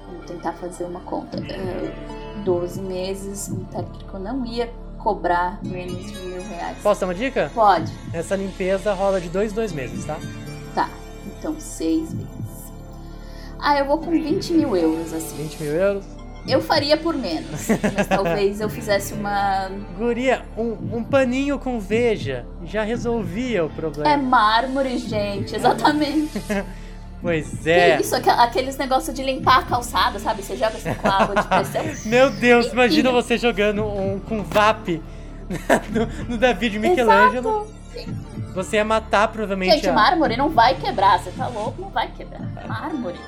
vamos 0.07 0.27
tentar 0.27 0.53
fazer 0.55 0.85
uma 0.85 1.01
conta. 1.01 1.37
É, 1.39 2.43
12 2.45 2.81
meses, 2.81 3.49
um 3.49 3.65
técnico 3.65 4.19
não 4.19 4.45
ia 4.47 4.73
cobrar 4.99 5.59
menos 5.65 6.13
de 6.13 6.19
mil 6.21 6.43
reais. 6.43 6.79
Posso 6.83 7.01
dar 7.01 7.07
uma 7.09 7.15
dica? 7.15 7.51
Pode. 7.55 7.93
Essa 8.13 8.37
limpeza 8.37 8.93
rola 8.95 9.21
de 9.21 9.29
dois 9.29 9.53
em 9.53 9.55
dois 9.55 9.73
meses, 9.73 10.05
tá? 10.05 10.19
Tá, 10.75 10.89
então 11.27 11.59
seis 11.59 12.13
vezes. 12.13 12.42
Ah, 13.63 13.79
eu 13.79 13.85
vou 13.87 13.99
com 13.99 14.11
20 14.11 14.53
mil 14.55 14.77
euros, 14.77 15.13
assim. 15.13 15.37
20 15.37 15.63
mil 15.63 15.73
euros. 15.73 16.05
Eu 16.49 16.61
faria 16.61 16.97
por 16.97 17.15
menos, 17.15 17.69
mas 17.95 18.07
talvez 18.11 18.61
eu 18.61 18.69
fizesse 18.69 19.15
uma. 19.15 19.71
Guria, 19.97 20.43
um, 20.59 20.97
um 20.99 21.05
paninho 21.05 21.57
com 21.59 21.79
veja 21.79 22.45
já 22.65 22.83
resolvia 22.83 23.65
o 23.65 23.69
É 23.69 23.71
problema. 23.71 24.17
mármore, 24.17 24.99
gente, 24.99 25.55
exatamente. 25.55 26.33
Pois 27.23 27.61
Que 27.61 27.71
é. 27.71 28.01
isso, 28.01 28.17
aqu- 28.17 28.31
aqueles 28.31 28.77
negócios 28.77 29.15
de 29.15 29.23
limpar 29.23 29.61
a 29.61 29.63
calçada, 29.63 30.19
sabe? 30.19 30.43
Você 30.43 30.57
joga 30.57 30.77
assim 30.77 30.93
com 30.93 31.09
água 31.09 31.37
de 31.41 31.47
pressão. 31.47 31.85
Meu 32.11 32.31
Deus, 32.31 32.67
Enfim. 32.67 32.75
imagina 32.75 33.13
você 33.13 33.39
jogando 33.39 33.85
um 33.87 34.19
com 34.19 34.43
VAP 34.43 35.01
no, 35.93 36.31
no 36.31 36.37
David 36.37 36.81
Michelangelo. 36.81 37.69
Você 38.57 38.75
ia 38.75 38.85
matar 38.85 39.29
provavelmente 39.29 39.75
Gente, 39.77 39.89
a... 39.89 39.93
mármore 39.93 40.37
não 40.37 40.49
vai 40.49 40.75
quebrar, 40.75 41.21
você 41.21 41.31
tá 41.31 41.47
louco? 41.47 41.81
Não 41.81 41.91
vai 41.91 42.09
quebrar. 42.11 42.41
Mármore. 42.67 43.21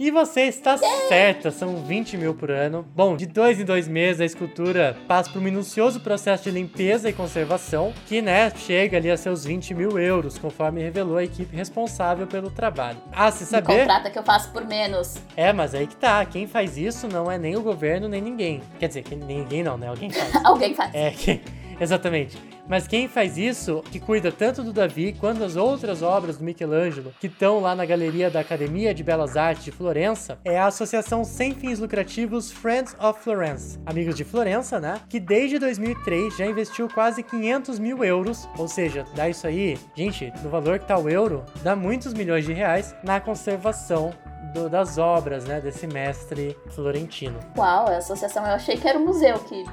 E 0.00 0.10
você 0.10 0.44
está 0.44 0.78
certa, 0.78 1.50
são 1.50 1.76
20 1.76 2.16
mil 2.16 2.34
por 2.34 2.50
ano. 2.50 2.88
Bom, 2.96 3.18
de 3.18 3.26
dois 3.26 3.60
em 3.60 3.66
dois 3.66 3.86
meses 3.86 4.22
a 4.22 4.24
escultura 4.24 4.96
passa 5.06 5.28
por 5.28 5.40
um 5.40 5.42
minucioso 5.42 6.00
processo 6.00 6.44
de 6.44 6.50
limpeza 6.50 7.10
e 7.10 7.12
conservação, 7.12 7.92
que, 8.06 8.22
né, 8.22 8.50
chega 8.56 8.96
ali 8.96 9.10
a 9.10 9.16
seus 9.18 9.44
20 9.44 9.74
mil 9.74 9.98
euros, 9.98 10.38
conforme 10.38 10.80
revelou 10.80 11.18
a 11.18 11.24
equipe 11.24 11.54
responsável 11.54 12.26
pelo 12.26 12.50
trabalho. 12.50 12.96
Ah, 13.12 13.30
se 13.30 13.44
Me 13.44 13.50
saber... 13.50 13.80
contrata 13.80 14.08
que 14.08 14.18
eu 14.18 14.22
faço 14.22 14.50
por 14.52 14.66
menos. 14.66 15.18
É, 15.36 15.52
mas 15.52 15.74
aí 15.74 15.86
que 15.86 15.96
tá, 15.96 16.24
quem 16.24 16.46
faz 16.46 16.78
isso 16.78 17.06
não 17.06 17.30
é 17.30 17.36
nem 17.36 17.54
o 17.54 17.60
governo, 17.60 18.08
nem 18.08 18.22
ninguém. 18.22 18.62
Quer 18.78 18.88
dizer, 18.88 19.02
que 19.02 19.14
ninguém 19.14 19.62
não, 19.62 19.76
né? 19.76 19.88
Alguém 19.88 20.08
faz. 20.08 20.34
Alguém 20.46 20.74
faz. 20.74 20.94
É, 20.94 21.10
que, 21.10 21.42
exatamente. 21.78 22.38
Mas 22.70 22.86
quem 22.86 23.08
faz 23.08 23.36
isso, 23.36 23.82
que 23.90 23.98
cuida 23.98 24.30
tanto 24.30 24.62
do 24.62 24.72
Davi 24.72 25.12
quanto 25.18 25.40
das 25.40 25.56
outras 25.56 26.02
obras 26.02 26.36
do 26.36 26.44
Michelangelo, 26.44 27.12
que 27.18 27.26
estão 27.26 27.58
lá 27.58 27.74
na 27.74 27.84
galeria 27.84 28.30
da 28.30 28.38
Academia 28.38 28.94
de 28.94 29.02
Belas 29.02 29.36
Artes 29.36 29.64
de 29.64 29.72
Florença, 29.72 30.38
é 30.44 30.56
a 30.56 30.66
associação 30.66 31.24
sem 31.24 31.52
fins 31.52 31.80
lucrativos 31.80 32.52
Friends 32.52 32.94
of 33.02 33.20
Florence, 33.24 33.76
Amigos 33.84 34.14
de 34.14 34.22
Florença, 34.22 34.78
né? 34.78 35.00
Que 35.08 35.18
desde 35.18 35.58
2003 35.58 36.36
já 36.36 36.46
investiu 36.46 36.88
quase 36.88 37.24
500 37.24 37.80
mil 37.80 38.04
euros, 38.04 38.48
ou 38.56 38.68
seja, 38.68 39.04
dá 39.16 39.28
isso 39.28 39.48
aí, 39.48 39.76
gente, 39.96 40.32
no 40.40 40.48
valor 40.48 40.78
que 40.78 40.86
tá 40.86 40.96
o 40.96 41.08
euro, 41.08 41.44
dá 41.64 41.74
muitos 41.74 42.14
milhões 42.14 42.44
de 42.44 42.52
reais 42.52 42.94
na 43.02 43.18
conservação 43.20 44.12
do- 44.54 44.68
das 44.68 44.96
obras, 44.96 45.44
né? 45.44 45.60
Desse 45.60 45.88
mestre 45.88 46.56
florentino. 46.68 47.40
Uau, 47.58 47.88
a 47.88 47.96
associação, 47.96 48.46
eu 48.46 48.52
achei 48.54 48.76
que 48.76 48.86
era 48.86 48.96
o 48.96 49.04
museu 49.04 49.40
que 49.40 49.64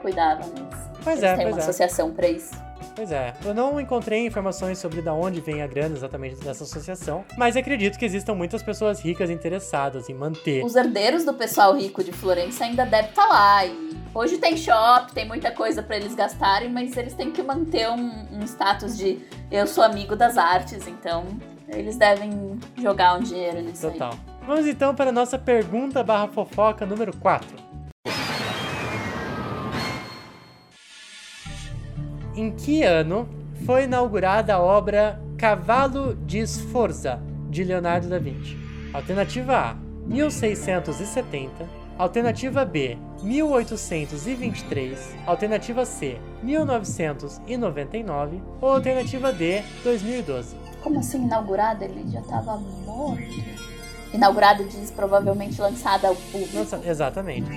cuidava, 0.00 0.40
mas. 0.58 0.85
Pois 1.06 1.22
eles 1.22 1.30
é, 1.30 1.36
têm 1.36 1.44
pois 1.44 1.54
uma 1.54 1.60
é. 1.60 1.62
associação 1.62 2.12
pra 2.12 2.28
isso. 2.28 2.50
Pois 2.96 3.12
é, 3.12 3.34
eu 3.44 3.54
não 3.54 3.78
encontrei 3.78 4.26
informações 4.26 4.78
sobre 4.78 5.02
da 5.02 5.12
onde 5.12 5.40
vem 5.40 5.62
a 5.62 5.66
grana 5.66 5.94
exatamente 5.94 6.36
dessa 6.36 6.64
associação, 6.64 7.24
mas 7.36 7.56
acredito 7.56 7.98
que 7.98 8.04
existam 8.04 8.34
muitas 8.34 8.62
pessoas 8.62 9.00
ricas 9.00 9.30
interessadas 9.30 10.08
em 10.08 10.14
manter. 10.14 10.64
Os 10.64 10.74
herdeiros 10.74 11.24
do 11.24 11.34
pessoal 11.34 11.76
rico 11.76 12.02
de 12.02 12.10
Florença 12.10 12.64
ainda 12.64 12.84
devem 12.84 13.10
estar 13.10 13.26
lá. 13.26 13.66
E 13.66 13.96
hoje 14.14 14.38
tem 14.38 14.56
shopping, 14.56 15.14
tem 15.14 15.28
muita 15.28 15.50
coisa 15.50 15.82
pra 15.82 15.96
eles 15.96 16.14
gastarem, 16.14 16.70
mas 16.70 16.96
eles 16.96 17.14
têm 17.14 17.30
que 17.30 17.42
manter 17.42 17.88
um, 17.88 18.26
um 18.32 18.42
status 18.44 18.96
de 18.96 19.20
eu 19.50 19.66
sou 19.66 19.84
amigo 19.84 20.16
das 20.16 20.36
artes, 20.36 20.88
então 20.88 21.24
Eles 21.68 21.96
devem 21.96 22.58
jogar 22.76 23.18
um 23.18 23.20
dinheiro 23.20 23.60
nisso 23.60 23.90
Total. 23.90 24.12
Aí. 24.12 24.18
Vamos 24.46 24.66
então 24.66 24.94
para 24.94 25.10
a 25.10 25.12
nossa 25.12 25.38
pergunta 25.38 26.02
barra 26.04 26.28
fofoca 26.28 26.86
número 26.86 27.16
4. 27.16 27.65
Em 32.36 32.50
que 32.50 32.82
ano 32.82 33.26
foi 33.64 33.84
inaugurada 33.84 34.54
a 34.54 34.60
obra 34.60 35.18
Cavalo 35.38 36.14
de 36.14 36.46
Sforza, 36.46 37.18
de 37.48 37.64
Leonardo 37.64 38.08
da 38.08 38.18
Vinci? 38.18 38.58
Alternativa 38.92 39.56
A, 39.56 39.74
1670. 40.06 41.66
Alternativa 41.98 42.62
B, 42.66 42.98
1823. 43.22 45.14
Alternativa 45.26 45.86
C, 45.86 46.18
1999. 46.42 48.42
Ou 48.60 48.74
alternativa 48.74 49.32
D, 49.32 49.62
2012. 49.82 50.56
Como 50.82 51.00
assim 51.00 51.24
inaugurada? 51.24 51.86
Ele 51.86 52.04
já 52.12 52.20
estava 52.20 52.58
morto? 52.58 53.56
inaugurada 54.12 54.62
diz 54.64 54.90
provavelmente 54.90 55.58
lançada 55.60 56.08
ao 56.08 56.16
público. 56.16 56.56
Lança... 56.56 56.80
Exatamente. 56.84 57.50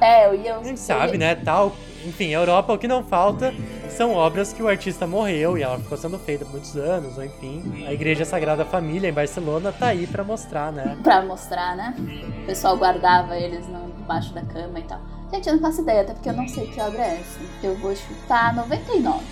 É, 0.00 0.26
eu 0.26 0.34
ia. 0.34 0.56
A 0.56 0.62
gente 0.62 0.80
sabe, 0.80 1.18
né? 1.18 1.34
Tal. 1.34 1.74
Enfim, 2.06 2.34
a 2.34 2.38
Europa, 2.38 2.72
o 2.72 2.78
que 2.78 2.86
não 2.86 3.02
falta 3.02 3.52
são 3.90 4.12
obras 4.12 4.52
que 4.52 4.62
o 4.62 4.68
artista 4.68 5.06
morreu 5.06 5.58
e 5.58 5.62
ela 5.62 5.78
ficou 5.78 5.98
sendo 5.98 6.18
feita 6.18 6.44
por 6.44 6.52
muitos 6.52 6.76
anos, 6.76 7.18
ou 7.18 7.24
enfim. 7.24 7.84
A 7.86 7.92
Igreja 7.92 8.24
Sagrada 8.24 8.64
Família 8.64 9.08
em 9.08 9.12
Barcelona 9.12 9.72
tá 9.72 9.88
aí 9.88 10.06
para 10.06 10.22
mostrar, 10.22 10.72
né? 10.72 10.96
Pra 11.02 11.22
mostrar, 11.22 11.76
né? 11.76 11.94
O 12.42 12.46
pessoal 12.46 12.76
guardava 12.76 13.36
eles 13.36 13.66
no, 13.66 13.90
debaixo 13.92 14.32
da 14.32 14.42
cama 14.42 14.78
e 14.78 14.82
tal. 14.82 15.00
Gente, 15.32 15.48
eu 15.48 15.54
não 15.54 15.60
faço 15.60 15.82
ideia, 15.82 16.02
até 16.02 16.14
porque 16.14 16.28
eu 16.28 16.34
não 16.34 16.46
sei 16.46 16.68
que 16.68 16.80
obra 16.80 17.02
é 17.02 17.20
essa. 17.20 17.40
Eu 17.62 17.76
vou 17.78 17.94
chutar 17.96 18.54
99. 18.54 19.24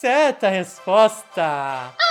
certa 0.00 0.48
resposta! 0.48 1.42
Ah! 1.44 2.09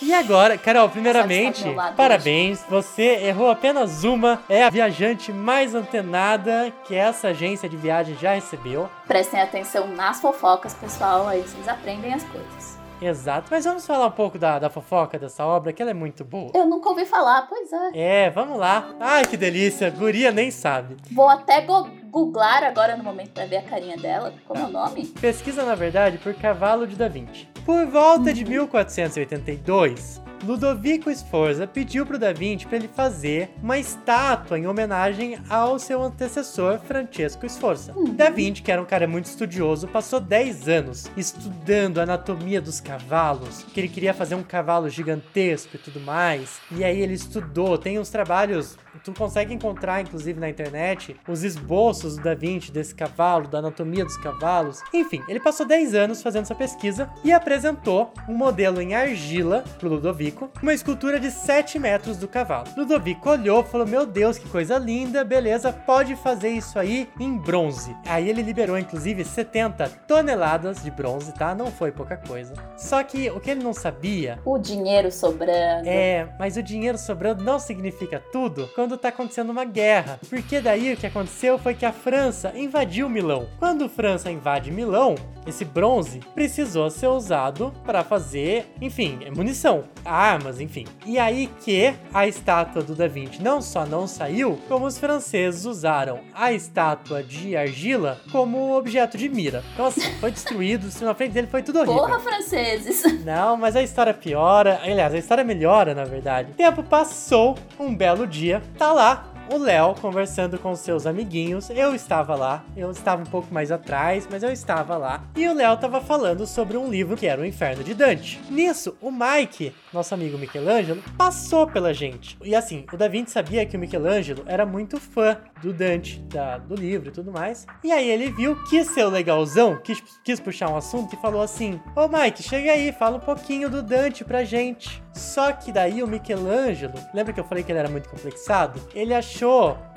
E 0.00 0.14
agora, 0.14 0.56
Carol, 0.56 0.88
primeiramente, 0.88 1.64
parabéns. 1.96 2.64
Você 2.68 3.02
errou 3.02 3.50
apenas 3.50 4.04
uma. 4.04 4.40
É 4.48 4.64
a 4.64 4.70
viajante 4.70 5.32
mais 5.32 5.74
antenada 5.74 6.72
que 6.84 6.94
essa 6.94 7.28
agência 7.28 7.68
de 7.68 7.76
viagem 7.76 8.16
já 8.16 8.34
recebeu. 8.34 8.88
Prestem 9.06 9.40
atenção 9.40 9.88
nas 9.88 10.20
fofocas, 10.20 10.74
pessoal. 10.74 11.26
Aí 11.26 11.42
vocês 11.42 11.66
aprendem 11.66 12.14
as 12.14 12.22
coisas. 12.24 12.67
Exato, 13.00 13.48
mas 13.50 13.64
vamos 13.64 13.86
falar 13.86 14.06
um 14.06 14.10
pouco 14.10 14.38
da, 14.38 14.58
da 14.58 14.68
fofoca 14.68 15.18
dessa 15.18 15.44
obra, 15.44 15.72
que 15.72 15.80
ela 15.80 15.92
é 15.92 15.94
muito 15.94 16.24
boa. 16.24 16.50
Eu 16.54 16.66
nunca 16.66 16.88
ouvi 16.88 17.04
falar, 17.04 17.46
pois 17.48 17.72
é. 17.72 18.26
É, 18.26 18.30
vamos 18.30 18.58
lá. 18.58 18.94
Ai, 18.98 19.24
que 19.24 19.36
delícia, 19.36 19.90
guria 19.90 20.32
nem 20.32 20.50
sabe. 20.50 20.96
Vou 21.12 21.28
até 21.28 21.60
go 21.60 21.88
googlar 22.10 22.64
agora 22.64 22.96
no 22.96 23.04
momento 23.04 23.32
pra 23.32 23.44
ver 23.44 23.58
a 23.58 23.62
carinha 23.62 23.96
dela. 23.96 24.32
Como 24.46 24.60
é 24.60 24.64
o 24.64 24.70
nome? 24.70 25.06
Pesquisa, 25.06 25.62
na 25.62 25.74
verdade, 25.74 26.18
por 26.18 26.34
Cavalo 26.34 26.86
de 26.86 26.96
Da 26.96 27.06
Vinci. 27.06 27.46
Por 27.64 27.86
volta 27.86 28.32
de 28.32 28.44
1482, 28.44 30.22
Ludovico 30.44 31.10
Sforza 31.14 31.66
pediu 31.66 32.06
para 32.06 32.16
o 32.16 32.18
Da 32.18 32.32
Vinci 32.32 32.66
para 32.66 32.76
ele 32.76 32.88
fazer 32.88 33.50
uma 33.62 33.78
estátua 33.78 34.58
em 34.58 34.66
homenagem 34.66 35.38
ao 35.48 35.78
seu 35.78 36.02
antecessor 36.02 36.78
Francesco 36.80 37.48
Sforza. 37.48 37.92
Uhum. 37.94 38.14
Da 38.14 38.30
Vinci, 38.30 38.62
que 38.62 38.70
era 38.70 38.80
um 38.80 38.86
cara 38.86 39.06
muito 39.06 39.26
estudioso, 39.26 39.88
passou 39.88 40.20
10 40.20 40.68
anos 40.68 41.10
estudando 41.16 41.98
a 41.98 42.04
anatomia 42.04 42.60
dos 42.60 42.80
cavalos, 42.80 43.64
que 43.64 43.80
ele 43.80 43.88
queria 43.88 44.14
fazer 44.14 44.34
um 44.34 44.42
cavalo 44.42 44.88
gigantesco 44.88 45.76
e 45.76 45.78
tudo 45.78 46.00
mais. 46.00 46.60
E 46.70 46.84
aí 46.84 47.00
ele 47.00 47.14
estudou, 47.14 47.76
tem 47.76 47.98
uns 47.98 48.10
trabalhos 48.10 48.78
Tu 49.04 49.12
consegue 49.12 49.54
encontrar, 49.54 50.00
inclusive, 50.00 50.38
na 50.38 50.48
internet, 50.48 51.16
os 51.28 51.42
esboços 51.42 52.16
do 52.16 52.22
Da 52.22 52.34
Vinci 52.34 52.72
desse 52.72 52.94
cavalo, 52.94 53.48
da 53.48 53.58
anatomia 53.58 54.04
dos 54.04 54.16
cavalos. 54.16 54.82
Enfim, 54.92 55.22
ele 55.28 55.40
passou 55.40 55.66
10 55.66 55.94
anos 55.94 56.22
fazendo 56.22 56.42
essa 56.42 56.54
pesquisa 56.54 57.08
e 57.24 57.32
apresentou 57.32 58.12
um 58.28 58.34
modelo 58.34 58.80
em 58.80 58.94
argila 58.94 59.64
pro 59.78 59.88
Ludovico, 59.88 60.50
uma 60.62 60.74
escultura 60.74 61.20
de 61.20 61.30
7 61.30 61.78
metros 61.78 62.16
do 62.16 62.28
cavalo. 62.28 62.68
Ludovico 62.76 63.30
olhou 63.30 63.60
e 63.60 63.64
falou: 63.64 63.86
Meu 63.86 64.06
Deus, 64.06 64.38
que 64.38 64.48
coisa 64.48 64.78
linda, 64.78 65.24
beleza, 65.24 65.72
pode 65.72 66.16
fazer 66.16 66.50
isso 66.50 66.78
aí 66.78 67.08
em 67.18 67.36
bronze. 67.36 67.94
Aí 68.06 68.28
ele 68.28 68.42
liberou, 68.42 68.78
inclusive, 68.78 69.24
70 69.24 69.88
toneladas 70.06 70.82
de 70.82 70.90
bronze, 70.90 71.32
tá? 71.34 71.54
Não 71.54 71.66
foi 71.70 71.92
pouca 71.92 72.16
coisa. 72.16 72.54
Só 72.76 73.02
que 73.02 73.30
o 73.30 73.40
que 73.40 73.50
ele 73.50 73.62
não 73.62 73.72
sabia. 73.72 74.38
O 74.44 74.58
dinheiro 74.58 75.10
sobrando. 75.10 75.88
É, 75.88 76.28
mas 76.38 76.56
o 76.56 76.62
dinheiro 76.62 76.96
sobrando 76.98 77.44
não 77.44 77.58
significa 77.58 78.22
tudo. 78.32 78.68
Quando 78.74 78.87
quando 78.88 78.96
tá 78.96 79.08
acontecendo 79.10 79.50
uma 79.50 79.66
guerra. 79.66 80.18
Porque 80.30 80.60
daí 80.60 80.94
o 80.94 80.96
que 80.96 81.06
aconteceu 81.06 81.58
foi 81.58 81.74
que 81.74 81.84
a 81.84 81.92
França 81.92 82.54
invadiu 82.56 83.06
Milão. 83.06 83.46
Quando 83.58 83.84
a 83.84 83.88
França 83.88 84.30
invade 84.30 84.70
Milão, 84.70 85.14
esse 85.46 85.64
bronze 85.64 86.20
precisou 86.34 86.90
ser 86.90 87.08
usado 87.08 87.72
para 87.84 88.02
fazer, 88.02 88.66
enfim, 88.80 89.18
munição, 89.34 89.84
armas, 90.04 90.60
enfim. 90.60 90.86
E 91.04 91.18
aí 91.18 91.50
que 91.64 91.94
a 92.14 92.26
estátua 92.26 92.82
do 92.82 92.94
Da 92.94 93.06
Vinci 93.06 93.42
não 93.42 93.60
só 93.60 93.84
não 93.84 94.06
saiu, 94.06 94.58
como 94.68 94.86
os 94.86 94.98
franceses 94.98 95.66
usaram 95.66 96.20
a 96.34 96.52
estátua 96.52 97.22
de 97.22 97.56
argila 97.56 98.20
como 98.32 98.76
objeto 98.76 99.18
de 99.18 99.28
mira. 99.28 99.62
Então 99.74 99.86
assim, 99.86 100.00
foi 100.18 100.30
destruído, 100.30 100.88
na 101.04 101.14
frente 101.14 101.32
dele 101.32 101.46
foi 101.46 101.62
tudo 101.62 101.80
horrível. 101.80 102.02
Porra, 102.02 102.20
franceses! 102.20 103.02
Não, 103.24 103.56
mas 103.56 103.76
a 103.76 103.82
história 103.82 104.14
piora, 104.14 104.80
aliás, 104.82 105.14
a 105.14 105.18
história 105.18 105.44
melhora, 105.44 105.94
na 105.94 106.04
verdade. 106.04 106.52
O 106.52 106.54
tempo 106.54 106.82
passou, 106.82 107.56
um 107.78 107.94
belo 107.94 108.26
dia, 108.26 108.62
tá 108.78 108.92
lá 108.92 109.24
o 109.50 109.58
Léo 109.58 109.94
conversando 109.94 110.58
com 110.58 110.74
seus 110.74 111.06
amiguinhos. 111.06 111.70
Eu 111.70 111.94
estava 111.94 112.34
lá, 112.34 112.64
eu 112.76 112.90
estava 112.90 113.22
um 113.22 113.26
pouco 113.26 113.52
mais 113.52 113.72
atrás, 113.72 114.28
mas 114.30 114.42
eu 114.42 114.50
estava 114.50 114.96
lá. 114.96 115.24
E 115.36 115.48
o 115.48 115.54
Léo 115.54 115.74
estava 115.74 116.00
falando 116.00 116.46
sobre 116.46 116.76
um 116.76 116.88
livro 116.88 117.16
que 117.16 117.26
era 117.26 117.40
O 117.40 117.46
Inferno 117.46 117.82
de 117.82 117.94
Dante. 117.94 118.40
Nisso, 118.50 118.96
o 119.00 119.10
Mike, 119.10 119.74
nosso 119.92 120.14
amigo 120.14 120.38
Michelangelo, 120.38 121.02
passou 121.16 121.66
pela 121.66 121.94
gente. 121.94 122.36
E 122.42 122.54
assim, 122.54 122.84
o 122.92 122.96
Da 122.96 123.08
Vinci 123.08 123.32
sabia 123.32 123.64
que 123.64 123.76
o 123.76 123.80
Michelangelo 123.80 124.44
era 124.46 124.66
muito 124.66 125.00
fã 125.00 125.38
do 125.62 125.72
Dante, 125.72 126.20
da, 126.20 126.58
do 126.58 126.74
livro 126.74 127.08
e 127.08 127.12
tudo 127.12 127.32
mais. 127.32 127.66
E 127.82 127.90
aí 127.90 128.08
ele 128.08 128.30
viu, 128.30 128.56
que 128.64 128.84
seu 128.84 129.08
legalzão, 129.08 129.80
quis, 129.82 130.02
quis 130.24 130.40
puxar 130.40 130.70
um 130.70 130.76
assunto 130.76 131.14
e 131.14 131.20
falou 131.20 131.42
assim: 131.42 131.80
Ô 131.96 132.08
Mike, 132.08 132.42
chega 132.42 132.72
aí, 132.72 132.92
fala 132.92 133.16
um 133.16 133.20
pouquinho 133.20 133.70
do 133.70 133.82
Dante 133.82 134.24
pra 134.24 134.44
gente. 134.44 135.02
Só 135.18 135.50
que 135.52 135.72
daí 135.72 136.00
o 136.02 136.06
Michelangelo, 136.06 136.94
lembra 137.12 137.32
que 137.32 137.40
eu 137.40 137.44
falei 137.44 137.64
que 137.64 137.72
ele 137.72 137.80
era 137.80 137.88
muito 137.88 138.08
complexado? 138.08 138.80
Ele 138.94 139.12
achou 139.12 139.37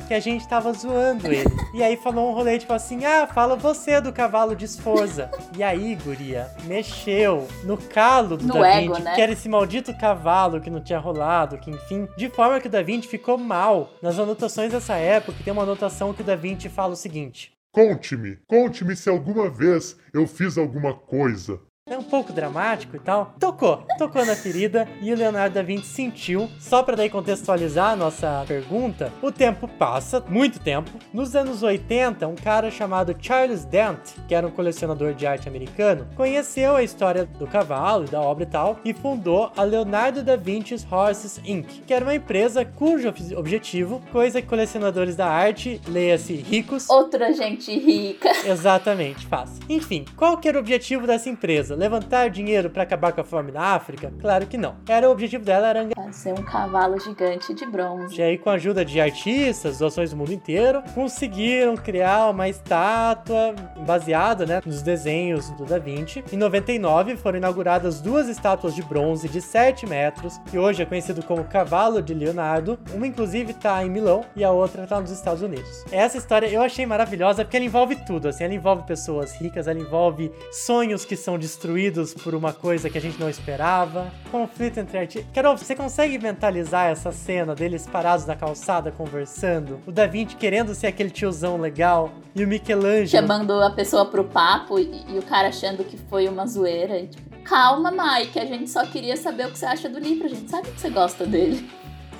que 0.08 0.14
a 0.14 0.20
gente 0.20 0.48
tava 0.48 0.74
zoando 0.74 1.28
ele. 1.28 1.50
E 1.74 1.82
aí 1.82 1.96
falou 1.96 2.30
um 2.30 2.34
rolê 2.34 2.60
tipo 2.60 2.74
assim: 2.74 3.06
ah, 3.06 3.26
fala 3.26 3.56
você 3.56 4.02
do 4.02 4.12
cavalo 4.12 4.56
de 4.56 4.68
Sforza. 4.68 5.32
e 5.58 5.64
aí, 5.64 5.96
guria, 5.96 6.50
mexeu 6.66 7.48
no 7.64 7.78
calo 7.78 8.38
do 8.38 8.46
no 8.46 8.54
Da 8.54 8.78
Vinci, 8.80 8.84
ego, 8.86 9.00
né? 9.00 9.16
que 9.16 9.22
era 9.22 9.32
esse 9.32 9.48
maldito 9.48 9.98
cavalo 9.98 10.60
que 10.60 10.70
não 10.70 10.84
tinha 10.84 11.00
rolado, 11.00 11.58
que 11.58 11.72
enfim. 11.72 12.08
De 12.18 12.30
forma 12.30 12.60
que 12.60 12.68
o 12.68 12.72
Da 12.72 12.82
Vinci 12.82 13.08
ficou 13.08 13.38
mal. 13.38 13.94
Nas 14.02 14.20
anotações 14.20 14.72
dessa 14.72 14.96
época, 14.96 15.38
tem 15.44 15.54
uma 15.54 15.64
anotação 15.64 16.14
que 16.14 16.22
o 16.22 16.26
Da 16.26 16.36
Vinci 16.36 16.68
fala 16.70 16.94
o 16.94 16.98
seguinte: 16.98 17.54
Conte-me, 17.72 18.38
conte-me 18.48 18.96
se 18.96 19.10
alguma 19.10 19.50
vez 19.50 19.96
eu 20.14 20.28
fiz 20.28 20.58
alguma 20.58 20.94
coisa 20.94 21.60
é 21.92 21.98
um 21.98 22.04
pouco 22.04 22.32
dramático 22.32 22.96
e 22.96 23.00
tal. 23.00 23.34
Tocou, 23.40 23.84
tocou 23.98 24.26
na 24.26 24.36
ferida 24.36 24.88
e 25.02 25.12
o 25.12 25.18
Leonardo 25.18 25.56
da 25.56 25.62
Vinci 25.62 25.88
sentiu. 25.88 26.50
Só 26.60 26.82
para 26.82 26.96
daí 26.96 27.10
contextualizar 27.10 27.92
a 27.92 27.96
nossa 27.96 28.46
pergunta, 28.48 29.12
o 29.22 29.32
tempo 29.32 29.68
passa, 29.68 30.24
muito 30.30 30.60
tempo. 30.60 30.92
Nos 31.14 31.36
anos 31.36 31.64
80, 31.64 32.28
um 32.28 32.36
cara 32.36 32.72
chamado 32.72 33.16
Charles 33.20 33.66
Dent, 33.66 34.00
que 34.28 34.34
era 34.34 34.48
um 34.48 34.52
colecionador 34.52 35.14
de 35.14 35.28
arte 35.28 35.50
americano, 35.50 36.08
conheceu 36.16 36.76
a 36.76 36.84
história 36.84 37.26
do 37.26 37.46
cavalo 37.46 38.06
e 38.06 38.10
da 38.10 38.22
obra 38.22 38.44
e 38.44 38.48
tal 38.48 38.80
e 38.86 38.94
fundou 38.94 39.52
a 39.58 39.64
Leonardo 39.64 40.24
da 40.24 40.38
Vinci's 40.38 40.88
Horses 40.90 41.42
Inc., 41.44 41.84
que 41.86 41.94
era 41.94 42.06
uma 42.06 42.16
empresa 42.16 42.64
cujo 42.64 43.14
objetivo, 43.36 44.02
coisa 44.12 44.42
que 44.42 44.48
colecionadores 44.48 45.16
da 45.16 45.28
arte, 45.28 45.82
leia-se 45.88 46.36
ricos, 46.36 46.90
outra 46.90 47.34
gente 47.34 47.78
rica. 47.78 48.30
Exatamente, 48.46 49.26
fácil. 49.26 49.62
Enfim, 49.68 50.06
qual 50.16 50.38
que 50.38 50.48
era 50.48 50.58
o 50.58 50.62
objetivo 50.62 51.06
dessa 51.06 51.30
empresa? 51.30 51.71
Levantar 51.76 52.30
dinheiro 52.30 52.70
para 52.70 52.84
acabar 52.84 53.12
com 53.12 53.22
a 53.22 53.24
fome 53.24 53.52
na 53.52 53.76
África? 53.76 54.12
Claro 54.20 54.46
que 54.48 54.58
não. 54.58 54.76
Era 54.88 55.08
o 55.08 55.12
objetivo 55.12 55.44
dela 55.44 55.68
era 55.68 55.88
fazer 56.12 56.34
um 56.34 56.44
cavalo 56.44 57.00
gigante 57.00 57.54
de 57.54 57.66
bronze. 57.66 58.20
E 58.20 58.22
aí, 58.22 58.38
com 58.38 58.50
a 58.50 58.54
ajuda 58.54 58.84
de 58.84 59.00
artistas, 59.00 59.80
doações 59.80 60.12
do 60.12 60.18
mundo 60.18 60.34
inteiro, 60.34 60.84
conseguiram 60.94 61.76
criar 61.76 62.30
uma 62.30 62.50
estátua 62.50 63.56
baseada, 63.86 64.46
né, 64.46 64.62
nos 64.66 64.82
desenhos 64.82 65.50
do 65.52 65.66
Da 65.66 65.80
Vinci. 65.80 66.24
Em 66.32 66.38
99 66.38 67.18
foram 67.18 67.38
inauguradas 67.38 68.02
duas 68.02 68.28
estátuas 68.28 68.76
de 68.76 68.84
bronze 68.84 69.28
de 69.30 69.42
7 69.42 69.88
metros, 69.88 70.38
que 70.50 70.58
hoje 70.58 70.84
é 70.84 70.86
conhecido 70.86 71.24
como 71.24 71.44
Cavalo 71.44 72.02
de 72.02 72.14
Leonardo. 72.14 72.80
Uma 72.94 73.08
inclusive 73.08 73.52
está 73.52 73.84
em 73.84 73.90
Milão 73.90 74.26
e 74.36 74.44
a 74.44 74.52
outra 74.52 74.84
está 74.84 75.00
nos 75.00 75.12
Estados 75.12 75.42
Unidos. 75.42 75.86
Essa 75.92 76.18
história 76.18 76.48
eu 76.48 76.62
achei 76.62 76.86
maravilhosa 76.86 77.44
porque 77.44 77.58
ela 77.58 77.66
envolve 77.66 77.96
tudo, 78.06 78.28
assim, 78.28 78.44
ela 78.44 78.54
envolve 78.54 78.84
pessoas 78.84 79.34
ricas, 79.36 79.68
ela 79.68 79.80
envolve 79.80 80.32
sonhos 80.52 81.06
que 81.06 81.16
são 81.16 81.38
destruídos 81.38 81.61
destruídos 81.62 82.14
por 82.16 82.34
uma 82.34 82.52
coisa 82.52 82.90
que 82.90 82.98
a 82.98 83.02
gente 83.02 83.20
não 83.20 83.30
esperava. 83.30 84.12
Conflito 84.32 84.80
entre 84.80 84.98
artistas. 84.98 85.32
Carol, 85.32 85.56
você 85.56 85.76
consegue 85.76 86.18
mentalizar 86.18 86.90
essa 86.90 87.12
cena 87.12 87.54
deles 87.54 87.86
parados 87.86 88.26
na 88.26 88.36
calçada 88.36 88.92
conversando? 88.92 89.80
O 89.86 89.92
Da 89.92 90.08
Vinci 90.08 90.36
querendo 90.36 90.74
ser 90.74 90.88
aquele 90.88 91.12
tiozão 91.12 91.62
legal 91.62 92.12
e 92.36 92.44
o 92.44 92.48
Michelangelo. 92.48 93.08
Chamando 93.08 93.54
a 93.62 93.70
pessoa 93.70 94.06
pro 94.06 94.24
papo 94.24 94.80
e, 94.80 95.04
e 95.08 95.20
o 95.20 95.22
cara 95.22 95.50
achando 95.50 95.84
que 95.84 95.98
foi 96.10 96.28
uma 96.28 96.48
zoeira. 96.48 97.00
E, 97.00 97.08
tipo, 97.08 97.44
calma, 97.44 97.92
Mike, 97.92 98.40
a 98.40 98.46
gente 98.46 98.70
só 98.70 98.84
queria 98.86 99.16
saber 99.16 99.46
o 99.46 99.52
que 99.52 99.60
você 99.60 99.66
acha 99.66 99.88
do 99.88 100.00
livro, 100.00 100.26
a 100.26 100.30
gente 100.30 100.50
sabe 100.50 100.72
que 100.72 100.82
você 100.82 100.90
gosta 100.90 101.26
dele. 101.26 101.70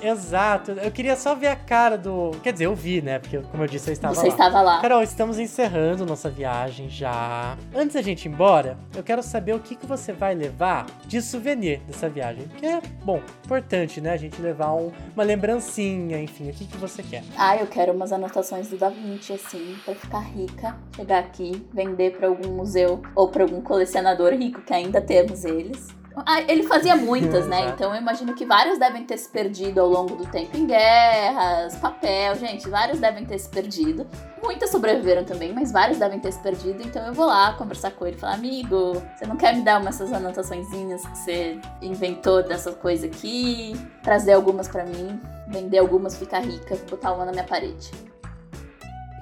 Exato. 0.02 0.72
Eu 0.72 0.92
queria 0.92 1.16
só 1.16 1.36
ver 1.36 1.48
a 1.48 1.56
cara 1.56 1.98
do. 1.98 2.32
Quer 2.44 2.54
dizer, 2.54 2.66
eu 2.66 2.76
vi, 2.76 3.02
né? 3.02 3.20
Porque, 3.20 3.38
como 3.40 3.64
eu 3.64 3.68
disse, 3.68 3.90
eu 3.90 3.94
estava 3.94 4.14
Você 4.16 4.24
lá. 4.24 4.28
estava 4.30 4.62
lá. 4.62 4.82
Carol, 4.82 5.02
estamos 5.04 5.38
encerrando 5.40 6.06
nossa 6.06 6.30
viagem 6.30 6.90
já. 6.90 7.58
Antes 7.76 7.94
da 7.94 8.02
gente 8.02 8.26
ir 8.26 8.30
embora, 8.30 8.78
eu 8.96 9.04
quero 9.04 9.22
saber 9.22 9.54
o 9.54 9.60
que, 9.60 9.76
que 9.76 9.86
você 9.86 10.12
vai 10.12 10.34
levar 10.34 10.86
de 11.06 11.22
souvenir 11.22 11.80
dessa 11.82 12.10
viagem. 12.10 12.48
Que 12.58 12.66
é, 12.66 12.82
bom, 13.04 13.22
importante, 13.46 14.02
né? 14.02 14.12
A 14.14 14.18
gente 14.18 14.42
levar 14.42 14.74
um- 14.74 14.92
uma 15.14 15.24
lembrancinha, 15.24 16.20
enfim, 16.22 16.50
o 16.50 16.54
que, 16.54 16.66
que 16.66 16.78
você 16.78 17.04
quer. 17.04 17.24
Ah, 17.38 17.56
eu 17.58 17.68
quero 17.68 17.92
umas 17.94 18.12
anotações 18.12 18.68
do 18.70 18.78
Da 18.78 18.90
Vinci, 18.90 19.34
assim, 19.34 19.76
pra 19.86 19.94
ficar 19.96 20.20
rica. 20.20 20.76
Chegar 20.96 21.20
aqui, 21.20 21.66
vender 21.74 22.18
pra 22.18 22.28
algum 22.28 22.50
museu 22.52 23.02
ou 23.16 23.28
pra 23.30 23.44
algum 23.44 23.62
colecionador 23.62 24.34
rico, 24.34 24.62
que 24.62 24.74
ainda 24.74 25.00
temos 25.02 25.46
eles. 25.46 25.88
Ah, 26.26 26.42
ele 26.42 26.64
fazia 26.64 26.96
muitas, 26.96 27.48
né? 27.48 27.60
Exato. 27.60 27.72
Então 27.82 27.96
eu 27.96 28.02
imagino 28.02 28.36
que 28.36 28.46
vários 28.46 28.78
devem 28.78 29.06
ter 29.06 29.18
se 29.18 29.30
perdido 29.30 29.80
ao 29.80 29.88
longo 29.88 30.16
do 30.16 30.26
tempo 30.26 30.56
em 30.56 30.68
guerras, 30.68 31.76
papel, 31.78 32.36
gente, 32.36 32.70
vários 32.70 33.00
devem 33.00 33.26
ter 33.26 33.40
se 33.40 33.50
perdido. 33.50 34.06
Muitas 34.44 34.70
sobreviveram 34.70 35.24
também, 35.24 35.54
mas 35.54 35.72
vários 35.72 35.98
devem 35.98 36.20
ter 36.20 36.32
se 36.32 36.40
perdido. 36.40 36.84
Então 36.84 37.06
eu 37.08 37.14
vou 37.14 37.26
lá 37.26 37.54
conversar 37.54 37.92
com 37.92 38.06
ele 38.06 38.18
e 38.18 38.20
falar: 38.20 38.34
Amigo, 38.36 39.02
você 39.16 39.26
não 39.26 39.38
quer 39.38 39.56
me 39.56 39.64
dar 39.64 39.80
umas 39.80 40.02
dessas 40.02 40.14
anotaçõezinhas 40.14 41.06
que 41.06 41.18
você 41.18 41.60
inventou 41.82 42.42
dessa 42.42 42.72
coisa 42.72 43.06
aqui? 43.06 43.74
Trazer 44.02 44.34
algumas 44.34 44.68
pra 44.68 44.84
mim, 44.84 45.22
vender 45.48 45.78
algumas, 45.78 46.18
ficar 46.18 46.40
rica, 46.40 46.76
botar 46.90 47.14
uma 47.14 47.26
na 47.26 47.32
minha 47.32 47.44
parede. 47.44 47.92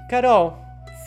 Carol, 0.10 0.58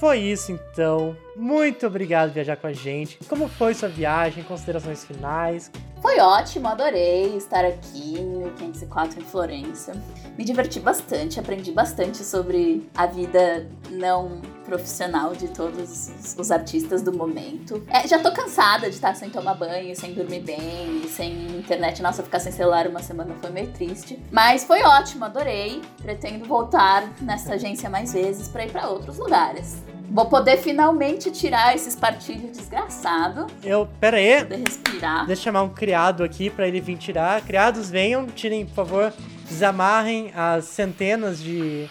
foi 0.02 0.18
isso 0.18 0.50
então. 0.50 1.16
Muito 1.36 1.86
obrigado 1.86 2.30
por 2.30 2.34
viajar 2.34 2.56
com 2.56 2.66
a 2.66 2.72
gente. 2.72 3.20
Como 3.28 3.46
foi 3.46 3.72
sua 3.72 3.88
viagem? 3.88 4.42
Considerações 4.42 5.04
finais? 5.04 5.70
Foi 6.02 6.18
ótimo, 6.18 6.66
adorei 6.66 7.36
estar 7.36 7.64
aqui 7.64 8.18
em 8.18 8.38
1504 8.38 9.20
em 9.20 9.24
Florença. 9.24 9.92
Me 10.36 10.44
diverti 10.44 10.80
bastante, 10.80 11.38
aprendi 11.38 11.70
bastante 11.70 12.24
sobre 12.24 12.84
a 12.96 13.06
vida 13.06 13.68
não 13.90 14.42
profissional 14.64 15.36
de 15.36 15.46
todos 15.46 16.10
os, 16.36 16.50
artistas 16.50 17.02
do 17.02 17.12
momento. 17.12 17.86
É, 17.88 18.08
já 18.08 18.18
tô 18.18 18.32
cansada 18.32 18.88
de 18.88 18.96
estar 18.96 19.14
sem 19.14 19.30
tomar 19.30 19.54
banho, 19.54 19.94
sem 19.94 20.14
dormir 20.14 20.40
bem, 20.40 21.06
sem 21.08 21.58
internet. 21.58 22.02
Nossa, 22.02 22.24
ficar 22.24 22.40
sem 22.40 22.50
celular 22.50 22.88
uma 22.88 23.00
semana 23.00 23.36
foi 23.40 23.50
meio 23.50 23.68
triste. 23.68 24.20
Mas 24.32 24.64
foi 24.64 24.82
ótimo, 24.82 25.24
adorei. 25.24 25.80
Pretendo 26.02 26.44
voltar 26.44 27.08
nessa 27.20 27.54
agência 27.54 27.88
mais 27.88 28.12
vezes 28.12 28.48
para 28.48 28.64
ir 28.64 28.72
para 28.72 28.88
outros 28.88 29.18
lugares. 29.18 29.80
Vou 30.12 30.26
poder 30.26 30.58
finalmente 30.58 31.30
tirar 31.30 31.74
esse 31.74 31.88
espartilho 31.88 32.50
desgraçado, 32.50 33.46
Eu. 33.64 33.88
Pera 33.98 34.18
aí. 34.18 34.40
poder 34.42 34.58
respirar. 34.68 35.26
Deixa 35.26 35.40
eu 35.40 35.44
chamar 35.44 35.62
um 35.62 35.70
criado 35.70 36.22
aqui 36.22 36.50
pra 36.50 36.68
ele 36.68 36.82
vir 36.82 36.98
tirar. 36.98 37.40
Criados, 37.40 37.88
venham, 37.88 38.26
tirem, 38.26 38.66
por 38.66 38.74
favor. 38.74 39.12
Desamarrem 39.48 40.30
as 40.36 40.66
centenas 40.66 41.38
de, 41.42 41.88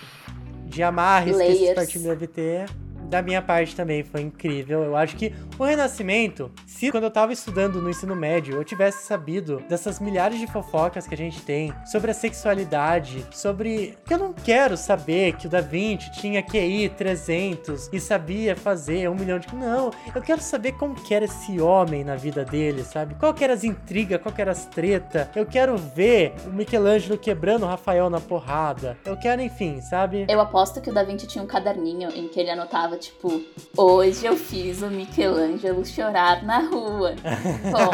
de 0.65 0.83
amarres 0.83 1.35
que 1.35 1.43
esse 1.43 1.53
Layers. 1.61 1.75
partido 1.75 2.03
deve 2.03 2.27
ter. 2.27 2.69
Da 3.11 3.21
minha 3.21 3.41
parte 3.41 3.75
também, 3.75 4.03
foi 4.03 4.21
incrível. 4.21 4.83
Eu 4.83 4.95
acho 4.95 5.17
que 5.17 5.33
o 5.59 5.65
Renascimento, 5.65 6.49
se 6.65 6.89
quando 6.89 7.03
eu 7.03 7.11
tava 7.11 7.33
estudando 7.33 7.81
no 7.81 7.89
ensino 7.89 8.15
médio, 8.15 8.55
eu 8.55 8.63
tivesse 8.63 9.05
sabido 9.05 9.61
dessas 9.67 9.99
milhares 9.99 10.39
de 10.39 10.47
fofocas 10.47 11.05
que 11.05 11.13
a 11.13 11.17
gente 11.17 11.41
tem 11.41 11.73
sobre 11.85 12.11
a 12.11 12.13
sexualidade, 12.13 13.25
sobre. 13.31 13.97
que 14.05 14.13
eu 14.13 14.17
não 14.17 14.31
quero 14.31 14.77
saber 14.77 15.33
que 15.33 15.45
o 15.45 15.49
Da 15.49 15.59
Vinci 15.59 16.09
tinha 16.13 16.41
QI 16.41 16.87
300 16.87 17.89
e 17.91 17.99
sabia 17.99 18.55
fazer 18.55 19.09
um 19.09 19.15
milhão 19.15 19.37
de. 19.37 19.53
Não, 19.53 19.91
eu 20.15 20.21
quero 20.21 20.39
saber 20.41 20.71
como 20.71 20.95
que 20.95 21.13
era 21.13 21.25
esse 21.25 21.59
homem 21.59 22.05
na 22.05 22.15
vida 22.15 22.45
dele, 22.45 22.83
sabe? 22.83 23.15
Qual 23.15 23.33
que 23.33 23.43
eram 23.43 23.53
as 23.53 23.65
intrigas, 23.65 24.21
qual 24.21 24.33
que 24.33 24.41
era 24.41 24.51
as 24.51 24.65
treta. 24.65 25.29
Eu 25.35 25.45
quero 25.45 25.75
ver 25.77 26.33
o 26.45 26.49
Michelangelo 26.49 27.17
quebrando 27.17 27.63
o 27.63 27.67
Rafael 27.67 28.09
na 28.09 28.21
porrada. 28.21 28.97
Eu 29.03 29.17
quero, 29.17 29.41
enfim, 29.41 29.81
sabe? 29.81 30.25
Eu 30.29 30.39
aposto 30.39 30.79
que 30.79 30.89
o 30.89 30.93
Da 30.93 31.03
Vinci 31.03 31.27
tinha 31.27 31.43
um 31.43 31.47
caderninho 31.47 32.09
em 32.09 32.29
que 32.29 32.39
ele 32.39 32.49
anotava, 32.49 32.97
tipo, 33.01 33.41
hoje 33.75 34.25
eu 34.25 34.37
fiz 34.37 34.81
o 34.81 34.87
Michelangelo 34.87 35.85
chorar 35.85 36.43
na 36.43 36.59
rua. 36.59 37.15
Bom, 37.71 37.91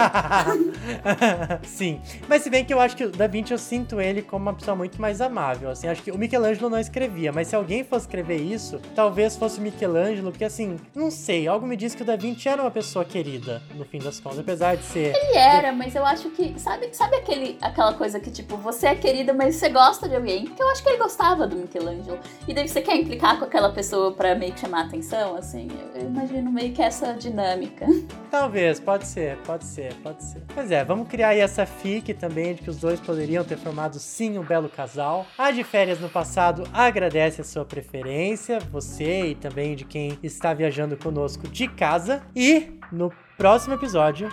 Sim. 1.64 2.01
Mas 2.28 2.43
se 2.43 2.49
bem 2.49 2.66
que 2.66 2.74
eu 2.74 2.80
acho 2.80 2.95
que 2.95 3.05
o 3.05 3.12
Da 3.12 3.28
Vinci 3.28 3.51
eu 3.51 3.58
sinto 3.58 3.99
ele 4.01 4.22
como 4.22 4.43
uma 4.43 4.53
pessoa 4.53 4.76
muito 4.76 5.01
mais 5.01 5.22
amável. 5.22 5.70
Assim, 5.70 5.88
acho 5.88 6.03
que 6.03 6.12
o 6.12 6.18
Michelangelo 6.18 6.70
não 6.70 6.80
escrevia, 6.80 7.32
mas 7.32 7.47
se 7.47 7.55
alguém 7.55 7.84
fosse 7.84 8.05
escrever 8.05 8.38
isso, 8.38 8.80
talvez 8.95 9.36
fosse 9.36 9.60
o 9.60 9.62
Michelangelo, 9.62 10.32
porque 10.32 10.45
assim, 10.45 10.78
não 10.93 11.10
sei, 11.10 11.47
algo 11.47 11.66
me 11.66 11.76
diz 11.76 11.95
que 11.95 12.01
o 12.01 12.05
Da 12.05 12.16
Vinci 12.16 12.49
era 12.49 12.62
uma 12.62 12.72
pessoa 12.72 13.05
querida, 13.05 13.62
no 13.76 13.86
fim 13.86 13.99
das 13.99 14.20
contas, 14.20 14.39
apesar 14.39 14.76
de 14.76 14.84
ser. 14.84 15.16
ele 15.16 15.38
era, 15.38 15.72
mas 15.72 15.95
eu 15.95 16.05
acho 16.05 16.30
que, 16.32 16.60
sabe, 16.60 16.89
sabe 16.93 17.16
aquele, 17.16 17.58
aquela 17.62 17.93
coisa 17.93 18.20
que, 18.20 18.30
tipo, 18.30 18.58
você 18.58 18.88
é 18.88 18.95
querida, 18.95 19.34
mas 19.34 19.55
você 19.55 19.70
gosta 19.70 20.08
de 20.08 20.16
alguém? 20.16 20.45
Porque 20.45 20.62
eu 20.62 20.70
acho 20.70 20.84
que 20.84 20.89
ele 20.89 20.97
gostava 20.97 21.47
do 21.47 21.55
Michelangelo. 21.55 22.20
E 22.47 22.53
daí 22.53 22.68
você 22.68 22.82
quer 22.82 22.95
implicar 22.95 23.38
com 23.39 23.45
aquela 23.45 23.70
pessoa 23.72 24.12
pra 24.12 24.36
meio 24.36 24.53
que 24.53 24.60
chamar 24.60 24.86
a 24.86 24.89
atenção, 24.98 25.36
assim? 25.36 25.68
Eu, 25.93 26.08
imagino 26.08 26.52
meio 26.52 26.74
que 26.74 26.82
essa 26.82 27.14
dinâmica. 27.14 27.86
Talvez, 28.32 28.80
pode 28.80 29.06
ser, 29.06 29.38
pode 29.45 29.66
ser, 29.66 29.93
pode 29.95 30.24
ser. 30.24 30.41
Pois 30.54 30.72
é, 30.72 30.84
vamos 30.84 31.08
criar 31.08 31.30
aí 31.30 31.39
essa 31.39 31.66
fic 31.66 32.14
também 32.14 32.56
de 32.56 32.62
que 32.64 32.70
os 32.70 32.78
dois 32.78 33.00
poderiam 33.00 33.43
ter 33.43 33.58
formado 33.58 34.00
sim 34.00 34.38
um 34.38 34.43
belo 34.43 34.70
casal. 34.70 35.26
A 35.38 35.52
de 35.52 35.64
férias 35.64 36.00
no 36.00 36.10
passado 36.10 36.64
agradece 36.74 37.41
a 37.41 37.43
sua 37.43 37.64
preferência, 37.64 38.60
você 38.72 39.28
e 39.28 39.36
também 39.36 39.76
de 39.76 39.86
quem 39.86 40.18
está 40.24 40.54
viajando 40.54 40.98
conosco 40.98 41.48
de 41.48 41.68
casa. 41.68 42.24
E 42.36 42.80
no 42.91 43.12
próximo 43.38 43.76
episódio 43.76 44.30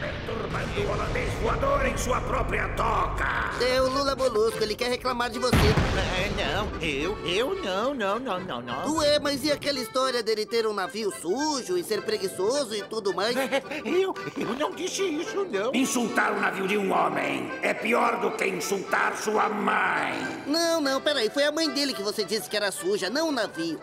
Perturbando 0.00 0.80
o 0.80 0.92
holandês 0.92 1.33
voador 1.44 1.84
em 1.84 1.94
sua 1.98 2.22
própria 2.22 2.66
toca. 2.70 3.52
É 3.62 3.78
o 3.78 3.90
Lula 3.90 4.16
Molusco, 4.16 4.62
ele 4.62 4.74
quer 4.74 4.88
reclamar 4.88 5.28
de 5.28 5.38
você. 5.38 5.54
É, 5.54 6.56
não, 6.56 6.80
eu, 6.80 7.18
eu 7.26 7.54
não, 7.62 7.92
não, 7.92 8.18
não, 8.18 8.40
não, 8.40 8.62
não. 8.62 8.96
Ué, 8.96 9.18
mas 9.18 9.44
e 9.44 9.52
aquela 9.52 9.78
história 9.78 10.22
dele 10.22 10.46
ter 10.46 10.66
um 10.66 10.72
navio 10.72 11.12
sujo 11.20 11.76
e 11.76 11.84
ser 11.84 12.00
preguiçoso 12.00 12.74
e 12.74 12.82
tudo 12.84 13.12
mais? 13.12 13.36
Eu, 13.84 14.14
eu 14.36 14.54
não 14.54 14.70
disse 14.70 15.02
isso, 15.02 15.44
não. 15.44 15.74
Insultar 15.74 16.32
o 16.32 16.40
navio 16.40 16.66
de 16.66 16.78
um 16.78 16.92
homem 16.92 17.50
é 17.62 17.74
pior 17.74 18.20
do 18.20 18.30
que 18.30 18.46
insultar 18.46 19.14
sua 19.16 19.48
mãe. 19.48 20.14
Não, 20.46 20.80
não, 20.80 21.00
peraí, 21.00 21.28
foi 21.28 21.44
a 21.44 21.52
mãe 21.52 21.68
dele 21.70 21.92
que 21.92 22.02
você 22.02 22.24
disse 22.24 22.48
que 22.48 22.56
era 22.56 22.70
suja, 22.72 23.10
não 23.10 23.28
o 23.28 23.32
navio. 23.32 23.78